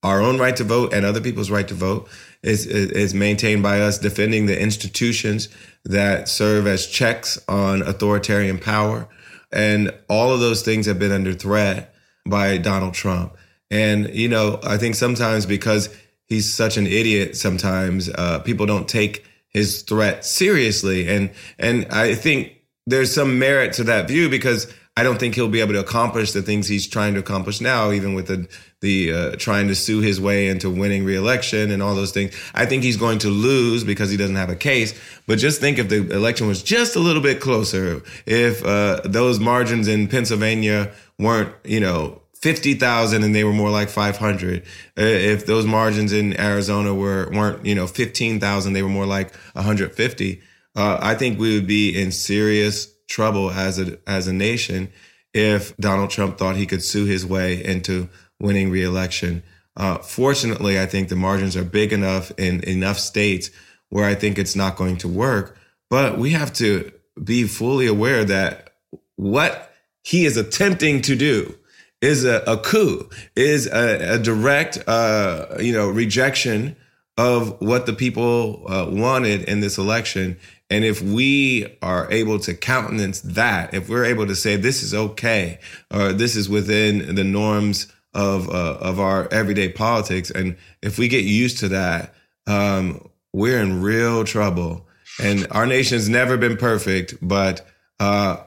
our 0.03 0.21
own 0.21 0.37
right 0.37 0.55
to 0.55 0.63
vote 0.63 0.93
and 0.93 1.05
other 1.05 1.21
people's 1.21 1.51
right 1.51 1.67
to 1.67 1.73
vote 1.73 2.09
is 2.41 2.65
is 2.65 3.13
maintained 3.13 3.63
by 3.63 3.81
us 3.81 3.97
defending 3.97 4.45
the 4.45 4.59
institutions 4.59 5.49
that 5.85 6.29
serve 6.29 6.67
as 6.67 6.87
checks 6.87 7.39
on 7.47 7.81
authoritarian 7.81 8.59
power. 8.59 9.07
And 9.51 9.93
all 10.09 10.31
of 10.31 10.39
those 10.39 10.61
things 10.61 10.85
have 10.85 10.99
been 10.99 11.11
under 11.11 11.33
threat 11.33 11.93
by 12.25 12.57
Donald 12.57 12.93
Trump. 12.93 13.35
And 13.71 14.13
you 14.13 14.29
know 14.29 14.59
I 14.63 14.77
think 14.77 14.95
sometimes 14.95 15.45
because 15.45 15.89
he's 16.25 16.53
such 16.53 16.77
an 16.77 16.87
idiot 16.87 17.35
sometimes 17.35 18.09
uh, 18.09 18.39
people 18.39 18.65
don't 18.65 18.87
take 18.87 19.25
his 19.49 19.81
threat 19.81 20.25
seriously. 20.25 21.07
And 21.09 21.31
and 21.57 21.85
I 21.91 22.15
think 22.15 22.55
there's 22.85 23.13
some 23.13 23.37
merit 23.37 23.73
to 23.73 23.83
that 23.85 24.07
view 24.07 24.29
because 24.29 24.73
I 24.99 25.03
don't 25.03 25.17
think 25.17 25.33
he'll 25.33 25.47
be 25.47 25.61
able 25.61 25.71
to 25.71 25.79
accomplish 25.79 26.33
the 26.33 26.41
things 26.41 26.67
he's 26.67 26.85
trying 26.85 27.13
to 27.13 27.21
accomplish 27.21 27.61
now, 27.61 27.91
even 27.91 28.15
with 28.15 28.27
the 28.27 28.49
the 28.81 29.13
uh, 29.13 29.35
trying 29.37 29.69
to 29.69 29.75
sue 29.75 30.01
his 30.01 30.19
way 30.19 30.49
into 30.49 30.69
winning 30.69 31.05
reelection 31.05 31.71
and 31.71 31.81
all 31.81 31.95
those 31.95 32.11
things. 32.11 32.35
I 32.53 32.65
think 32.65 32.83
he's 32.83 32.97
going 32.97 33.19
to 33.19 33.29
lose 33.29 33.85
because 33.85 34.09
he 34.09 34.17
doesn't 34.17 34.35
have 34.35 34.49
a 34.49 34.57
case. 34.57 34.99
But 35.25 35.39
just 35.39 35.61
think 35.61 35.79
if 35.79 35.87
the 35.87 36.11
election 36.11 36.47
was 36.47 36.61
just 36.61 36.97
a 36.97 36.99
little 36.99 37.21
bit 37.21 37.39
closer, 37.39 38.01
if 38.25 38.61
uh, 38.65 38.99
those 39.05 39.39
margins 39.39 39.87
in 39.87 40.09
Pennsylvania 40.09 40.91
weren't, 41.17 41.55
you 41.63 41.79
know, 41.79 42.21
50,000 42.33 43.23
and 43.23 43.33
they 43.33 43.45
were 43.45 43.53
more 43.53 43.69
like 43.69 43.87
500. 43.87 44.63
Uh, 44.63 44.63
if 44.97 45.45
those 45.45 45.65
margins 45.65 46.11
in 46.11 46.37
Arizona 46.37 46.93
were 46.93 47.29
weren't, 47.31 47.65
you 47.65 47.73
know, 47.73 47.87
15,000, 47.87 48.73
they 48.73 48.83
were 48.83 48.89
more 48.89 49.05
like 49.05 49.33
150. 49.53 50.41
Uh, 50.75 50.99
I 51.01 51.15
think 51.15 51.39
we 51.39 51.55
would 51.55 51.67
be 51.67 51.97
in 51.97 52.11
serious 52.11 52.93
trouble 53.09 53.51
as 53.51 53.79
a 53.79 53.97
as 54.07 54.27
a 54.27 54.33
nation 54.33 54.89
if 55.33 55.75
Donald 55.77 56.09
Trump 56.09 56.37
thought 56.37 56.55
he 56.55 56.65
could 56.65 56.83
sue 56.83 57.05
his 57.05 57.25
way 57.25 57.63
into 57.63 58.07
winning 58.39 58.69
reelection. 58.71 59.43
Uh, 59.75 59.97
fortunately, 59.97 60.79
I 60.79 60.85
think 60.85 61.09
the 61.09 61.15
margins 61.15 61.55
are 61.55 61.63
big 61.63 61.93
enough 61.93 62.31
in 62.37 62.63
enough 62.63 62.99
states 62.99 63.49
where 63.89 64.05
I 64.05 64.15
think 64.15 64.37
it's 64.37 64.55
not 64.55 64.75
going 64.75 64.97
to 64.97 65.07
work. 65.07 65.57
But 65.89 66.17
we 66.17 66.31
have 66.31 66.53
to 66.53 66.91
be 67.21 67.45
fully 67.45 67.87
aware 67.87 68.23
that 68.25 68.73
what 69.15 69.73
he 70.03 70.25
is 70.25 70.37
attempting 70.37 71.01
to 71.03 71.15
do 71.15 71.55
is 72.01 72.23
a, 72.23 72.43
a 72.47 72.57
coup, 72.57 73.09
is 73.35 73.67
a, 73.67 74.15
a 74.15 74.19
direct, 74.19 74.81
uh, 74.87 75.57
you 75.59 75.73
know, 75.73 75.89
rejection 75.89 76.75
of 77.17 77.59
what 77.59 77.85
the 77.85 77.93
people 77.93 78.63
uh, 78.67 78.87
wanted 78.89 79.43
in 79.43 79.59
this 79.59 79.77
election. 79.77 80.37
And 80.69 80.85
if 80.85 81.01
we 81.01 81.77
are 81.81 82.11
able 82.11 82.39
to 82.39 82.53
countenance 82.53 83.21
that, 83.21 83.73
if 83.73 83.89
we're 83.89 84.05
able 84.05 84.27
to 84.27 84.35
say 84.35 84.55
this 84.55 84.83
is 84.83 84.93
okay, 84.93 85.59
or 85.91 86.13
this 86.13 86.35
is 86.35 86.47
within 86.47 87.15
the 87.15 87.23
norms 87.23 87.91
of 88.13 88.49
uh, 88.49 88.77
of 88.79 88.99
our 88.99 89.27
everyday 89.31 89.69
politics, 89.69 90.29
and 90.29 90.57
if 90.81 90.97
we 90.97 91.07
get 91.07 91.23
used 91.23 91.59
to 91.59 91.69
that, 91.69 92.13
um, 92.47 93.09
we're 93.33 93.59
in 93.61 93.81
real 93.81 94.23
trouble. 94.23 94.85
And 95.21 95.47
our 95.51 95.65
nation's 95.65 96.07
never 96.07 96.37
been 96.37 96.55
perfect, 96.55 97.15
but 97.21 97.65
uh, 97.99 98.37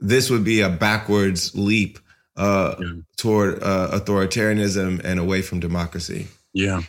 this 0.00 0.30
would 0.30 0.44
be 0.44 0.60
a 0.60 0.68
backwards 0.68 1.54
leap 1.54 1.98
uh, 2.36 2.74
toward 3.16 3.62
uh, 3.62 3.90
authoritarianism 3.92 5.00
and 5.04 5.18
away 5.18 5.42
from 5.42 5.60
democracy. 5.60 6.28
Yeah. 6.52 6.82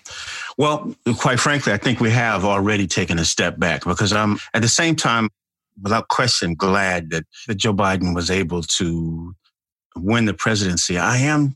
Well, 0.57 0.95
quite 1.19 1.39
frankly, 1.39 1.71
I 1.73 1.77
think 1.77 1.99
we 1.99 2.09
have 2.09 2.43
already 2.45 2.87
taken 2.87 3.19
a 3.19 3.25
step 3.25 3.59
back 3.59 3.83
because 3.83 4.11
I'm 4.11 4.39
at 4.53 4.61
the 4.61 4.67
same 4.67 4.95
time, 4.95 5.29
without 5.81 6.07
question, 6.07 6.55
glad 6.55 7.11
that, 7.11 7.25
that 7.47 7.55
Joe 7.55 7.73
Biden 7.73 8.15
was 8.15 8.31
able 8.31 8.63
to 8.63 9.35
win 9.95 10.25
the 10.25 10.33
presidency. 10.33 10.97
I 10.97 11.17
am 11.17 11.55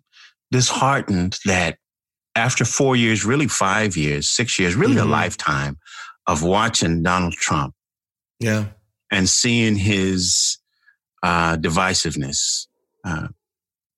disheartened 0.52 1.40
that 1.46 1.78
after 2.36 2.64
four 2.66 2.96
years, 2.96 3.26
really 3.26 3.48
five 3.48 3.98
years, 3.98 4.28
six 4.30 4.60
years, 4.60 4.76
really 4.76 4.98
a 4.98 5.04
Mhm. 5.04 5.10
lifetime 5.10 5.78
of 6.28 6.44
watching 6.44 7.02
Donald 7.02 7.34
Trump 7.34 7.74
Yeah. 8.40 8.66
and 9.12 9.30
seeing 9.30 9.76
his 9.78 10.58
uh, 11.24 11.58
divisiveness, 11.58 12.68
uh, 13.04 13.30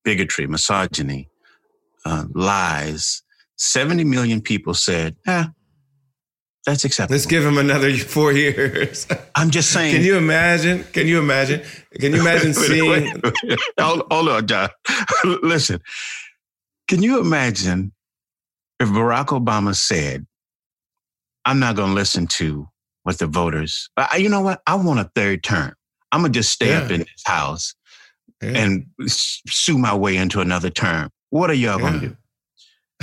bigotry, 0.05 0.47
misogyny, 0.47 1.27
uh, 2.05 2.23
lies. 2.33 3.21
70 3.57 4.03
million 4.03 4.41
people 4.41 4.73
said, 4.73 5.15
eh, 5.27 5.45
that's 6.65 6.83
acceptable. 6.83 7.13
Let's 7.15 7.25
give 7.25 7.45
him 7.45 7.57
another 7.57 7.95
four 7.97 8.33
years. 8.33 9.07
I'm 9.35 9.49
just 9.49 9.71
saying. 9.71 9.95
Can 9.95 10.03
you 10.03 10.17
imagine? 10.17 10.83
Can 10.91 11.07
you 11.07 11.19
imagine? 11.19 11.61
Can 11.99 12.13
you 12.13 12.19
imagine 12.21 12.53
seeing? 12.53 13.21
hold, 13.79 14.03
hold 14.11 14.29
on, 14.29 14.47
John. 14.47 14.69
Listen, 15.43 15.79
can 16.87 17.01
you 17.01 17.19
imagine 17.21 17.93
if 18.79 18.89
Barack 18.89 19.27
Obama 19.27 19.75
said, 19.75 20.25
I'm 21.45 21.59
not 21.59 21.75
going 21.77 21.89
to 21.89 21.95
listen 21.95 22.27
to 22.27 22.67
what 23.03 23.17
the 23.19 23.27
voters, 23.27 23.89
I, 23.95 24.17
you 24.17 24.27
know 24.27 24.41
what? 24.41 24.61
I 24.67 24.75
want 24.75 24.99
a 24.99 25.09
third 25.15 25.43
term. 25.43 25.73
I'm 26.11 26.21
going 26.21 26.33
to 26.33 26.39
just 26.39 26.51
stay 26.51 26.73
up 26.73 26.91
in 26.91 26.99
this 26.99 27.23
house 27.25 27.73
Yeah. 28.41 28.49
and 28.57 28.85
sue 29.07 29.77
my 29.77 29.95
way 29.95 30.17
into 30.17 30.41
another 30.41 30.69
term. 30.69 31.09
What 31.29 31.49
are 31.49 31.53
y'all 31.53 31.79
going 31.79 31.93
to 32.01 32.07
do? 32.09 32.17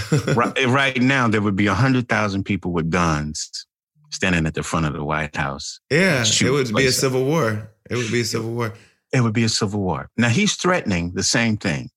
right, 0.34 0.66
right 0.66 1.00
now, 1.00 1.28
there 1.28 1.42
would 1.42 1.56
be 1.56 1.66
100,000 1.66 2.44
people 2.44 2.72
with 2.72 2.90
guns 2.90 3.66
standing 4.10 4.46
at 4.46 4.54
the 4.54 4.62
front 4.62 4.86
of 4.86 4.92
the 4.92 5.04
White 5.04 5.36
House. 5.36 5.80
yeah, 5.90 6.24
it 6.24 6.50
would 6.50 6.74
be 6.74 6.86
a 6.86 6.92
civil 6.92 7.24
war. 7.24 7.70
It 7.90 7.96
would 7.96 8.10
be 8.10 8.20
a 8.20 8.24
civil 8.24 8.52
war. 8.52 8.74
It 9.12 9.20
would 9.20 9.32
be 9.32 9.44
a 9.44 9.48
civil 9.48 9.80
war. 9.80 10.08
Now, 10.16 10.28
he's 10.28 10.54
threatening 10.54 11.12
the 11.14 11.22
same 11.22 11.56
thing. 11.56 11.90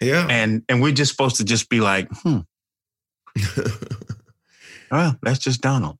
Yeah. 0.00 0.26
and 0.28 0.62
and 0.68 0.80
we're 0.80 0.92
just 0.92 1.10
supposed 1.10 1.36
to 1.36 1.44
just 1.44 1.68
be 1.68 1.80
like, 1.80 2.08
hmm, 2.22 2.38
well, 4.90 5.16
that's 5.22 5.38
just 5.38 5.60
Donald. 5.60 5.98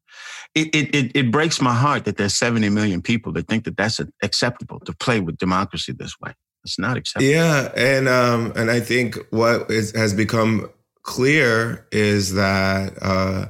It 0.55 0.75
it 0.75 0.95
it, 0.95 1.13
it 1.15 1.31
breaks 1.31 1.61
my 1.61 1.75
heart 1.75 2.05
that 2.05 2.17
there's 2.17 2.35
70 2.35 2.69
million 2.71 3.03
people 3.03 3.33
that 3.33 3.49
think 3.49 3.65
that 3.65 3.77
that's 3.77 4.01
acceptable 4.23 4.81
to 4.81 4.95
play 4.95 5.21
with 5.21 5.37
democracy 5.37 5.93
this 5.93 6.19
way. 6.21 6.33
It's 6.65 6.79
not 6.79 6.97
acceptable. 6.97 7.31
Yeah, 7.31 7.73
and 7.77 8.09
um, 8.09 8.53
and 8.57 8.71
I 8.71 8.81
think 8.81 9.19
what 9.31 9.71
is, 9.71 9.95
has 9.95 10.15
become 10.15 10.71
clear 11.05 11.87
is 11.93 12.35
that 12.35 12.95
uh, 13.01 13.47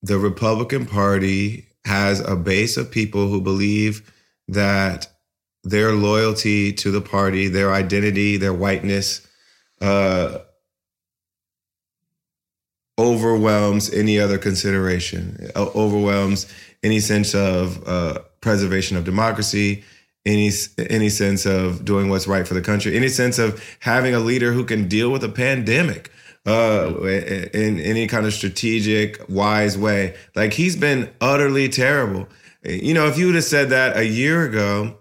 the 0.00 0.18
Republican 0.18 0.86
Party 0.86 1.66
has 1.84 2.20
a 2.20 2.36
base 2.36 2.76
of 2.76 2.90
people 2.90 3.28
who 3.28 3.40
believe 3.40 4.10
that 4.48 5.08
their 5.64 5.92
loyalty 5.92 6.72
to 6.72 6.90
the 6.90 7.00
party, 7.00 7.48
their 7.48 7.72
identity, 7.72 8.36
their 8.36 8.54
whiteness, 8.54 9.26
uh, 9.80 10.38
overwhelms 12.98 13.92
any 13.92 14.18
other 14.18 14.38
consideration, 14.38 15.50
overwhelms 15.56 16.52
any 16.82 17.00
sense 17.00 17.34
of 17.34 17.86
uh, 17.86 18.20
preservation 18.40 18.96
of 18.96 19.04
democracy, 19.04 19.82
any 20.24 20.50
any 20.78 21.08
sense 21.08 21.46
of 21.46 21.84
doing 21.84 22.08
what's 22.08 22.26
right 22.26 22.46
for 22.46 22.54
the 22.54 22.60
country, 22.60 22.96
any 22.96 23.08
sense 23.08 23.38
of 23.38 23.62
having 23.80 24.14
a 24.14 24.20
leader 24.20 24.52
who 24.52 24.64
can 24.64 24.88
deal 24.88 25.10
with 25.10 25.24
a 25.24 25.28
pandemic 25.28 26.10
uh, 26.46 26.92
in 27.52 27.80
any 27.80 28.06
kind 28.06 28.26
of 28.26 28.32
strategic, 28.32 29.20
wise 29.28 29.76
way. 29.76 30.14
Like 30.34 30.52
he's 30.52 30.76
been 30.76 31.10
utterly 31.20 31.68
terrible. 31.68 32.28
You 32.64 32.94
know, 32.94 33.06
if 33.08 33.18
you 33.18 33.26
would 33.26 33.34
have 33.34 33.44
said 33.44 33.70
that 33.70 33.96
a 33.96 34.06
year 34.06 34.44
ago, 34.44 34.98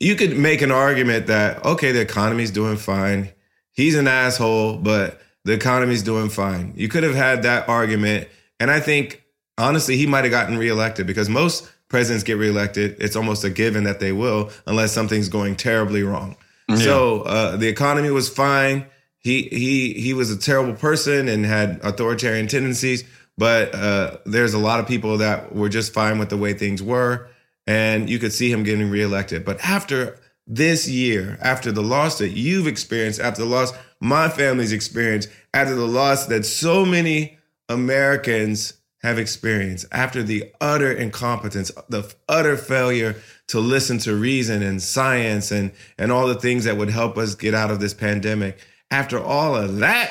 you 0.00 0.14
could 0.14 0.38
make 0.38 0.62
an 0.62 0.70
argument 0.70 1.26
that 1.26 1.64
okay, 1.64 1.92
the 1.92 2.00
economy's 2.00 2.50
doing 2.50 2.76
fine. 2.76 3.30
He's 3.72 3.94
an 3.94 4.08
asshole, 4.08 4.78
but 4.78 5.20
the 5.44 5.52
economy's 5.52 6.02
doing 6.02 6.30
fine. 6.30 6.72
You 6.76 6.88
could 6.88 7.02
have 7.02 7.14
had 7.14 7.42
that 7.42 7.68
argument, 7.68 8.28
and 8.58 8.70
I 8.70 8.80
think 8.80 9.22
honestly, 9.58 9.96
he 9.96 10.06
might 10.06 10.24
have 10.24 10.30
gotten 10.30 10.58
reelected 10.58 11.06
because 11.06 11.28
most 11.28 11.70
presidents 11.88 12.24
get 12.24 12.36
reelected. 12.36 12.96
It's 13.00 13.16
almost 13.16 13.44
a 13.44 13.50
given 13.50 13.84
that 13.84 14.00
they 14.00 14.12
will, 14.12 14.50
unless 14.66 14.92
something's 14.92 15.28
going 15.28 15.56
terribly 15.56 16.02
wrong. 16.02 16.36
So 16.76 17.22
uh, 17.22 17.56
the 17.56 17.68
economy 17.68 18.10
was 18.10 18.28
fine. 18.28 18.86
He 19.18 19.42
he 19.42 19.92
he 19.94 20.14
was 20.14 20.30
a 20.30 20.36
terrible 20.36 20.74
person 20.74 21.28
and 21.28 21.46
had 21.46 21.80
authoritarian 21.82 22.48
tendencies, 22.48 23.04
but 23.38 23.74
uh, 23.74 24.18
there's 24.24 24.54
a 24.54 24.58
lot 24.58 24.80
of 24.80 24.86
people 24.88 25.18
that 25.18 25.54
were 25.54 25.68
just 25.68 25.92
fine 25.92 26.18
with 26.18 26.28
the 26.28 26.36
way 26.36 26.54
things 26.54 26.82
were, 26.82 27.28
and 27.66 28.10
you 28.10 28.18
could 28.18 28.32
see 28.32 28.50
him 28.50 28.64
getting 28.64 28.90
reelected. 28.90 29.44
But 29.44 29.60
after 29.64 30.18
this 30.46 30.88
year, 30.88 31.38
after 31.40 31.72
the 31.72 31.82
loss 31.82 32.18
that 32.18 32.30
you've 32.30 32.66
experienced, 32.66 33.20
after 33.20 33.42
the 33.42 33.48
loss 33.48 33.72
my 34.00 34.28
family's 34.28 34.72
experienced, 34.72 35.28
after 35.54 35.74
the 35.74 35.86
loss 35.86 36.26
that 36.26 36.44
so 36.44 36.84
many 36.84 37.38
Americans 37.68 38.74
have 39.06 39.20
experienced, 39.20 39.86
after 39.92 40.20
the 40.24 40.52
utter 40.60 40.90
incompetence, 40.90 41.70
the 41.88 42.12
utter 42.28 42.56
failure 42.56 43.14
to 43.46 43.60
listen 43.60 43.98
to 43.98 44.16
reason 44.16 44.64
and 44.64 44.82
science 44.82 45.52
and, 45.52 45.70
and 45.96 46.10
all 46.10 46.26
the 46.26 46.34
things 46.34 46.64
that 46.64 46.76
would 46.76 46.90
help 46.90 47.16
us 47.16 47.36
get 47.36 47.54
out 47.54 47.70
of 47.70 47.78
this 47.78 47.94
pandemic, 47.94 48.58
after 48.90 49.22
all 49.22 49.54
of 49.54 49.76
that, 49.76 50.10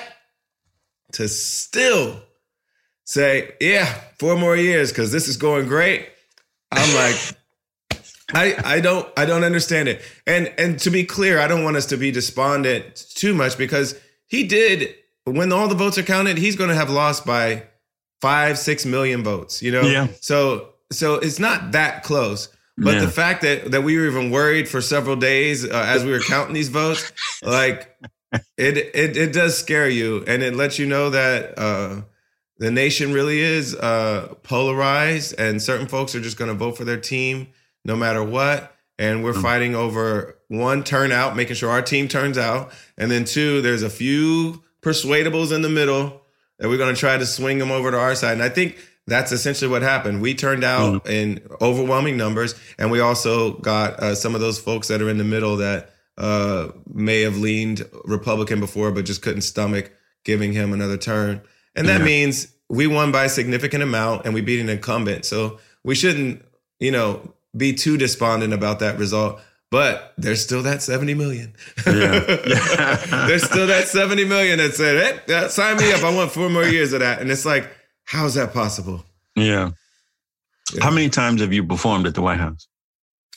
to 1.11 1.27
still 1.27 2.21
say, 3.03 3.53
yeah, 3.59 3.85
four 4.17 4.37
more 4.37 4.55
years 4.55 4.91
because 4.91 5.11
this 5.11 5.27
is 5.27 5.35
going 5.35 5.67
great. 5.67 6.07
I'm 6.71 6.95
like, 6.95 7.15
I 8.33 8.75
I 8.77 8.79
don't 8.79 9.07
I 9.17 9.25
don't 9.25 9.43
understand 9.43 9.89
it. 9.89 10.01
And 10.25 10.53
and 10.57 10.79
to 10.79 10.89
be 10.89 11.03
clear, 11.03 11.39
I 11.39 11.47
don't 11.47 11.65
want 11.65 11.75
us 11.75 11.85
to 11.87 11.97
be 11.97 12.11
despondent 12.11 12.95
too 12.95 13.33
much 13.33 13.57
because 13.57 13.99
he 14.25 14.47
did 14.47 14.95
when 15.25 15.51
all 15.51 15.67
the 15.67 15.75
votes 15.75 15.97
are 15.97 16.03
counted, 16.03 16.37
he's 16.37 16.55
going 16.55 16.69
to 16.69 16.75
have 16.75 16.89
lost 16.89 17.25
by 17.25 17.63
five 18.25 18.57
six 18.57 18.85
million 18.85 19.23
votes. 19.23 19.61
You 19.61 19.71
know, 19.71 19.83
Yeah. 19.83 20.07
So 20.21 20.69
so 20.91 21.15
it's 21.15 21.39
not 21.39 21.71
that 21.73 22.03
close. 22.03 22.49
But 22.77 22.95
Yeah. 22.95 23.01
the 23.05 23.11
fact 23.11 23.41
that 23.43 23.71
that 23.71 23.83
we 23.83 23.97
were 23.97 24.07
even 24.07 24.31
worried 24.31 24.67
for 24.67 24.81
several 24.81 25.15
days 25.15 25.63
uh, 25.63 25.85
as 25.95 26.03
we 26.03 26.11
were 26.11 26.19
counting 26.33 26.53
these 26.53 26.69
votes, 26.69 27.11
like 27.43 27.95
it 28.57 28.77
it 28.77 29.15
it 29.15 29.31
does 29.33 29.57
scare 29.57 29.89
you, 29.89 30.23
and 30.27 30.43
it 30.43 30.55
lets 30.55 30.77
you 30.79 30.85
know 30.85 31.09
that 31.11 31.57
uh, 31.57 32.01
the 32.57 32.71
nation 32.71 33.13
really 33.13 33.39
is 33.39 33.75
uh, 33.75 34.33
polarized, 34.43 35.35
and 35.39 35.61
certain 35.61 35.87
folks 35.87 36.15
are 36.15 36.21
just 36.21 36.37
going 36.37 36.49
to 36.51 36.57
vote 36.57 36.75
for 36.77 36.85
their 36.85 36.99
team 36.99 37.47
no 37.85 37.95
matter 37.95 38.23
what. 38.23 38.71
And 38.97 39.23
we're 39.23 39.33
fighting 39.33 39.75
over 39.75 40.37
one 40.47 40.83
turnout, 40.83 41.35
making 41.35 41.55
sure 41.57 41.69
our 41.69 41.81
team 41.81 42.07
turns 42.07 42.37
out, 42.37 42.71
and 42.97 43.11
then 43.11 43.25
two, 43.25 43.61
there's 43.61 43.83
a 43.83 43.89
few 43.89 44.63
persuadables 44.81 45.51
in 45.53 45.61
the 45.61 45.69
middle 45.69 46.21
that 46.59 46.69
we're 46.69 46.77
going 46.77 46.93
to 46.93 46.99
try 46.99 47.17
to 47.17 47.25
swing 47.25 47.57
them 47.59 47.71
over 47.71 47.91
to 47.91 47.97
our 47.97 48.15
side. 48.15 48.33
And 48.33 48.43
I 48.43 48.49
think 48.49 48.77
that's 49.07 49.31
essentially 49.31 49.69
what 49.69 49.81
happened. 49.81 50.21
We 50.21 50.33
turned 50.33 50.63
out 50.63 51.07
in 51.07 51.41
overwhelming 51.61 52.17
numbers, 52.17 52.55
and 52.79 52.89
we 52.91 52.99
also 52.99 53.53
got 53.59 53.99
uh, 53.99 54.15
some 54.15 54.33
of 54.35 54.41
those 54.41 54.57
folks 54.59 54.87
that 54.87 55.01
are 55.01 55.09
in 55.09 55.17
the 55.17 55.23
middle 55.23 55.57
that 55.57 55.91
uh, 56.17 56.69
may 56.91 57.21
have 57.21 57.37
leaned 57.37 57.87
Republican 58.05 58.59
before, 58.59 58.91
but 58.91 59.05
just 59.05 59.21
couldn't 59.21 59.41
stomach 59.41 59.91
giving 60.23 60.53
him 60.53 60.73
another 60.73 60.97
turn. 60.97 61.41
And 61.75 61.87
that 61.87 61.99
Yeah. 61.99 62.05
means 62.05 62.47
we 62.69 62.87
won 62.87 63.11
by 63.11 63.25
a 63.25 63.29
significant 63.29 63.83
amount, 63.83 64.25
and 64.25 64.33
we 64.33 64.41
beat 64.41 64.59
an 64.59 64.69
incumbent. 64.69 65.25
So 65.25 65.59
we 65.83 65.93
shouldn't, 65.93 66.43
you 66.79 66.89
know, 66.91 67.33
be 67.55 67.73
too 67.73 67.97
despondent 67.97 68.53
about 68.53 68.79
that 68.79 68.97
result. 68.97 69.39
But 69.71 70.13
there's 70.17 70.41
still 70.43 70.63
that 70.63 70.81
70 70.81 71.13
million. 71.15 71.53
Yeah. 71.87 72.19
there's 73.27 73.43
still 73.43 73.67
that 73.67 73.87
70 73.87 74.25
million 74.25 74.59
that 74.59 74.73
said, 74.75 74.95
hey, 75.03 75.19
yeah, 75.27 75.47
sign 75.47 75.77
me 75.77 75.91
up. 75.91 76.03
I 76.03 76.13
want 76.15 76.31
four 76.31 76.49
more 76.49 76.63
years 76.65 76.93
of 76.93 76.99
that. 77.01 77.19
And 77.21 77.29
it's 77.31 77.45
like, 77.45 77.69
how's 78.05 78.35
that 78.35 78.53
possible? 78.53 79.03
yeah. 79.35 79.71
How 80.81 80.89
many 80.89 81.09
times 81.09 81.41
have 81.41 81.53
you 81.53 81.63
performed 81.63 82.07
at 82.07 82.15
the 82.15 82.21
White 82.23 82.39
House? 82.39 82.67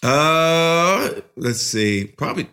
Uh, 0.03 1.11
let's 1.37 1.61
see, 1.61 2.05
probably 2.07 2.49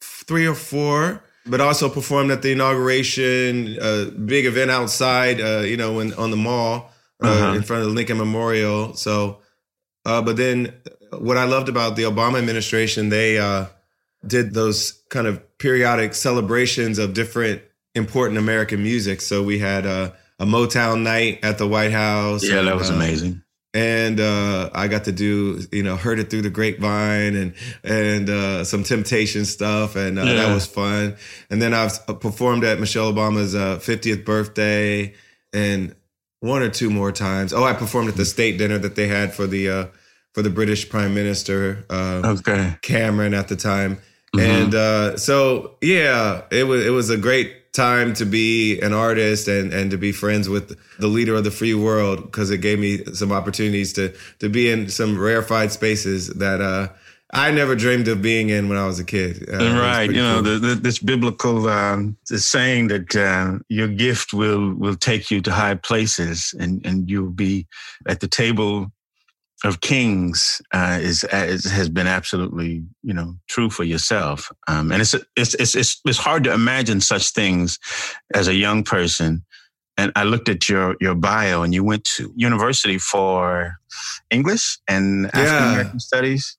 three 0.00 0.46
or 0.46 0.54
four. 0.54 1.22
But 1.44 1.60
also 1.60 1.88
performed 1.88 2.30
at 2.30 2.42
the 2.42 2.52
inauguration, 2.52 3.76
uh, 3.82 4.10
big 4.24 4.46
event 4.46 4.70
outside, 4.70 5.40
uh, 5.40 5.60
you 5.66 5.76
know, 5.76 5.94
when 5.94 6.14
on 6.14 6.30
the 6.30 6.36
mall 6.36 6.92
uh, 7.22 7.26
Uh-huh. 7.26 7.54
in 7.56 7.62
front 7.62 7.82
of 7.82 7.88
the 7.88 7.94
Lincoln 7.94 8.16
Memorial. 8.16 8.94
So, 8.94 9.40
uh, 10.06 10.22
but 10.22 10.36
then 10.36 10.72
what 11.18 11.36
I 11.36 11.44
loved 11.44 11.68
about 11.68 11.96
the 11.96 12.02
Obama 12.04 12.38
administration, 12.38 13.08
they 13.08 13.38
uh, 13.38 13.66
did 14.26 14.54
those 14.54 15.02
kind 15.08 15.26
of 15.26 15.40
periodic 15.58 16.14
celebrations 16.14 16.98
of 16.98 17.14
different 17.14 17.62
important 17.94 18.38
American 18.38 18.82
music. 18.82 19.20
So 19.20 19.42
we 19.42 19.58
had 19.58 19.86
uh, 19.86 20.12
a 20.38 20.46
Motown 20.46 21.02
night 21.02 21.40
at 21.42 21.58
the 21.58 21.66
White 21.68 21.92
House. 21.92 22.42
Yeah, 22.44 22.62
that 22.62 22.76
was 22.76 22.90
uh, 22.90 22.94
amazing. 22.94 23.42
and 23.74 24.20
uh, 24.20 24.70
I 24.74 24.88
got 24.88 25.04
to 25.04 25.12
do 25.12 25.60
you 25.72 25.82
know 25.82 25.96
heard 25.96 26.18
it 26.18 26.30
through 26.30 26.42
the 26.42 26.50
grapevine 26.50 27.36
and 27.36 27.54
and 27.84 28.28
uh, 28.30 28.64
some 28.64 28.82
Temptation 28.82 29.44
stuff, 29.44 29.96
and 29.96 30.18
uh, 30.18 30.22
Yeah. 30.22 30.34
that 30.34 30.54
was 30.54 30.66
fun. 30.66 31.16
And 31.50 31.60
then 31.60 31.74
I've 31.74 32.04
performed 32.20 32.64
at 32.64 32.80
Michelle 32.80 33.12
Obama's 33.12 33.54
uh, 33.54 33.76
50th 33.78 34.24
birthday, 34.24 35.14
and 35.52 35.94
one 36.40 36.62
or 36.62 36.70
two 36.70 36.90
more 36.90 37.12
times. 37.12 37.52
Oh, 37.52 37.62
I 37.64 37.72
performed 37.72 38.08
at 38.08 38.16
the 38.16 38.24
state 38.24 38.58
dinner 38.58 38.78
that 38.78 38.96
they 38.96 39.06
had 39.08 39.32
for 39.34 39.46
the 39.46 39.68
uh, 39.68 39.86
for 40.32 40.42
the 40.42 40.50
British 40.50 40.88
Prime 40.88 41.14
Minister. 41.14 41.84
Uh, 41.90 42.20
Okay. 42.24 42.76
Cameron 42.82 43.34
at 43.34 43.48
the 43.48 43.56
time. 43.56 43.98
And 44.38 44.74
uh, 44.74 45.16
so 45.18 45.76
yeah, 45.82 46.42
it 46.50 46.64
was 46.64 46.86
it 46.86 46.90
was 46.90 47.10
a 47.10 47.18
great 47.18 47.72
time 47.72 48.14
to 48.14 48.24
be 48.24 48.80
an 48.80 48.94
artist 48.94 49.46
and 49.46 49.74
and 49.74 49.90
to 49.90 49.98
be 49.98 50.10
friends 50.10 50.48
with 50.48 50.78
the 50.98 51.06
leader 51.06 51.34
of 51.34 51.44
the 51.44 51.50
free 51.50 51.74
world 51.74 52.22
because 52.22 52.50
it 52.50 52.58
gave 52.58 52.78
me 52.78 53.04
some 53.12 53.30
opportunities 53.30 53.92
to 53.94 54.14
to 54.38 54.48
be 54.48 54.70
in 54.70 54.88
some 54.88 55.18
rarefied 55.18 55.70
spaces 55.70 56.28
that 56.28 56.62
uh, 56.62 56.88
I 57.34 57.50
never 57.50 57.74
dreamed 57.74 58.08
of 58.08 58.22
being 58.22 58.50
in 58.50 58.68
when 58.68 58.78
I 58.78 58.86
was 58.86 58.98
a 58.98 59.04
kid. 59.04 59.48
Uh, 59.50 59.78
right. 59.78 60.10
You 60.10 60.22
know, 60.22 60.42
cool. 60.42 60.42
the, 60.42 60.58
the, 60.58 60.74
this 60.76 60.98
biblical 60.98 61.68
um, 61.68 62.16
the 62.28 62.38
saying 62.38 62.88
that 62.88 63.14
uh, 63.16 63.58
your 63.68 63.88
gift 63.88 64.32
will 64.32 64.74
will 64.74 64.96
take 64.96 65.30
you 65.30 65.42
to 65.42 65.52
high 65.52 65.74
places, 65.74 66.54
and 66.58 66.84
and 66.86 67.10
you'll 67.10 67.30
be 67.30 67.66
at 68.06 68.20
the 68.20 68.28
table 68.28 68.92
of 69.64 69.80
kings 69.80 70.60
uh, 70.72 70.98
is, 71.00 71.24
is 71.32 71.64
has 71.64 71.88
been 71.88 72.06
absolutely 72.06 72.84
you 73.02 73.14
know 73.14 73.34
true 73.48 73.70
for 73.70 73.84
yourself. 73.84 74.50
Um, 74.68 74.90
and 74.92 75.00
it's, 75.00 75.14
it's 75.36 75.54
it's 75.54 75.74
it's 75.74 76.00
it's 76.04 76.18
hard 76.18 76.44
to 76.44 76.52
imagine 76.52 77.00
such 77.00 77.30
things 77.30 77.78
as 78.34 78.48
a 78.48 78.54
young 78.54 78.82
person. 78.82 79.44
And 79.96 80.10
I 80.16 80.24
looked 80.24 80.48
at 80.48 80.68
your 80.68 80.96
your 81.00 81.14
bio, 81.14 81.62
and 81.62 81.74
you 81.74 81.84
went 81.84 82.04
to 82.16 82.32
university 82.34 82.98
for 82.98 83.76
English 84.30 84.78
and 84.88 85.26
African 85.26 85.72
American 85.72 86.00
studies. 86.00 86.56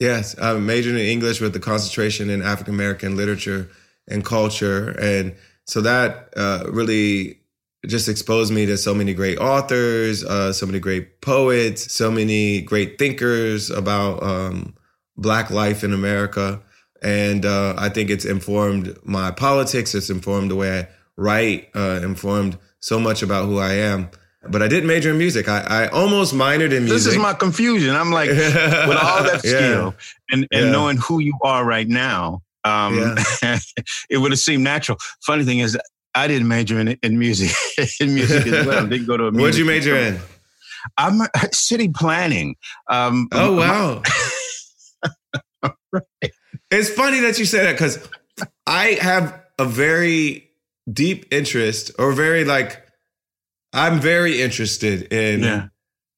Yes, 0.00 0.36
I 0.40 0.54
majored 0.54 0.96
in 0.96 1.06
English 1.06 1.40
with 1.40 1.52
the 1.54 1.60
concentration 1.60 2.28
in 2.28 2.42
African 2.42 2.74
American 2.74 3.16
literature 3.16 3.70
and 4.08 4.24
culture, 4.24 4.90
and 5.00 5.34
so 5.66 5.80
that 5.80 6.28
uh, 6.36 6.64
really 6.70 7.40
just 7.86 8.08
exposed 8.08 8.52
me 8.52 8.66
to 8.66 8.76
so 8.76 8.94
many 8.94 9.14
great 9.14 9.38
authors, 9.38 10.24
uh, 10.24 10.52
so 10.52 10.66
many 10.66 10.78
great 10.80 11.20
poets, 11.20 11.92
so 11.92 12.10
many 12.10 12.60
great 12.62 12.98
thinkers 12.98 13.70
about 13.70 14.22
um, 14.22 14.74
Black 15.16 15.50
life 15.50 15.84
in 15.84 15.92
America, 15.92 16.60
and 17.02 17.44
uh, 17.44 17.74
I 17.76 17.88
think 17.90 18.10
it's 18.10 18.24
informed 18.24 18.96
my 19.04 19.30
politics. 19.30 19.94
It's 19.94 20.10
informed 20.10 20.50
the 20.50 20.56
way 20.56 20.80
I 20.80 20.88
write. 21.16 21.68
Uh, 21.74 22.00
informed 22.02 22.58
so 22.80 22.98
much 22.98 23.22
about 23.22 23.46
who 23.46 23.58
I 23.58 23.74
am. 23.74 24.10
But 24.46 24.60
I 24.62 24.68
didn't 24.68 24.88
major 24.88 25.10
in 25.10 25.16
music. 25.18 25.48
I, 25.48 25.60
I 25.60 25.86
almost 25.88 26.34
minored 26.34 26.72
in 26.72 26.84
music. 26.84 26.88
This 26.88 27.06
is 27.06 27.16
my 27.16 27.32
confusion. 27.32 27.94
I'm 27.96 28.10
like, 28.10 28.28
with 28.30 28.98
all 28.98 29.22
that 29.22 29.40
Yeah. 29.44 29.50
skill 29.50 29.94
and, 30.30 30.46
and 30.52 30.66
Yeah. 30.66 30.70
knowing 30.70 30.98
who 30.98 31.18
you 31.20 31.32
are 31.42 31.64
right 31.64 31.88
now, 31.88 32.42
um, 32.64 33.16
it 34.10 34.18
would 34.18 34.32
have 34.32 34.38
seemed 34.38 34.62
natural. 34.64 34.98
Funny 35.22 35.44
thing 35.44 35.60
is, 35.60 35.78
I 36.14 36.28
didn't 36.28 36.48
major 36.48 36.78
in 36.78 36.88
in 37.02 37.18
music. 37.18 37.50
in 38.00 38.14
music 38.14 38.46
as 38.46 38.66
well. 38.66 38.86
Didn't 38.86 39.06
go 39.06 39.16
to 39.16 39.24
a 39.26 39.30
music. 39.32 39.40
What'd 39.42 39.58
you 39.58 39.64
major 39.64 39.96
in? 39.96 40.18
I'm 40.98 41.20
city 41.52 41.88
planning. 41.88 42.56
Um, 42.90 43.28
Oh 43.32 43.56
wow. 43.56 44.02
It's 46.70 46.90
funny 46.90 47.20
that 47.20 47.38
you 47.38 47.44
say 47.44 47.62
that 47.64 47.72
because 47.72 48.06
I 48.66 48.98
have 49.00 49.40
a 49.58 49.64
very 49.64 50.50
deep 50.92 51.26
interest 51.32 51.92
or 51.98 52.12
very 52.12 52.44
like 52.44 52.84
I'm 53.72 54.00
very 54.00 54.42
interested 54.42 55.12
in 55.12 55.42
Yeah. 55.42 55.68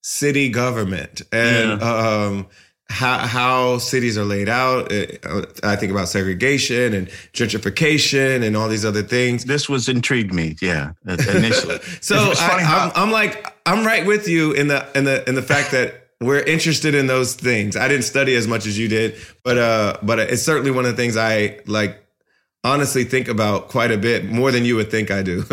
city 0.02 0.48
government 0.48 1.22
and 1.32 1.82
um 1.82 2.46
how 2.88 3.18
how 3.18 3.78
cities 3.78 4.16
are 4.16 4.24
laid 4.24 4.48
out. 4.48 4.92
Uh, 4.92 5.42
I 5.62 5.76
think 5.76 5.90
about 5.92 6.08
segregation 6.08 6.94
and 6.94 7.08
gentrification 7.32 8.42
and 8.46 8.56
all 8.56 8.68
these 8.68 8.84
other 8.84 9.02
things. 9.02 9.44
This 9.44 9.68
was 9.68 9.88
intrigued 9.88 10.32
me. 10.32 10.56
Yeah, 10.62 10.92
initially. 11.06 11.78
So 12.00 12.16
I, 12.16 12.62
how- 12.62 12.86
I'm, 12.86 12.92
I'm 12.94 13.10
like 13.10 13.54
I'm 13.66 13.84
right 13.84 14.06
with 14.06 14.28
you 14.28 14.52
in 14.52 14.68
the 14.68 14.86
in 14.94 15.04
the 15.04 15.28
in 15.28 15.34
the 15.34 15.42
fact 15.42 15.72
that 15.72 16.08
we're 16.20 16.40
interested 16.40 16.94
in 16.94 17.08
those 17.08 17.34
things. 17.34 17.76
I 17.76 17.88
didn't 17.88 18.04
study 18.04 18.34
as 18.36 18.46
much 18.48 18.66
as 18.66 18.78
you 18.78 18.88
did, 18.88 19.16
but 19.44 19.58
uh, 19.58 19.96
but 20.02 20.18
it's 20.18 20.42
certainly 20.42 20.70
one 20.70 20.84
of 20.84 20.90
the 20.92 20.96
things 20.96 21.16
I 21.16 21.60
like. 21.66 22.02
Honestly, 22.64 23.04
think 23.04 23.28
about 23.28 23.68
quite 23.68 23.92
a 23.92 23.98
bit 23.98 24.24
more 24.24 24.50
than 24.50 24.64
you 24.64 24.74
would 24.74 24.90
think 24.90 25.10
I 25.12 25.22
do. 25.22 25.44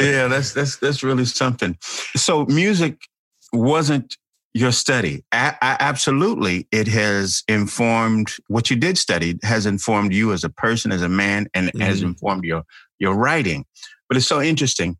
yeah, 0.00 0.26
that's 0.26 0.52
that's 0.52 0.76
that's 0.78 1.02
really 1.04 1.24
something. 1.24 1.76
So 2.16 2.44
music 2.46 3.06
wasn't 3.52 4.16
your 4.56 4.72
study. 4.72 5.22
A- 5.32 5.56
absolutely, 5.62 6.66
it 6.72 6.88
has 6.88 7.42
informed 7.48 8.28
what 8.48 8.70
you 8.70 8.76
did 8.76 8.96
study. 8.98 9.38
Has 9.42 9.66
informed 9.66 10.12
you 10.12 10.32
as 10.32 10.44
a 10.44 10.48
person, 10.48 10.92
as 10.92 11.02
a 11.02 11.08
man, 11.08 11.46
and 11.54 11.70
has 11.80 12.00
Mhm. 12.00 12.04
informed 12.10 12.44
your 12.44 12.62
your 12.98 13.14
writing. 13.14 13.64
But 14.08 14.16
it's 14.16 14.26
so 14.26 14.40
interesting 14.40 14.96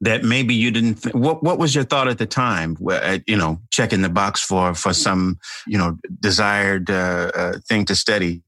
that 0.00 0.22
maybe 0.24 0.54
you 0.54 0.70
didn't. 0.70 1.02
Th- 1.02 1.14
what 1.14 1.42
What 1.42 1.58
was 1.58 1.74
your 1.74 1.84
thought 1.84 2.08
at 2.08 2.18
the 2.18 2.26
time? 2.26 2.76
Where, 2.76 3.02
uh, 3.02 3.18
you 3.26 3.36
know, 3.36 3.60
checking 3.70 4.02
the 4.02 4.08
box 4.20 4.40
for 4.40 4.74
for 4.74 4.92
some 4.94 5.38
you 5.66 5.78
know 5.78 5.96
desired 6.20 6.90
uh, 6.90 7.30
uh, 7.34 7.52
thing 7.68 7.84
to 7.86 7.94
study. 7.96 8.42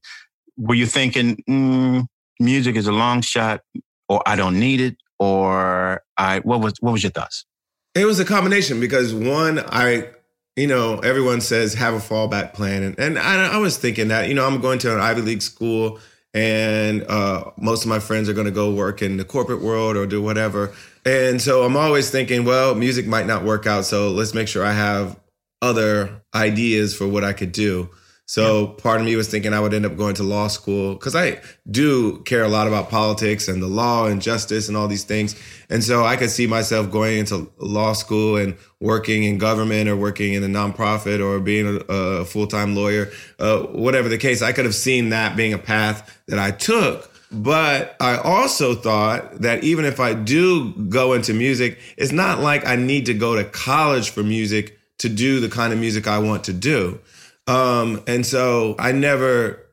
Were 0.57 0.75
you 0.75 0.85
thinking 0.87 1.37
mm, 1.49 2.05
music 2.39 2.75
is 2.75 2.87
a 2.87 2.91
long 3.03 3.21
shot, 3.21 3.61
or 4.07 4.21
I 4.25 4.35
don't 4.35 4.59
need 4.59 4.79
it, 4.79 4.95
or 5.19 6.01
I 6.17 6.39
what 6.39 6.61
was 6.61 6.73
what 6.79 6.91
was 6.93 7.03
your 7.03 7.11
thoughts? 7.11 7.45
It 7.93 8.05
was 8.05 8.19
a 8.19 8.25
combination 8.25 8.79
because 8.79 9.13
one, 9.13 9.59
I, 9.59 10.09
you 10.55 10.67
know, 10.67 10.99
everyone 10.99 11.41
says 11.41 11.73
have 11.73 11.93
a 11.93 11.97
fallback 11.97 12.53
plan, 12.53 12.83
and, 12.83 12.97
and 12.99 13.19
I, 13.19 13.55
I 13.55 13.57
was 13.57 13.77
thinking 13.77 14.07
that, 14.09 14.29
you 14.29 14.33
know, 14.33 14.45
I'm 14.45 14.61
going 14.61 14.79
to 14.79 14.93
an 14.93 15.01
Ivy 15.01 15.21
League 15.21 15.41
school, 15.41 15.99
and 16.33 17.03
uh, 17.03 17.51
most 17.57 17.83
of 17.83 17.89
my 17.89 17.99
friends 17.99 18.29
are 18.29 18.33
going 18.33 18.45
to 18.45 18.51
go 18.51 18.73
work 18.73 19.01
in 19.01 19.17
the 19.17 19.25
corporate 19.25 19.61
world 19.61 19.97
or 19.97 20.05
do 20.05 20.21
whatever, 20.21 20.73
and 21.05 21.41
so 21.41 21.63
I'm 21.63 21.75
always 21.75 22.09
thinking, 22.09 22.45
well, 22.45 22.75
music 22.75 23.07
might 23.07 23.27
not 23.27 23.43
work 23.43 23.67
out, 23.67 23.83
so 23.83 24.09
let's 24.11 24.33
make 24.33 24.47
sure 24.47 24.63
I 24.63 24.71
have 24.71 25.19
other 25.61 26.23
ideas 26.33 26.95
for 26.95 27.07
what 27.07 27.25
I 27.25 27.33
could 27.33 27.51
do. 27.51 27.89
So 28.31 28.65
part 28.65 29.01
of 29.01 29.05
me 29.05 29.17
was 29.17 29.27
thinking 29.27 29.53
I 29.53 29.59
would 29.59 29.73
end 29.73 29.85
up 29.85 29.97
going 29.97 30.15
to 30.15 30.23
law 30.23 30.47
school 30.47 30.93
because 30.93 31.17
I 31.17 31.41
do 31.69 32.19
care 32.19 32.43
a 32.43 32.47
lot 32.47 32.65
about 32.65 32.89
politics 32.89 33.49
and 33.49 33.61
the 33.61 33.67
law 33.67 34.05
and 34.05 34.21
justice 34.21 34.69
and 34.69 34.77
all 34.77 34.87
these 34.87 35.03
things. 35.03 35.35
And 35.69 35.83
so 35.83 36.05
I 36.05 36.15
could 36.15 36.29
see 36.29 36.47
myself 36.47 36.89
going 36.89 37.17
into 37.17 37.51
law 37.57 37.91
school 37.91 38.37
and 38.37 38.55
working 38.79 39.25
in 39.25 39.37
government 39.37 39.89
or 39.89 39.97
working 39.97 40.31
in 40.31 40.45
a 40.45 40.47
nonprofit 40.47 41.21
or 41.21 41.41
being 41.41 41.67
a, 41.89 41.93
a 41.93 42.23
full 42.23 42.47
time 42.47 42.73
lawyer, 42.73 43.11
uh, 43.37 43.63
whatever 43.63 44.07
the 44.07 44.17
case. 44.17 44.41
I 44.41 44.53
could 44.53 44.63
have 44.63 44.75
seen 44.75 45.09
that 45.09 45.35
being 45.35 45.51
a 45.51 45.57
path 45.57 46.21
that 46.29 46.39
I 46.39 46.51
took. 46.51 47.11
But 47.33 47.97
I 47.99 48.15
also 48.15 48.75
thought 48.75 49.41
that 49.41 49.65
even 49.65 49.83
if 49.83 49.99
I 49.99 50.13
do 50.13 50.71
go 50.87 51.11
into 51.11 51.33
music, 51.33 51.79
it's 51.97 52.13
not 52.13 52.39
like 52.39 52.65
I 52.65 52.77
need 52.77 53.07
to 53.07 53.13
go 53.13 53.35
to 53.35 53.43
college 53.43 54.11
for 54.11 54.23
music 54.23 54.79
to 54.99 55.09
do 55.09 55.41
the 55.41 55.49
kind 55.49 55.73
of 55.73 55.79
music 55.79 56.07
I 56.07 56.19
want 56.19 56.45
to 56.45 56.53
do. 56.53 57.01
Um, 57.47 58.03
and 58.07 58.25
so 58.25 58.75
I 58.79 58.91
never 58.91 59.65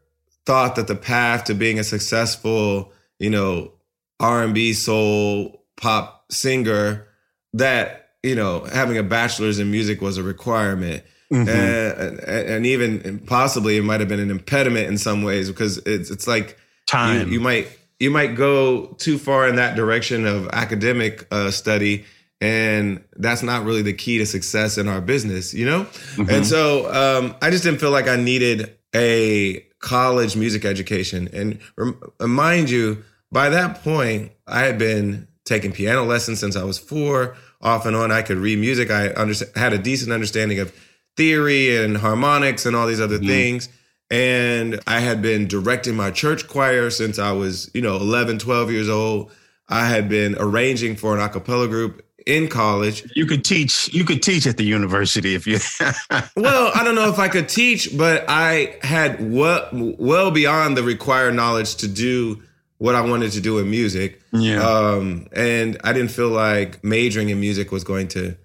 thought 0.46 0.76
that 0.76 0.86
the 0.86 0.96
path 0.96 1.44
to 1.44 1.54
being 1.54 1.78
a 1.78 1.84
successful, 1.84 2.92
you 3.18 3.30
know, 3.30 3.72
R&B 4.20 4.72
soul 4.72 5.64
pop 5.76 6.24
singer 6.30 7.06
that, 7.52 8.10
you 8.22 8.34
know, 8.34 8.64
having 8.64 8.98
a 8.98 9.02
bachelor's 9.02 9.58
in 9.58 9.70
music 9.70 10.00
was 10.00 10.16
a 10.16 10.22
requirement. 10.22 11.04
Mm-hmm. 11.30 11.48
And, 11.48 12.20
and, 12.20 12.66
even 12.66 13.18
possibly 13.26 13.76
it 13.76 13.82
might 13.82 14.00
have 14.00 14.08
been 14.08 14.18
an 14.18 14.30
impediment 14.30 14.86
in 14.86 14.96
some 14.96 15.22
ways 15.22 15.50
because 15.50 15.76
it's, 15.84 16.10
it's 16.10 16.26
like 16.26 16.48
you, 16.48 16.54
Time. 16.86 17.30
you 17.30 17.38
might, 17.38 17.68
you 18.00 18.10
might 18.10 18.34
go 18.34 18.86
too 18.98 19.18
far 19.18 19.46
in 19.46 19.56
that 19.56 19.76
direction 19.76 20.26
of 20.26 20.48
academic 20.54 21.26
uh, 21.30 21.50
study 21.50 22.06
and 22.40 23.02
that's 23.16 23.42
not 23.42 23.64
really 23.64 23.82
the 23.82 23.92
key 23.92 24.18
to 24.18 24.26
success 24.26 24.78
in 24.78 24.88
our 24.88 25.00
business, 25.00 25.52
you 25.52 25.66
know? 25.66 25.86
And 26.28 26.46
so 26.46 26.92
um, 26.92 27.34
I 27.42 27.50
just 27.50 27.64
didn't 27.64 27.80
feel 27.80 27.90
like 27.90 28.06
I 28.06 28.16
needed 28.16 28.76
a 28.94 29.64
college 29.80 30.36
music 30.36 30.64
education. 30.64 31.28
And 31.32 31.58
rem- 31.76 32.00
mind 32.20 32.70
you, 32.70 33.02
by 33.32 33.48
that 33.48 33.82
point, 33.82 34.32
I 34.46 34.60
had 34.60 34.78
been 34.78 35.26
taking 35.44 35.72
piano 35.72 36.04
lessons 36.04 36.38
since 36.40 36.56
I 36.56 36.64
was 36.64 36.78
four, 36.78 37.36
off 37.60 37.86
and 37.86 37.96
on. 37.96 38.12
I 38.12 38.22
could 38.22 38.38
read 38.38 38.58
music. 38.58 38.90
I 38.90 39.08
understand, 39.08 39.52
had 39.56 39.72
a 39.72 39.78
decent 39.78 40.12
understanding 40.12 40.60
of 40.60 40.72
theory 41.16 41.76
and 41.76 41.96
harmonics 41.96 42.66
and 42.66 42.76
all 42.76 42.86
these 42.86 43.00
other 43.00 43.18
things. 43.18 43.68
And 44.10 44.80
I 44.86 45.00
had 45.00 45.20
been 45.20 45.48
directing 45.48 45.96
my 45.96 46.10
church 46.10 46.48
choir 46.48 46.88
since 46.90 47.18
I 47.18 47.32
was, 47.32 47.70
you 47.74 47.82
know, 47.82 47.96
11, 47.96 48.38
12 48.38 48.70
years 48.70 48.88
old. 48.88 49.32
I 49.68 49.86
had 49.86 50.08
been 50.08 50.36
arranging 50.38 50.96
for 50.96 51.14
an 51.14 51.20
a 51.20 51.28
cappella 51.28 51.68
group 51.68 52.02
in 52.28 52.48
college. 52.48 53.02
You 53.16 53.26
could 53.26 53.44
teach. 53.44 53.92
You 53.92 54.04
could 54.04 54.22
teach 54.22 54.46
at 54.46 54.56
the 54.56 54.64
university 54.64 55.34
if 55.34 55.46
you. 55.46 55.58
Well, 56.36 56.70
I 56.74 56.84
don't 56.84 56.94
know 56.94 57.08
if 57.08 57.18
I 57.18 57.28
could 57.28 57.48
teach, 57.48 57.96
but 57.96 58.24
I 58.28 58.76
had 58.82 59.32
well, 59.32 59.68
well 59.72 60.30
beyond 60.30 60.76
the 60.76 60.82
required 60.82 61.34
knowledge 61.34 61.76
to 61.76 61.88
do 61.88 62.42
what 62.78 62.94
I 62.94 63.00
wanted 63.00 63.32
to 63.32 63.40
do 63.40 63.58
in 63.58 63.68
music. 63.70 64.20
Yeah. 64.32 64.62
Um, 64.62 65.26
and 65.32 65.78
I 65.82 65.92
didn't 65.92 66.12
feel 66.12 66.28
like 66.28 66.82
majoring 66.84 67.30
in 67.30 67.40
music 67.40 67.72
was 67.72 67.82
going 67.84 68.08
to 68.08 68.36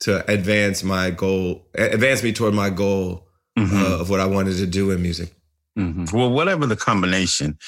to 0.00 0.30
advance 0.30 0.82
my 0.84 1.10
goal, 1.10 1.66
advance 1.74 2.22
me 2.22 2.32
toward 2.32 2.54
my 2.54 2.70
goal 2.70 3.26
Mhm. 3.58 3.72
uh, 3.82 4.00
of 4.00 4.08
what 4.08 4.20
I 4.20 4.24
wanted 4.26 4.56
to 4.58 4.66
do 4.66 4.90
in 4.92 5.02
music. 5.02 5.34
Mhm. 5.78 6.10
Well, 6.12 6.30
whatever 6.30 6.66
the 6.66 6.76
combination, 6.76 7.58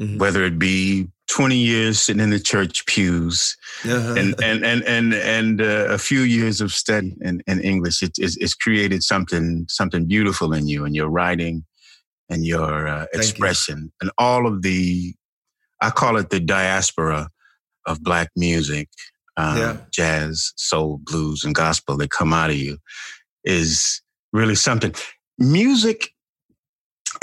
Mhm. 0.00 0.18
whether 0.18 0.44
it 0.44 0.58
be 0.58 1.08
20 1.30 1.56
years 1.56 2.00
sitting 2.00 2.22
in 2.22 2.30
the 2.30 2.40
church 2.40 2.84
pews 2.86 3.56
Uh-huh. 3.84 4.14
and 4.18 4.34
and 4.42 4.64
and 4.64 4.82
and 4.84 5.14
and 5.14 5.60
uh, 5.62 5.86
a 5.88 5.98
few 5.98 6.20
years 6.22 6.60
of 6.60 6.72
study 6.72 7.14
in, 7.22 7.40
in 7.46 7.60
English, 7.60 8.02
it, 8.02 8.12
it's, 8.18 8.36
it's 8.36 8.54
created 8.54 9.02
something 9.02 9.64
something 9.68 10.06
beautiful 10.06 10.52
in 10.52 10.66
you 10.68 10.84
and 10.84 10.94
your 10.96 11.08
writing 11.08 11.64
and 12.28 12.44
your 12.44 12.88
uh, 12.88 13.06
you. 13.12 13.18
expression 13.20 13.92
and 14.00 14.10
all 14.18 14.46
of 14.46 14.62
the, 14.62 15.14
I 15.80 15.90
call 15.90 16.16
it 16.16 16.30
the 16.30 16.40
diaspora 16.40 17.28
of 17.86 18.02
black 18.02 18.28
music, 18.36 18.88
um, 19.36 19.56
Yeah. 19.58 19.76
jazz, 19.92 20.52
soul, 20.56 20.98
blues, 21.02 21.44
and 21.44 21.54
gospel 21.54 21.96
that 21.98 22.10
come 22.10 22.32
out 22.32 22.50
of 22.50 22.56
you 22.56 22.78
is 23.44 24.02
really 24.32 24.54
something. 24.56 24.94
Music 25.38 26.10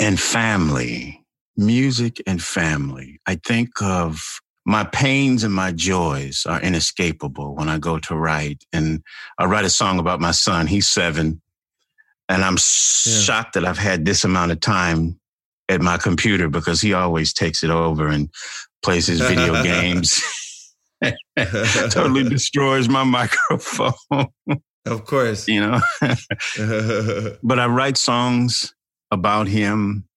and 0.00 0.18
family, 0.20 1.17
music 1.58 2.22
and 2.26 2.42
family. 2.42 3.20
I 3.26 3.34
think 3.34 3.70
of 3.82 4.40
my 4.64 4.84
pains 4.84 5.44
and 5.44 5.52
my 5.52 5.72
joys 5.72 6.46
are 6.46 6.60
inescapable 6.60 7.54
when 7.54 7.68
I 7.68 7.78
go 7.78 7.98
to 7.98 8.14
write. 8.14 8.64
And 8.72 9.02
I 9.38 9.46
write 9.46 9.64
a 9.64 9.70
song 9.70 9.98
about 9.98 10.20
my 10.20 10.30
son. 10.30 10.66
He's 10.66 10.88
seven. 10.88 11.42
And 12.28 12.44
I'm 12.44 12.56
shocked 12.58 13.54
that 13.54 13.64
I've 13.64 13.78
had 13.78 14.04
this 14.04 14.24
amount 14.24 14.52
of 14.52 14.60
time 14.60 15.18
at 15.68 15.80
my 15.80 15.96
computer 15.96 16.48
because 16.48 16.80
he 16.80 16.92
always 16.92 17.32
takes 17.32 17.64
it 17.64 17.70
over 17.70 18.08
and 18.08 18.30
plays 18.82 19.06
his 19.06 19.20
video 19.20 19.62
games. 19.62 20.22
totally 21.90 22.28
destroys 22.28 22.88
my 22.88 23.04
microphone, 23.04 24.26
of 24.84 25.04
course. 25.04 25.46
you 25.46 25.60
know. 25.60 25.80
but 27.42 27.58
I 27.58 27.66
write 27.66 27.96
songs 27.96 28.74
about 29.10 29.46
him 29.46 30.07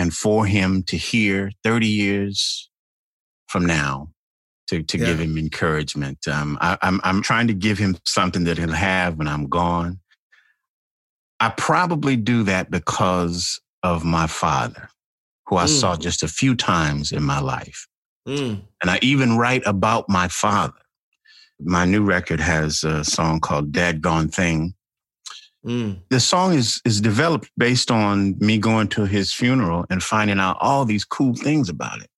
and 0.00 0.14
for 0.14 0.46
him 0.46 0.82
to 0.84 0.96
hear 0.96 1.52
30 1.62 1.86
years 1.86 2.70
from 3.48 3.66
now 3.66 4.08
to, 4.68 4.82
to 4.82 4.96
give 4.96 5.20
him 5.20 5.36
encouragement. 5.36 6.26
Um, 6.26 6.56
I, 6.62 6.78
I'm, 6.80 7.02
I'm 7.04 7.20
trying 7.20 7.48
to 7.48 7.54
give 7.54 7.76
him 7.76 7.98
something 8.06 8.44
that 8.44 8.56
he'll 8.56 8.72
have 8.72 9.18
when 9.18 9.28
I'm 9.28 9.46
gone. 9.46 10.00
I 11.38 11.50
probably 11.50 12.16
do 12.16 12.44
that 12.44 12.70
because 12.70 13.60
of 13.82 14.02
my 14.02 14.26
father, 14.26 14.88
who 15.46 15.56
I 15.58 15.64
Mm. 15.64 15.80
saw 15.80 15.96
just 15.96 16.22
a 16.22 16.28
few 16.28 16.54
times 16.54 17.12
in 17.12 17.22
my 17.22 17.40
life. 17.40 17.86
Mm. 18.26 18.62
And 18.80 18.90
I 18.90 18.98
even 19.02 19.36
write 19.36 19.62
about 19.66 20.08
my 20.08 20.28
father. 20.28 20.80
My 21.60 21.84
new 21.84 22.02
record 22.02 22.40
has 22.40 22.84
a 22.84 23.04
song 23.04 23.40
called 23.40 23.70
Dad 23.70 24.00
Gone 24.00 24.28
Thing. 24.28 24.72
Mm. 25.64 26.00
The 26.08 26.20
song 26.20 26.54
is 26.54 26.80
is 26.84 27.00
developed 27.00 27.50
based 27.58 27.90
on 27.90 28.36
me 28.38 28.56
going 28.58 28.88
to 28.88 29.04
his 29.04 29.32
funeral 29.32 29.84
and 29.90 30.02
finding 30.02 30.38
out 30.40 30.56
all 30.60 30.84
these 30.84 31.04
cool 31.04 31.34
things 31.34 31.68
about 31.68 32.00
it. 32.00 32.08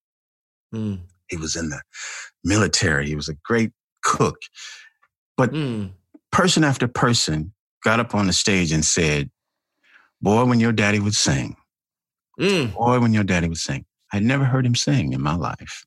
Mm. 0.75 1.01
He 1.29 1.37
was 1.37 1.57
in 1.57 1.71
the 1.71 1.83
military. 2.45 3.07
He 3.09 3.17
was 3.17 3.29
a 3.29 3.35
great 3.45 3.73
cook. 4.05 4.37
But 5.37 5.53
Mm. 5.53 5.93
person 6.31 6.63
after 6.63 6.87
person 6.87 7.53
got 7.83 7.99
up 7.99 8.15
on 8.15 8.27
the 8.29 8.33
stage 8.33 8.71
and 8.71 8.85
said, 8.85 9.31
Boy, 10.21 10.45
when 10.45 10.61
your 10.61 10.73
daddy 10.73 11.01
would 11.01 11.17
sing, 11.17 11.57
Mm. 12.39 12.75
boy, 12.75 13.01
when 13.01 13.13
your 13.13 13.25
daddy 13.25 13.49
would 13.49 13.59
sing. 13.59 13.85
I'd 14.13 14.23
never 14.23 14.45
heard 14.45 14.65
him 14.67 14.75
sing 14.77 15.13
in 15.15 15.21
my 15.21 15.35
life. 15.35 15.85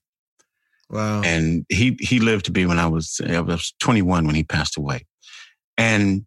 Wow. 0.88 1.22
and 1.22 1.66
he 1.68 1.96
he 1.98 2.20
lived 2.20 2.44
to 2.44 2.52
be 2.52 2.64
when 2.64 2.78
I 2.78 2.86
was 2.86 3.20
I 3.26 3.40
was 3.40 3.74
21 3.80 4.24
when 4.24 4.36
he 4.36 4.44
passed 4.44 4.76
away, 4.76 5.04
and 5.76 6.24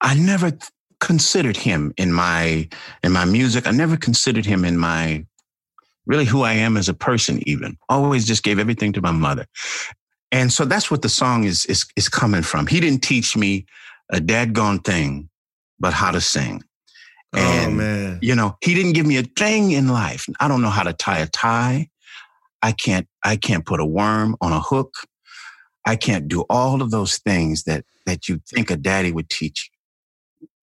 I 0.00 0.14
never 0.14 0.52
considered 1.00 1.56
him 1.56 1.92
in 1.96 2.12
my 2.12 2.68
in 3.02 3.12
my 3.12 3.24
music. 3.24 3.66
I 3.66 3.70
never 3.70 3.96
considered 3.96 4.46
him 4.46 4.64
in 4.64 4.78
my 4.78 5.24
really 6.06 6.24
who 6.24 6.42
I 6.42 6.54
am 6.54 6.76
as 6.76 6.88
a 6.88 6.94
person. 6.94 7.42
Even 7.46 7.76
always 7.88 8.26
just 8.26 8.42
gave 8.42 8.58
everything 8.58 8.92
to 8.94 9.02
my 9.02 9.12
mother, 9.12 9.46
and 10.32 10.52
so 10.52 10.64
that's 10.64 10.90
what 10.90 11.02
the 11.02 11.08
song 11.08 11.44
is 11.44 11.64
is 11.66 11.86
is 11.96 12.08
coming 12.08 12.42
from. 12.42 12.66
He 12.66 12.80
didn't 12.80 13.02
teach 13.02 13.36
me 13.36 13.66
a 14.10 14.18
dadgone 14.18 14.84
thing, 14.84 15.28
but 15.78 15.92
how 15.92 16.10
to 16.10 16.20
sing. 16.20 16.62
oh 17.34 17.38
and- 17.38 17.76
man. 17.76 18.18
You 18.22 18.34
know, 18.34 18.56
he 18.62 18.74
didn't 18.74 18.92
give 18.92 19.06
me 19.06 19.16
a 19.16 19.22
thing 19.22 19.70
in 19.72 19.88
life. 19.88 20.26
I 20.40 20.48
don't 20.48 20.60
know 20.60 20.68
how 20.68 20.82
to 20.82 20.92
tie 20.92 21.18
a 21.20 21.26
tie. 21.26 21.88
I 22.62 22.72
can't 22.72 23.06
I 23.24 23.36
can't 23.36 23.64
put 23.64 23.80
a 23.80 23.86
worm 23.86 24.36
on 24.40 24.52
a 24.52 24.60
hook. 24.60 24.94
I 25.86 25.96
can't 25.96 26.28
do 26.28 26.42
all 26.50 26.82
of 26.82 26.90
those 26.90 27.18
things 27.18 27.64
that 27.64 27.84
that 28.06 28.28
you 28.28 28.40
think 28.48 28.70
a 28.70 28.76
daddy 28.76 29.12
would 29.12 29.30
teach 29.30 29.70
you. 29.72 29.79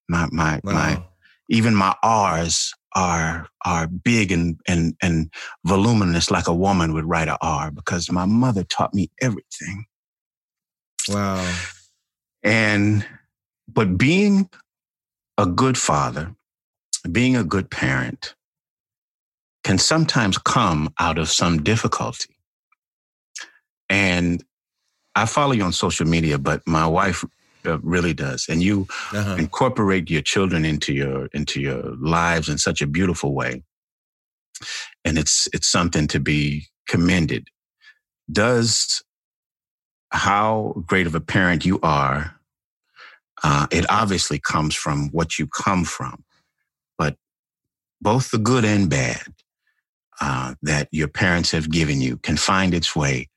My 0.10 0.28
my 0.32 0.60
my 0.64 1.03
even 1.49 1.76
my 1.76 1.95
R's 2.03 2.74
are 2.95 3.47
are 3.66 3.88
big 3.88 4.32
and 4.32 4.60
and 4.68 4.95
and 5.01 5.32
voluminous 5.66 6.32
like 6.32 6.47
a 6.47 6.53
woman 6.53 6.93
would 6.93 7.05
write 7.05 7.28
a 7.28 7.38
R 7.41 7.72
because 7.72 8.12
my 8.12 8.26
mother 8.26 8.64
taught 8.64 8.93
me 8.93 9.12
everything. 9.22 9.86
Wow. 11.10 11.53
And, 12.43 13.05
but 13.68 13.97
being 13.97 14.49
a 15.38 15.45
good 15.45 15.78
father, 15.78 16.34
being 17.12 17.36
a 17.36 17.43
good 17.43 17.70
parent 17.70 18.36
can 19.64 19.78
sometimes 19.78 20.38
come 20.38 20.93
out 20.99 21.18
of 21.18 21.30
some 21.30 21.64
difficulty. 21.64 22.36
And 23.89 24.43
I 25.16 25.26
follow 25.26 25.53
you 25.53 25.64
on 25.64 25.74
social 25.74 26.05
media, 26.05 26.38
but 26.38 26.62
my 26.66 26.88
wife 26.88 27.26
uh, 27.68 27.80
really 27.84 28.13
does. 28.13 28.47
And 28.49 28.63
you 28.63 28.88
Uh-huh. 29.13 29.38
incorporate 29.39 30.09
your 30.09 30.24
children 30.24 30.65
into 30.65 30.93
your 30.93 31.28
into 31.34 31.61
your 31.61 31.84
lives 32.01 32.49
in 32.49 32.57
such 32.59 32.82
a 32.82 32.88
beautiful 32.88 33.34
way 33.36 33.63
and 35.05 35.18
it's 35.18 35.47
it's 35.53 35.68
something 35.70 36.07
to 36.07 36.20
be 36.20 36.68
commended 36.88 37.47
does 38.32 39.03
how 40.11 40.74
great 40.88 41.07
of 41.07 41.15
a 41.15 41.22
parent 41.22 41.65
you 41.65 41.80
are 41.84 42.36
uh, 43.43 43.68
it 43.72 43.86
obviously 43.89 44.39
comes 44.39 44.76
from 44.76 45.09
what 45.11 45.39
you 45.39 45.47
come 45.47 45.86
from 45.86 46.24
but 46.97 47.15
both 48.01 48.32
the 48.32 48.38
good 48.39 48.65
and 48.65 48.89
bad 48.89 49.24
uh, 50.22 50.55
that 50.61 50.88
your 50.91 51.07
parents 51.09 51.51
have 51.51 51.70
given 51.72 52.01
you 52.01 52.18
can 52.18 52.38
find 52.38 52.74
its 52.74 52.95
way 52.95 53.30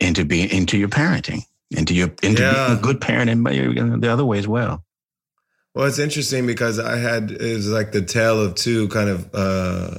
into 0.00 0.24
being 0.24 0.50
into 0.50 0.78
your 0.78 0.88
parenting 0.90 1.42
into 1.70 1.94
your 1.94 2.10
into 2.22 2.42
Yeah. 2.42 2.66
being 2.68 2.78
a 2.78 2.82
good 2.82 3.00
parent 3.00 3.30
and 3.30 4.02
the 4.02 4.08
other 4.10 4.24
way 4.24 4.38
as 4.38 4.48
well? 4.48 4.84
Well, 5.74 5.86
it's 5.86 5.98
interesting 5.98 6.46
because 6.46 6.78
I 6.78 6.96
had 6.96 7.30
it 7.30 7.54
was 7.54 7.68
like 7.68 7.92
the 7.92 8.02
tale 8.02 8.40
of 8.42 8.54
two 8.54 8.88
kind 8.88 9.08
of 9.08 9.34
uh 9.34 9.98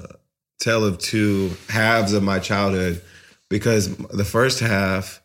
tale 0.60 0.84
of 0.86 0.98
two 0.98 1.52
halves 1.70 2.14
of 2.14 2.22
my 2.24 2.40
childhood 2.40 3.02
because 3.50 3.96
the 3.98 4.26
first 4.26 4.60
half 4.60 5.22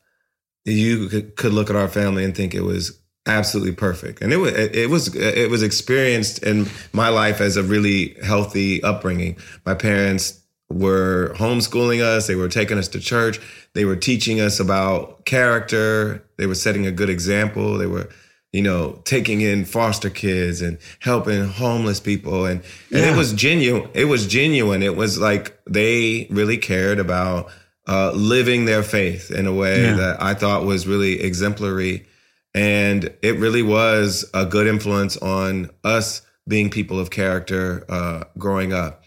you 0.65 1.09
could, 1.09 1.37
could 1.37 1.53
look 1.53 1.71
at 1.71 1.77
our 1.77 1.89
family 1.89 2.25
and 2.25 2.35
think 2.37 2.55
it 2.55 2.63
was 2.63 2.99
absolutely 3.27 3.73
perfect. 3.75 4.21
And 4.23 4.33
it 4.33 4.37
was 4.37 4.53
it 4.55 4.91
was 4.91 5.15
it 5.17 5.51
was 5.51 5.63
experienced 5.63 6.43
in 6.43 6.69
my 6.93 7.09
life 7.09 7.41
as 7.41 7.57
a 7.57 7.63
really 7.63 8.15
healthy 8.23 8.83
upbringing. 8.83 9.37
My 9.67 9.75
parents 9.75 10.41
were 10.75 11.33
homeschooling 11.37 12.01
us 12.03 12.27
they 12.27 12.35
were 12.35 12.49
taking 12.49 12.79
us 12.79 12.89
to 12.89 12.99
church 13.01 13.37
they 13.75 13.85
were 13.85 13.97
teaching 13.97 14.41
us 14.41 14.59
about 14.61 15.25
character 15.25 16.23
they 16.37 16.47
were 16.47 16.55
setting 16.55 16.87
a 16.87 16.93
good 16.93 17.11
example 17.11 17.79
they 17.79 17.87
were 17.87 18.09
you 18.53 18.63
know, 18.63 19.03
taking 19.05 19.41
in 19.41 19.65
foster 19.65 20.09
kids 20.09 20.63
and 20.63 20.79
helping 21.01 21.45
homeless 21.45 21.99
people. 21.99 22.47
And, 22.47 22.63
and 22.93 23.05
it 23.05 23.17
was 23.17 23.33
genuine. 23.33 23.91
It 23.95 24.05
was 24.05 24.29
genuine. 24.29 24.81
It 24.81 24.95
was 24.95 25.19
like 25.19 25.59
they 25.69 26.29
really 26.31 26.57
cared 26.57 27.01
about 27.01 27.51
uh, 27.89 28.13
living 28.13 28.65
their 28.65 28.85
faith 28.85 29.33
in 29.33 29.49
a 29.49 29.53
way 29.53 29.83
Yeah. 29.83 29.95
that 29.97 30.23
I 30.23 30.35
thought 30.35 30.65
was 30.65 30.87
really 30.87 31.21
exemplary. 31.21 32.07
And 32.55 33.13
it 33.23 33.41
really 33.41 33.65
was 33.65 34.25
a 34.33 34.47
good 34.47 34.69
influence 34.69 35.17
on 35.17 35.71
us 35.83 36.23
being 36.47 36.71
people 36.71 37.01
of 37.01 37.11
character 37.11 37.85
uh, 37.89 38.23
growing 38.39 38.73
up. 38.73 39.03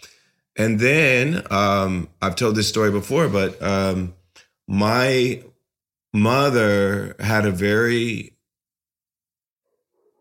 And 0.58 0.80
then 0.80 1.44
um, 1.52 2.10
I've 2.22 2.36
told 2.36 2.56
this 2.56 2.68
story 2.68 2.92
before, 2.92 3.30
but 3.30 3.62
um, 3.62 4.16
my 4.68 5.44
mother 6.14 7.16
had 7.20 7.46
a 7.46 7.52
very 7.52 8.34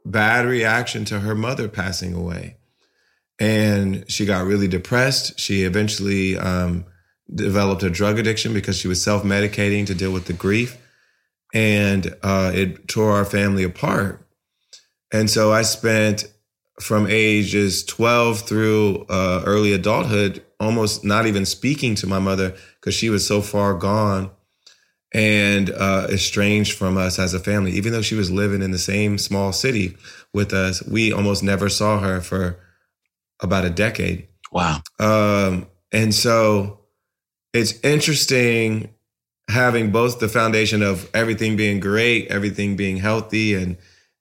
bad 0.04 0.44
reaction 0.46 1.04
to 1.06 1.20
her 1.20 1.34
mother 1.34 1.68
passing 1.68 2.12
away. 2.12 2.58
And 3.38 4.10
she 4.10 4.24
got 4.26 4.46
really 4.46 4.68
depressed. 4.68 5.38
She 5.38 5.62
eventually 5.62 6.38
um, 6.38 6.84
developed 7.34 7.82
a 7.82 7.90
drug 7.90 8.18
addiction 8.18 8.54
because 8.54 8.78
she 8.78 8.88
was 8.88 9.02
self 9.02 9.24
medicating 9.24 9.86
to 9.86 9.94
deal 9.94 10.12
with 10.12 10.26
the 10.26 10.32
grief. 10.32 10.76
And 11.54 12.14
uh, 12.22 12.52
it 12.54 12.88
tore 12.88 13.12
our 13.12 13.24
family 13.24 13.64
apart. 13.64 14.26
And 15.12 15.30
so 15.30 15.52
I 15.52 15.62
spent 15.62 16.26
from 16.80 17.06
ages 17.08 17.84
12 17.84 18.40
through 18.40 19.06
uh, 19.08 19.42
early 19.46 19.72
adulthood 19.72 20.44
almost 20.60 21.04
not 21.04 21.26
even 21.26 21.44
speaking 21.46 21.94
to 21.96 22.06
my 22.06 22.18
mother 22.18 22.54
because 22.80 22.94
she 22.94 23.10
was 23.10 23.26
so 23.26 23.40
far 23.42 23.74
gone. 23.74 24.30
and 25.12 25.70
uh, 25.70 26.06
estranged 26.10 26.76
from 26.76 26.96
us 26.98 27.18
as 27.18 27.32
a 27.32 27.40
family. 27.40 27.72
Even 27.72 27.92
though 27.92 28.02
she 28.02 28.14
was 28.16 28.30
living 28.30 28.60
in 28.60 28.72
the 28.72 28.78
same 28.78 29.16
small 29.18 29.52
city 29.52 29.96
with 30.34 30.52
us, 30.52 30.82
we 30.86 31.12
almost 31.12 31.42
never 31.42 31.68
saw 31.68 32.00
her 32.00 32.20
for 32.20 32.58
about 33.40 33.64
a 33.64 33.70
decade. 33.70 34.28
Wow. 34.52 34.82
Um, 34.98 35.68
and 35.92 36.14
so 36.14 36.80
it's 37.54 37.78
interesting 37.80 38.94
having 39.48 39.92
both 39.92 40.18
the 40.18 40.28
foundation 40.28 40.82
of 40.82 41.08
everything 41.14 41.56
being 41.56 41.80
great, 41.80 42.28
everything 42.28 42.76
being 42.76 42.96
healthy, 42.98 43.54
and 43.54 43.76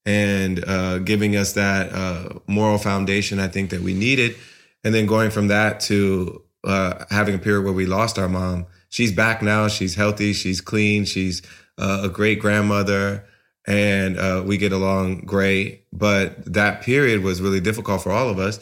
and 0.05 0.63
uh, 0.67 0.99
giving 0.99 1.35
us 1.35 1.53
that 1.53 1.91
uh, 1.91 2.39
moral 2.47 2.77
foundation 2.77 3.39
I 3.39 3.47
think 3.47 3.71
that 3.71 3.81
we 3.81 3.93
needed, 3.93 4.35
and 4.83 4.93
then 4.93 5.05
going 5.05 5.31
from 5.31 5.47
that 5.47 5.79
to 5.81 6.43
uh, 6.63 7.05
having 7.09 7.35
a 7.35 7.39
period 7.39 7.63
where 7.63 7.73
we 7.73 7.85
lost 7.85 8.19
our 8.19 8.29
mom. 8.29 8.67
She's 8.89 9.11
back 9.11 9.41
now. 9.41 9.67
She's 9.67 9.95
healthy. 9.95 10.33
She's 10.33 10.61
clean. 10.61 11.05
She's 11.05 11.41
uh, 11.77 12.01
a 12.03 12.09
great 12.09 12.39
grandmother, 12.39 13.25
and 13.67 14.17
uh, 14.17 14.43
we 14.45 14.57
get 14.57 14.71
along 14.71 15.21
great. 15.21 15.85
But 15.91 16.53
that 16.53 16.81
period 16.81 17.23
was 17.23 17.41
really 17.41 17.61
difficult 17.61 18.01
for 18.03 18.11
all 18.11 18.29
of 18.29 18.39
us, 18.39 18.59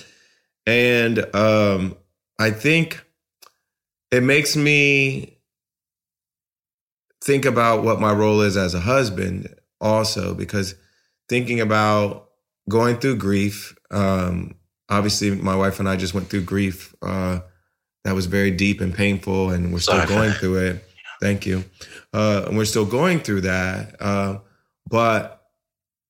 and 0.65 1.19
um, 1.35 1.97
I 2.39 2.51
think 2.51 3.03
it 4.11 4.23
makes 4.23 4.55
me 4.55 5.39
think 7.23 7.45
about 7.45 7.83
what 7.83 8.01
my 8.01 8.11
role 8.11 8.41
is 8.41 8.57
as 8.57 8.73
a 8.73 8.79
husband 8.79 9.55
also 9.79 10.33
because 10.33 10.75
thinking 11.33 11.61
about 11.61 12.29
going 12.69 12.95
through 12.97 13.15
grief 13.15 13.75
um 13.89 14.53
obviously 14.87 15.31
my 15.31 15.55
wife 15.55 15.79
and 15.79 15.89
i 15.89 15.95
just 15.95 16.13
went 16.13 16.27
through 16.29 16.41
grief 16.41 16.93
uh 17.01 17.39
that 18.03 18.13
was 18.13 18.27
very 18.27 18.51
deep 18.51 18.81
and 18.81 18.93
painful 18.93 19.49
and 19.49 19.73
we're 19.73 19.79
still 19.79 19.95
Sorry 19.95 20.07
going 20.07 20.31
through 20.33 20.57
it. 20.57 20.85
Thank 21.21 21.45
you. 21.45 21.63
Uh 22.13 22.43
and 22.47 22.57
we're 22.57 22.65
still 22.65 22.85
going 22.85 23.19
through 23.21 23.41
that 23.41 23.95
uh 23.99 24.37
but 24.87 25.47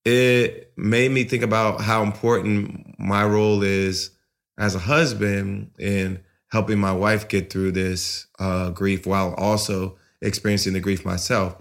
it 0.03 0.73
made 0.75 1.11
me 1.11 1.23
think 1.23 1.43
about 1.43 1.79
how 1.79 2.03
important 2.03 2.99
my 2.99 3.23
role 3.23 3.63
is 3.63 4.09
as 4.57 4.75
a 4.75 4.79
husband 4.79 5.71
in 5.79 6.19
helping 6.51 6.79
my 6.79 6.91
wife 6.91 7.29
get 7.29 7.49
through 7.49 7.71
this 7.71 8.27
uh, 8.37 8.69
grief 8.71 9.07
while 9.07 9.33
also 9.35 9.97
experiencing 10.21 10.73
the 10.73 10.81
grief 10.81 11.05
myself. 11.05 11.55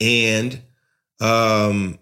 And 0.00 0.62
um, 1.20 1.98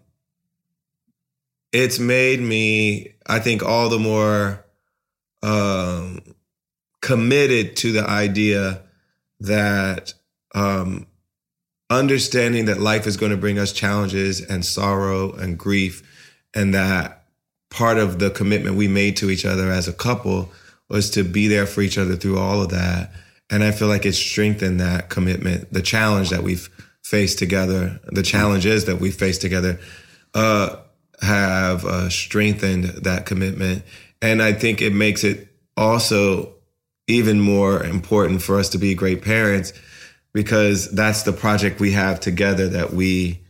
it's 1.73 1.99
made 1.99 2.41
me, 2.41 3.15
I 3.27 3.39
think, 3.39 3.63
all 3.63 3.89
the 3.89 3.99
more 3.99 4.65
um, 5.43 6.21
committed 7.01 7.77
to 7.77 7.93
the 7.93 8.05
idea 8.05 8.83
that 9.41 10.15
um, 10.55 11.07
understanding 11.89 12.67
that 12.67 12.81
life 12.81 13.07
is 13.07 13.17
going 13.17 13.31
to 13.31 13.39
bring 13.39 13.59
us 13.59 13.73
challenges 13.73 14.41
and 14.41 14.65
sorrow 14.65 15.33
and 15.33 15.59
grief, 15.59 16.03
and 16.55 16.75
that 16.75 17.25
part 17.71 17.99
of 17.99 18.19
the 18.19 18.31
commitment 18.31 18.77
we 18.77 18.89
made 18.89 19.17
to 19.17 19.31
each 19.31 19.45
other 19.45 19.71
as 19.71 19.87
a 19.87 19.93
couple 19.93 20.51
was 20.89 21.09
to 21.11 21.23
be 21.23 21.47
there 21.47 21.67
for 21.67 21.83
each 21.83 21.97
other 21.97 22.17
through 22.17 22.37
all 22.37 22.63
of 22.63 22.71
that. 22.71 23.13
And 23.49 23.63
I 23.63 23.71
feel 23.71 23.89
like 23.89 24.05
it 24.05 24.13
strengthened 24.13 24.81
that 24.81 25.09
commitment, 25.09 25.73
the 25.73 25.83
challenge 25.83 26.31
that 26.31 26.43
we've 26.43 26.69
faced 27.03 27.39
together, 27.39 28.01
the 28.07 28.23
challenges 28.23 28.85
that 28.87 29.01
we've 29.01 29.15
faced 29.15 29.41
together, 29.41 29.79
uh, 30.35 30.77
have 31.21 31.85
uh, 31.85 32.09
strengthened 32.09 32.85
that 32.85 33.27
commitment. 33.27 33.83
And 34.23 34.43
I 34.43 34.53
think 34.53 34.81
it 34.81 34.93
makes 34.93 35.25
it 35.25 35.49
also 35.77 36.55
even 37.07 37.41
more 37.41 37.83
important 37.83 38.43
for 38.43 38.59
us 38.59 38.69
to 38.71 38.79
be 38.79 38.95
great 38.95 39.23
parents 39.23 39.73
because 40.33 40.91
that's 40.93 41.23
the 41.23 41.33
project 41.33 41.81
we 41.81 41.93
have 41.93 42.21
together 42.21 42.69
that 42.69 42.93
we 42.93 43.41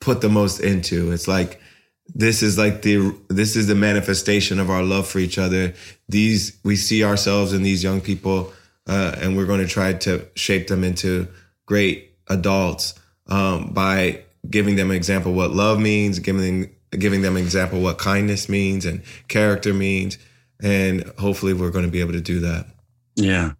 put 0.00 0.20
the 0.20 0.28
most 0.28 0.60
into. 0.60 1.12
It's 1.12 1.26
like 1.26 1.60
this 2.14 2.42
is 2.42 2.58
like 2.58 2.82
the 2.82 3.16
this 3.28 3.56
is 3.56 3.66
the 3.66 3.74
manifestation 3.74 4.60
of 4.60 4.70
our 4.70 4.82
love 4.82 5.08
for 5.08 5.18
each 5.18 5.38
other. 5.38 5.74
These 6.08 6.58
we 6.62 6.76
see 6.76 7.02
ourselves 7.02 7.52
in 7.52 7.62
these 7.62 7.82
young 7.82 8.00
people, 8.00 8.52
uh, 8.86 9.16
and 9.18 9.36
we're 9.36 9.46
going 9.46 9.60
to 9.60 9.66
try 9.66 9.94
to 9.94 10.26
shape 10.34 10.68
them 10.68 10.84
into 10.84 11.26
great 11.64 12.12
adults 12.28 12.94
um, 13.28 13.72
by 13.72 14.22
giving 14.48 14.76
them 14.76 14.90
an 14.90 14.96
example 14.96 15.32
what 15.32 15.50
love 15.50 15.80
means, 15.80 16.18
giving 16.18 16.70
giving 16.98 17.22
them 17.22 17.36
an 17.36 17.42
example 17.42 17.78
of 17.78 17.84
what 17.84 17.98
kindness 17.98 18.48
means 18.48 18.84
and 18.84 19.02
character 19.28 19.72
means, 19.74 20.18
and 20.62 21.04
hopefully 21.18 21.52
we're 21.52 21.70
going 21.70 21.84
to 21.84 21.90
be 21.90 22.00
able 22.00 22.12
to 22.12 22.20
do 22.20 22.40
that. 22.40 22.66
Yeah. 23.14 23.52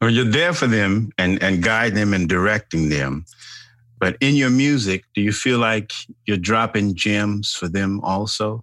Well, 0.00 0.10
you're 0.10 0.24
there 0.24 0.52
for 0.52 0.66
them 0.66 1.10
and, 1.18 1.42
and 1.42 1.62
guide 1.62 1.94
them 1.94 2.12
and 2.12 2.28
directing 2.28 2.88
them. 2.88 3.24
But 3.98 4.16
in 4.20 4.34
your 4.34 4.50
music, 4.50 5.04
do 5.14 5.22
you 5.22 5.32
feel 5.32 5.58
like 5.58 5.92
you're 6.26 6.36
dropping 6.36 6.94
gems 6.94 7.52
for 7.52 7.68
them 7.68 8.00
also? 8.00 8.62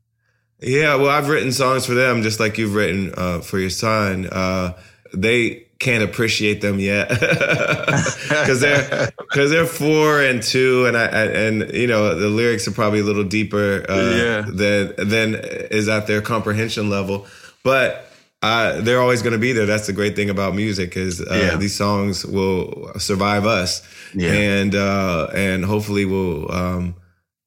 Yeah, 0.60 0.96
well, 0.96 1.10
I've 1.10 1.28
written 1.28 1.52
songs 1.52 1.86
for 1.86 1.94
them, 1.94 2.22
just 2.22 2.40
like 2.40 2.58
you've 2.58 2.76
written 2.76 3.14
uh, 3.18 3.40
for 3.40 3.60
your 3.60 3.72
son. 3.72 4.28
Uh, 4.32 4.74
they 5.14 5.68
can't 5.84 6.04
appreciate 6.04 6.62
them 6.62 6.80
yet 6.80 7.10
because 7.10 8.60
they're 8.62 9.12
because 9.18 9.50
they're 9.52 9.66
four 9.66 10.22
and 10.22 10.42
two, 10.42 10.86
and 10.86 10.96
I 10.98 11.06
and 11.06 11.72
you 11.74 11.88
know 11.88 12.16
the 12.16 12.28
lyrics 12.30 12.68
are 12.68 12.72
probably 12.72 13.00
a 13.00 13.04
little 13.04 13.24
deeper 13.24 13.86
uh, 13.90 14.16
Yeah. 14.16 14.42
than 14.48 14.94
than 14.98 15.36
is 15.72 15.88
at 15.90 16.08
their 16.08 16.22
comprehension 16.22 16.90
level, 16.90 17.28
but. 17.64 18.10
Uh, 18.46 18.82
they're 18.82 19.00
always 19.00 19.22
going 19.22 19.32
to 19.32 19.40
be 19.40 19.54
there. 19.54 19.66
That's 19.66 19.88
the 19.88 19.94
great 19.94 20.18
thing 20.18 20.30
about 20.30 20.54
music 20.54 20.98
is 20.98 21.22
uh, 21.22 21.28
Yeah. 21.34 21.56
these 21.56 21.78
songs 21.78 22.26
will 22.26 22.92
survive 23.00 23.46
us, 23.46 23.82
Yeah. 24.14 24.34
and 24.34 24.76
uh, 24.76 25.28
and 25.34 25.64
hopefully 25.64 26.04
will 26.04 26.52
um, 26.52 26.96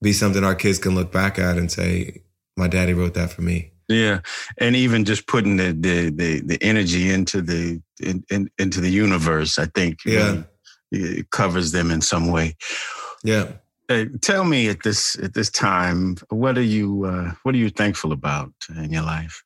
be 0.01 0.15
something 0.15 0.43
our 0.43 0.55
kids 0.55 0.79
can 0.79 0.95
look 0.95 1.13
back 1.13 1.39
at 1.39 1.59
and 1.59 1.71
say, 1.71 2.23
"My 2.57 2.67
daddy 2.67 2.95
wrote 2.95 3.13
that 3.13 3.31
for 3.31 3.43
me." 3.43 3.73
Yeah, 3.89 4.21
and 4.57 4.75
even 4.75 5.05
just 5.05 5.27
putting 5.27 5.59
the 5.59 5.77
the 5.79 6.09
the, 6.11 6.41
the 6.41 6.59
energy 6.63 7.11
into 7.11 7.43
the 7.43 7.83
in, 8.01 8.25
in, 8.31 8.51
into 8.59 8.81
the 8.81 8.91
universe, 8.91 9.59
I 9.59 9.67
think 9.67 9.99
Yeah. 10.05 10.15
really, 10.15 10.45
it 10.93 11.31
covers 11.31 11.73
them 11.73 11.91
in 11.91 12.01
some 12.01 12.29
way. 12.29 12.57
Yeah. 13.25 13.53
Hey, 13.89 14.07
tell 14.21 14.45
me 14.45 14.69
at 14.69 14.83
this 14.83 15.17
at 15.23 15.35
this 15.35 15.51
time, 15.51 16.17
what 16.31 16.59
are 16.59 16.63
you 16.63 17.05
uh, 17.05 17.33
what 17.43 17.55
are 17.55 17.59
you 17.59 17.71
thankful 17.71 18.13
about 18.13 18.53
in 18.69 18.91
your 18.93 19.03
life? 19.03 19.43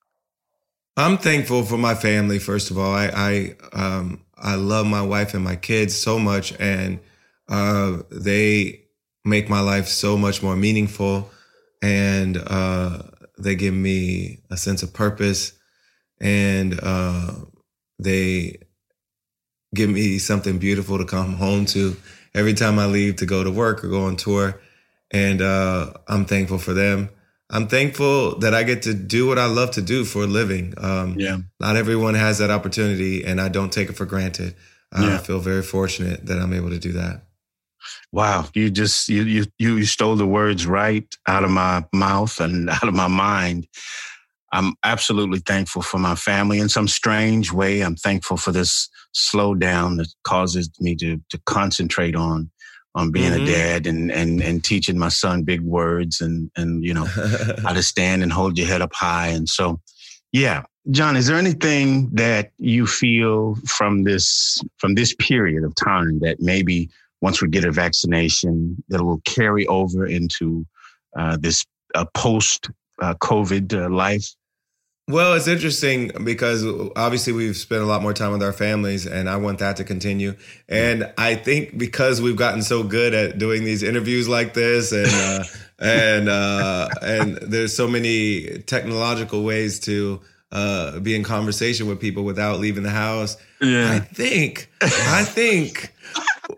I'm 0.96 1.18
thankful 1.18 1.62
for 1.64 1.76
my 1.78 1.94
family. 1.94 2.38
First 2.38 2.70
of 2.70 2.78
all, 2.78 2.92
I 2.94 3.10
I 3.14 3.56
um, 3.72 4.24
I 4.36 4.54
love 4.54 4.86
my 4.86 5.02
wife 5.02 5.34
and 5.34 5.44
my 5.44 5.56
kids 5.56 5.94
so 5.94 6.18
much, 6.18 6.54
and 6.58 7.00
uh, 7.48 7.98
they 8.10 8.82
make 9.24 9.50
my 9.50 9.60
life 9.60 9.88
so 9.88 10.16
much 10.16 10.42
more 10.42 10.56
meaningful, 10.56 11.30
and 11.82 12.38
uh, 12.38 13.02
they 13.38 13.54
give 13.54 13.74
me 13.74 14.40
a 14.50 14.56
sense 14.56 14.82
of 14.82 14.92
purpose, 14.94 15.52
and 16.20 16.78
uh, 16.82 17.32
they 18.02 18.58
give 19.74 19.90
me 19.90 20.18
something 20.18 20.58
beautiful 20.58 20.98
to 20.98 21.04
come 21.04 21.34
home 21.34 21.64
to 21.66 21.96
every 22.34 22.54
time 22.54 22.78
I 22.78 22.86
leave 22.86 23.16
to 23.16 23.26
go 23.26 23.44
to 23.44 23.50
work 23.50 23.84
or 23.84 23.88
go 23.88 24.04
on 24.04 24.16
tour, 24.16 24.60
and 25.10 25.40
uh, 25.42 25.92
I'm 26.08 26.24
thankful 26.24 26.58
for 26.58 26.72
them. 26.72 27.10
I'm 27.52 27.66
thankful 27.66 28.38
that 28.38 28.54
I 28.54 28.62
get 28.62 28.82
to 28.82 28.94
do 28.94 29.26
what 29.26 29.38
I 29.38 29.46
love 29.46 29.72
to 29.72 29.82
do 29.82 30.04
for 30.04 30.22
a 30.22 30.26
living. 30.26 30.74
Um, 30.78 31.16
Yeah. 31.18 31.38
Not 31.58 31.76
everyone 31.76 32.14
has 32.14 32.38
that 32.38 32.50
opportunity, 32.50 33.24
and 33.24 33.40
I 33.40 33.48
don't 33.48 33.72
take 33.72 33.88
it 33.90 33.96
for 33.96 34.06
granted. 34.06 34.54
Uh, 34.92 35.02
Yeah. 35.02 35.14
I 35.16 35.18
feel 35.18 35.40
very 35.40 35.62
fortunate 35.62 36.26
that 36.26 36.38
I'm 36.38 36.52
able 36.52 36.70
to 36.70 36.78
do 36.78 36.92
that. 36.92 37.22
Wow, 38.12 38.48
you 38.54 38.70
just 38.70 39.08
you 39.08 39.22
you 39.22 39.46
you 39.58 39.84
stole 39.84 40.16
the 40.16 40.26
words 40.26 40.66
right 40.66 41.06
out 41.26 41.44
of 41.44 41.50
my 41.50 41.84
mouth 41.92 42.40
and 42.40 42.68
out 42.78 42.88
of 42.88 42.94
my 42.94 43.08
mind. 43.08 43.66
I'm 44.52 44.74
absolutely 44.84 45.38
thankful 45.40 45.82
for 45.82 45.98
my 45.98 46.14
family 46.16 46.58
in 46.58 46.68
some 46.68 46.88
strange 46.88 47.52
way. 47.52 47.82
I'm 47.82 47.96
thankful 47.96 48.36
for 48.36 48.50
this 48.52 48.88
slowdown 49.14 49.96
that 49.98 50.08
causes 50.24 50.70
me 50.80 50.94
to 50.96 51.20
to 51.30 51.40
concentrate 51.46 52.16
on 52.16 52.50
on 52.96 53.12
being 53.12 53.32
Mhm. 53.32 53.42
a 53.42 53.46
dad 53.46 53.86
and 53.86 54.10
and 54.10 54.40
and 54.42 54.64
teaching 54.64 54.98
my 54.98 55.08
son 55.08 55.44
big 55.44 55.60
words 55.60 56.20
and 56.20 56.50
and 56.56 56.84
you 56.84 56.92
know 56.92 57.04
how 57.62 57.72
to 57.72 57.82
stand 57.82 58.22
and 58.22 58.32
hold 58.32 58.58
your 58.58 58.66
head 58.66 58.82
up 58.82 58.92
high. 58.92 59.28
And 59.28 59.48
so, 59.48 59.80
yeah, 60.32 60.64
John, 60.90 61.16
is 61.16 61.26
there 61.28 61.36
anything 61.38 62.10
that 62.14 62.50
you 62.58 62.86
feel 62.86 63.54
from 63.68 64.02
this 64.02 64.60
from 64.78 64.94
this 64.96 65.14
period 65.14 65.62
of 65.62 65.74
time 65.76 66.18
that 66.20 66.40
maybe 66.40 66.88
once 67.20 67.40
we 67.40 67.48
get 67.48 67.64
a 67.64 67.70
vaccination 67.70 68.82
that 68.88 69.04
will 69.04 69.20
carry 69.26 69.66
over 69.68 70.06
into 70.06 70.66
uh, 71.16 71.36
this 71.40 71.64
uh, 71.94 72.06
post 72.14 72.70
uh, 73.00 73.14
COVID 73.22 73.72
uh, 73.74 73.88
life? 73.94 74.26
Well, 75.10 75.34
it's 75.34 75.48
interesting 75.48 76.12
because 76.22 76.64
obviously 76.94 77.32
we've 77.32 77.56
spent 77.56 77.82
a 77.82 77.86
lot 77.86 78.00
more 78.00 78.14
time 78.14 78.30
with 78.30 78.42
our 78.42 78.52
families, 78.52 79.06
and 79.06 79.28
I 79.28 79.36
want 79.36 79.58
that 79.58 79.76
to 79.78 79.84
continue. 79.84 80.34
And 80.68 81.12
I 81.18 81.34
think 81.34 81.76
because 81.76 82.22
we've 82.22 82.36
gotten 82.36 82.62
so 82.62 82.84
good 82.84 83.12
at 83.12 83.38
doing 83.38 83.64
these 83.64 83.82
interviews 83.82 84.28
like 84.28 84.54
this, 84.54 84.92
and 84.92 85.08
uh, 85.08 85.44
and 85.80 86.28
uh, 86.28 86.88
and 87.02 87.36
there's 87.38 87.74
so 87.74 87.88
many 87.88 88.60
technological 88.66 89.42
ways 89.42 89.80
to 89.80 90.20
uh, 90.52 91.00
be 91.00 91.16
in 91.16 91.24
conversation 91.24 91.88
with 91.88 92.00
people 92.00 92.24
without 92.24 92.60
leaving 92.60 92.84
the 92.84 92.90
house. 92.90 93.36
I 93.62 93.98
think 94.00 94.70
I 94.82 95.24
think 95.24 95.92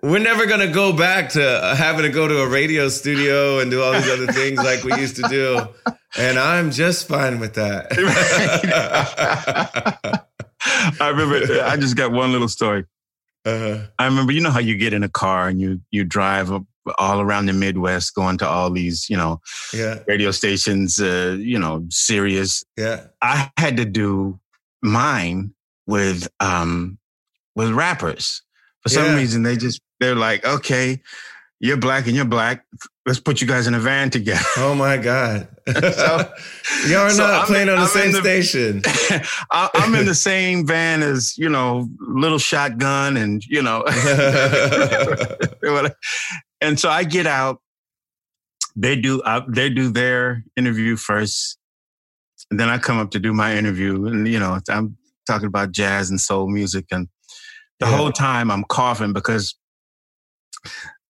we're 0.03 0.21
never 0.21 0.47
gonna 0.47 0.73
go 0.73 0.93
back 0.93 1.31
to 1.31 1.75
having 1.77 2.03
to 2.03 2.11
go 2.11 2.29
to 2.29 2.43
a 2.43 2.49
radio 2.49 2.89
studio 2.89 3.59
and 3.59 3.71
do 3.71 3.83
all 3.83 3.93
these 3.93 4.09
other 4.09 4.33
things 4.33 4.59
like 4.59 4.85
we 4.85 4.95
used 5.01 5.17
to 5.17 5.23
do. 5.29 5.67
And 6.17 6.39
I'm 6.39 6.71
just 6.71 7.09
fine 7.09 7.41
with 7.41 7.55
that. 7.55 7.89
I 11.01 11.09
remember. 11.09 11.63
I 11.65 11.77
just 11.77 11.97
got 11.97 12.13
one 12.13 12.33
little 12.33 12.49
story. 12.49 12.85
uh, 13.45 13.87
I 13.99 14.07
remember. 14.07 14.33
You 14.33 14.41
know 14.41 14.51
how 14.51 14.61
you 14.61 14.77
get 14.77 14.93
in 14.93 15.03
a 15.03 15.09
car 15.09 15.49
and 15.49 15.61
you 15.61 15.81
you 15.91 16.05
drive 16.05 16.51
all 16.99 17.21
around 17.21 17.47
the 17.47 17.53
Midwest, 17.53 18.15
going 18.15 18.39
to 18.39 18.49
all 18.49 18.71
these 18.71 19.09
you 19.11 19.17
know 19.17 19.41
yeah, 19.73 19.99
radio 20.07 20.31
stations. 20.31 21.01
Uh, 21.01 21.37
you 21.39 21.59
know, 21.59 21.85
Sirius. 21.91 22.65
yeah. 22.77 23.07
I 23.23 23.51
had 23.57 23.77
to 23.79 23.85
do 23.85 24.39
mine 24.83 25.55
with 25.87 26.29
um 26.41 26.99
with 27.57 27.71
rappers. 27.73 28.43
For 28.83 28.89
some 28.89 29.05
Yeah. 29.07 29.17
reason, 29.17 29.43
they 29.43 29.57
just 29.57 29.81
they're 30.01 30.15
like, 30.17 30.45
okay, 30.45 31.01
you're 31.61 31.77
black 31.77 32.07
and 32.07 32.17
you're 32.17 32.25
black. 32.25 32.65
Let's 33.07 33.21
put 33.21 33.41
you 33.41 33.47
guys 33.47 33.67
in 33.67 33.75
a 33.75 33.81
van 33.81 34.11
together. 34.11 34.45
Oh 34.57 34.75
my 34.75 34.97
God. 34.97 35.49
So- 35.67 36.33
Y'all 36.89 37.03
are 37.03 37.11
so 37.11 37.25
not 37.27 37.43
I'm 37.43 37.47
playing 37.47 37.69
in- 37.69 37.75
on 37.75 37.77
the 37.77 37.83
I'm 37.83 37.89
same 37.89 38.13
the- 38.13 38.21
station. 38.21 38.83
I, 39.53 39.71
I'm 39.75 39.95
in 39.95 40.07
the 40.07 40.15
same 40.15 40.67
van 40.67 41.03
as 41.03 41.37
you 41.39 41.49
know, 41.49 41.89
little 42.01 42.39
shotgun, 42.39 43.17
and 43.17 43.45
you 43.47 43.63
know, 43.63 43.85
and 46.61 46.79
so 46.79 46.89
I 46.91 47.05
get 47.05 47.27
out. 47.27 47.61
They 48.75 48.97
do 48.97 49.21
uh, 49.23 49.43
they 49.49 49.69
do 49.69 49.91
their 49.91 50.45
interview 50.57 50.97
first, 50.97 51.59
and 52.51 52.59
then 52.59 52.69
I 52.71 52.79
come 52.79 52.99
up 52.99 53.11
to 53.13 53.19
do 53.21 53.33
my 53.35 53.55
interview, 53.57 54.07
and 54.07 54.27
you 54.27 54.41
know, 54.41 54.59
I'm 54.71 54.97
talking 55.27 55.47
about 55.47 55.73
jazz 55.73 56.11
and 56.11 56.21
soul 56.21 56.49
music, 56.49 56.87
and 56.91 57.09
the 57.81 57.87
Yeah. 57.87 57.97
whole 57.97 58.13
time 58.13 58.51
I'm 58.51 58.65
coughing 58.65 59.13
because 59.13 59.55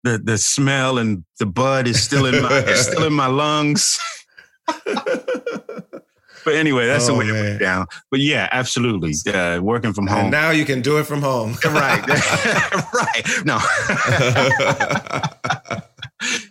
the 0.05 0.19
the 0.19 0.39
smell 0.39 0.99
and 0.99 1.25
the 1.39 1.47
bud 1.47 1.87
is 1.87 2.03
still 2.03 2.27
in 2.27 2.43
my 2.43 2.65
still 2.75 3.05
in 3.05 3.13
my 3.13 3.27
lungs. 3.43 3.99
But 6.45 6.55
anyway, 6.57 6.89
that's 6.89 7.07
the 7.07 7.13
Oh, 7.13 7.19
way 7.19 7.27
it 7.27 7.33
went 7.33 7.61
down. 7.61 7.87
But 8.11 8.19
yeah, 8.19 8.49
absolutely. 8.51 9.15
Uh, 9.33 9.61
working 9.63 9.93
from 9.93 10.09
home. 10.09 10.23
and 10.23 10.31
now 10.33 10.51
you 10.51 10.65
can 10.65 10.81
do 10.83 10.99
it 10.99 11.05
from 11.07 11.23
home. 11.23 11.57
right. 11.65 12.05
right. 12.93 13.23
No. 13.45 13.61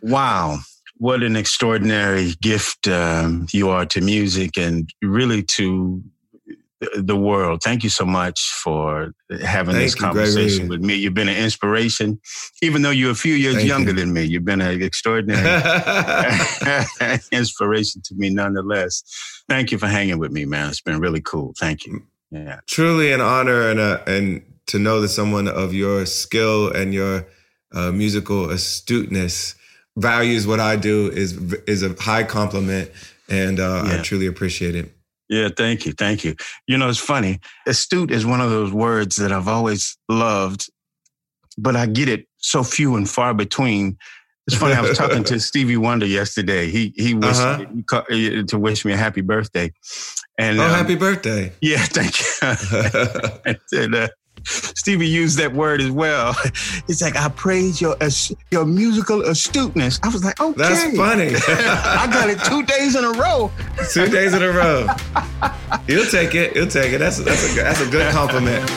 wow. 0.02 0.60
What 0.98 1.24
an 1.24 1.36
extraordinary 1.36 2.34
gift 2.42 2.88
um, 2.88 3.48
you 3.52 3.70
are 3.70 3.86
to 3.88 4.02
music 4.02 4.58
and 4.58 4.90
really 5.02 5.44
to 5.58 6.02
the 6.96 7.16
world. 7.16 7.62
Thank 7.62 7.84
you 7.84 7.90
so 7.90 8.06
much 8.06 8.42
for 8.64 9.14
having 9.44 9.76
this 9.76 9.94
Thank 9.94 10.02
you, 10.02 10.08
conversation 10.08 10.68
Gregory. 10.68 10.78
with 10.78 10.82
me. 10.82 10.96
You've 10.96 11.14
been 11.14 11.30
an 11.30 11.38
inspiration, 11.38 12.20
even 12.62 12.82
though 12.82 12.90
you're 12.90 13.12
a 13.12 13.16
few 13.16 13.36
years 13.36 13.56
Thank 13.56 13.68
younger 13.68 13.92
you. 13.92 13.98
than 13.98 14.14
me. 14.14 14.24
You've 14.24 14.46
been 14.46 14.62
an 14.62 14.82
extraordinary 14.82 15.44
inspiration 17.32 18.02
to 18.06 18.16
me 18.16 18.30
nonetheless. 18.30 19.04
Thank 19.48 19.72
you 19.72 19.78
for 19.78 19.88
hanging 19.88 20.18
with 20.18 20.32
me, 20.32 20.46
man. 20.46 20.70
It's 20.70 20.82
been 20.82 21.00
really 21.00 21.22
cool. 21.22 21.54
Thank 21.60 21.86
you. 21.86 22.04
Yeah. 22.32 22.62
Truly 22.68 23.12
an 23.12 23.22
honor 23.22 23.70
and 23.70 23.80
a, 23.80 24.04
and 24.08 24.42
to 24.68 24.80
know 24.80 25.02
that 25.02 25.10
someone 25.10 25.48
of 25.48 25.74
your 25.74 26.06
skill 26.06 26.72
and 26.72 26.94
your 26.94 27.28
uh, 27.74 27.92
musical 27.92 28.50
astuteness 28.50 29.56
values 29.98 30.48
what 30.48 30.60
I 30.60 30.78
do 30.78 31.10
is 31.12 31.34
is 31.68 31.84
a 31.84 31.94
high 32.02 32.24
compliment, 32.24 32.90
and 33.30 33.60
uh, 33.60 33.84
I 33.86 34.02
truly 34.02 34.26
appreciate 34.26 34.76
it. 34.76 34.92
Yeah, 35.32 35.48
thank 35.56 35.86
you. 35.86 35.94
Thank 35.94 36.26
you. 36.26 36.36
You 36.68 36.78
know, 36.78 36.90
it's 36.90 37.00
funny. 37.00 37.40
Astute 37.66 38.12
is 38.12 38.26
one 38.26 38.42
of 38.42 38.50
those 38.50 38.74
words 38.74 39.16
that 39.16 39.32
I've 39.32 39.48
always 39.48 39.98
loved, 40.10 40.70
but 41.58 41.76
I 41.78 41.86
get 41.86 42.10
it 42.10 42.28
so 42.38 42.64
few 42.64 42.98
and 42.98 43.10
far 43.10 43.34
between. 43.34 43.98
It's 44.48 44.58
funny. 44.58 44.74
I 44.74 44.82
was 44.82 44.98
talking 44.98 45.24
to 45.26 45.40
Stevie 45.50 45.78
Wonder 45.78 46.06
yesterday. 46.06 46.70
He 46.70 46.94
he 46.98 47.14
wished 47.14 47.40
Uh-huh. 47.40 48.04
he 48.10 48.40
uh, 48.40 48.44
to 48.48 48.60
wish 48.60 48.84
me 48.84 48.92
a 48.92 48.98
happy 48.98 49.22
birthday. 49.22 49.72
And 50.38 50.60
oh, 50.60 50.66
um, 50.66 50.72
happy 50.72 50.96
birthday! 50.96 51.54
yeah, 51.62 51.86
thank 51.86 52.20
you. 52.20 53.58
and, 53.84 53.96
uh, 53.96 54.08
Stevie 54.44 55.08
used 55.08 55.38
that 55.38 55.54
word 55.54 55.82
as 55.82 55.92
well. 55.92 56.36
It's 56.88 57.02
like, 57.02 57.16
I 57.16 57.30
praise 57.30 57.80
your 57.80 57.96
your 58.50 58.66
musical 58.66 59.22
astuteness. 59.22 60.00
I 60.04 60.10
was 60.10 60.26
like, 60.26 60.42
okay, 60.42 60.58
That's 60.58 60.98
funny. 60.98 61.32
I 61.48 62.10
got 62.12 62.30
it 62.30 62.40
two 62.44 62.64
days 62.64 62.96
in 62.96 63.06
a 63.06 63.12
row. 63.12 63.52
Two 63.92 64.08
days 64.08 64.34
in 64.34 64.42
a 64.42 64.52
row. 64.52 64.88
You'll 65.88 66.08
take 66.08 66.36
it. 66.36 66.56
You'll 66.56 66.68
take 66.68 66.92
it. 66.92 66.98
That's 66.98 67.20
that's 67.20 67.52
a 67.52 67.56
that's 67.56 67.82
a 67.82 67.90
good 67.90 68.12
compliment. 68.12 68.70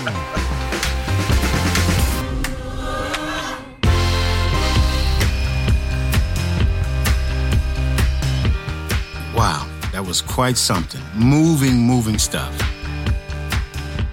Wow, 9.34 9.66
that 9.92 10.04
was 10.06 10.22
quite 10.22 10.56
something. 10.56 11.02
Moving, 11.16 11.74
moving 11.76 12.18
stuff. 12.18 12.54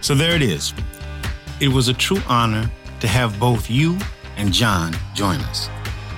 So 0.01 0.15
there 0.15 0.35
it 0.35 0.41
is. 0.41 0.73
It 1.61 1.67
was 1.67 1.89
a 1.89 1.93
true 1.93 2.17
honor 2.27 2.71
to 3.01 3.07
have 3.07 3.39
both 3.39 3.69
you 3.69 3.95
and 4.35 4.51
John 4.51 4.95
join 5.13 5.39
us. 5.41 5.69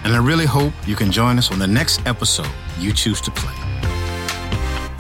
And 0.05 0.13
I 0.13 0.17
really 0.19 0.45
hope 0.45 0.71
you 0.87 0.95
can 0.95 1.11
join 1.11 1.37
us 1.37 1.51
on 1.51 1.59
the 1.59 1.67
next 1.67 1.99
episode 2.07 2.47
you 2.79 2.93
choose 2.93 3.19
to 3.19 3.31
play. 3.31 3.53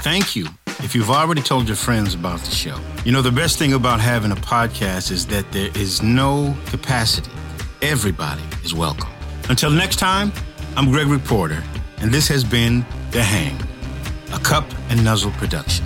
Thank 0.01 0.35
you 0.35 0.47
if 0.79 0.95
you've 0.95 1.09
already 1.09 1.41
told 1.41 1.69
your 1.69 1.77
friends 1.77 2.13
about 2.13 2.41
the 2.41 2.51
show. 2.51 2.77
You 3.05 3.13
know, 3.13 3.21
the 3.21 3.31
best 3.31 3.57
thing 3.57 3.71
about 3.71 4.01
having 4.01 4.33
a 4.33 4.35
podcast 4.35 5.11
is 5.11 5.25
that 5.27 5.49
there 5.53 5.69
is 5.75 6.03
no 6.03 6.53
capacity. 6.65 7.31
Everybody 7.81 8.43
is 8.65 8.73
welcome. 8.73 9.09
Until 9.47 9.71
next 9.71 9.95
time, 9.95 10.33
I'm 10.75 10.91
Gregory 10.91 11.19
Porter, 11.19 11.63
and 11.99 12.11
this 12.11 12.27
has 12.27 12.43
been 12.43 12.85
The 13.11 13.23
Hang, 13.23 13.57
a 14.33 14.39
Cup 14.39 14.65
and 14.89 15.05
Nuzzle 15.05 15.31
production. 15.31 15.85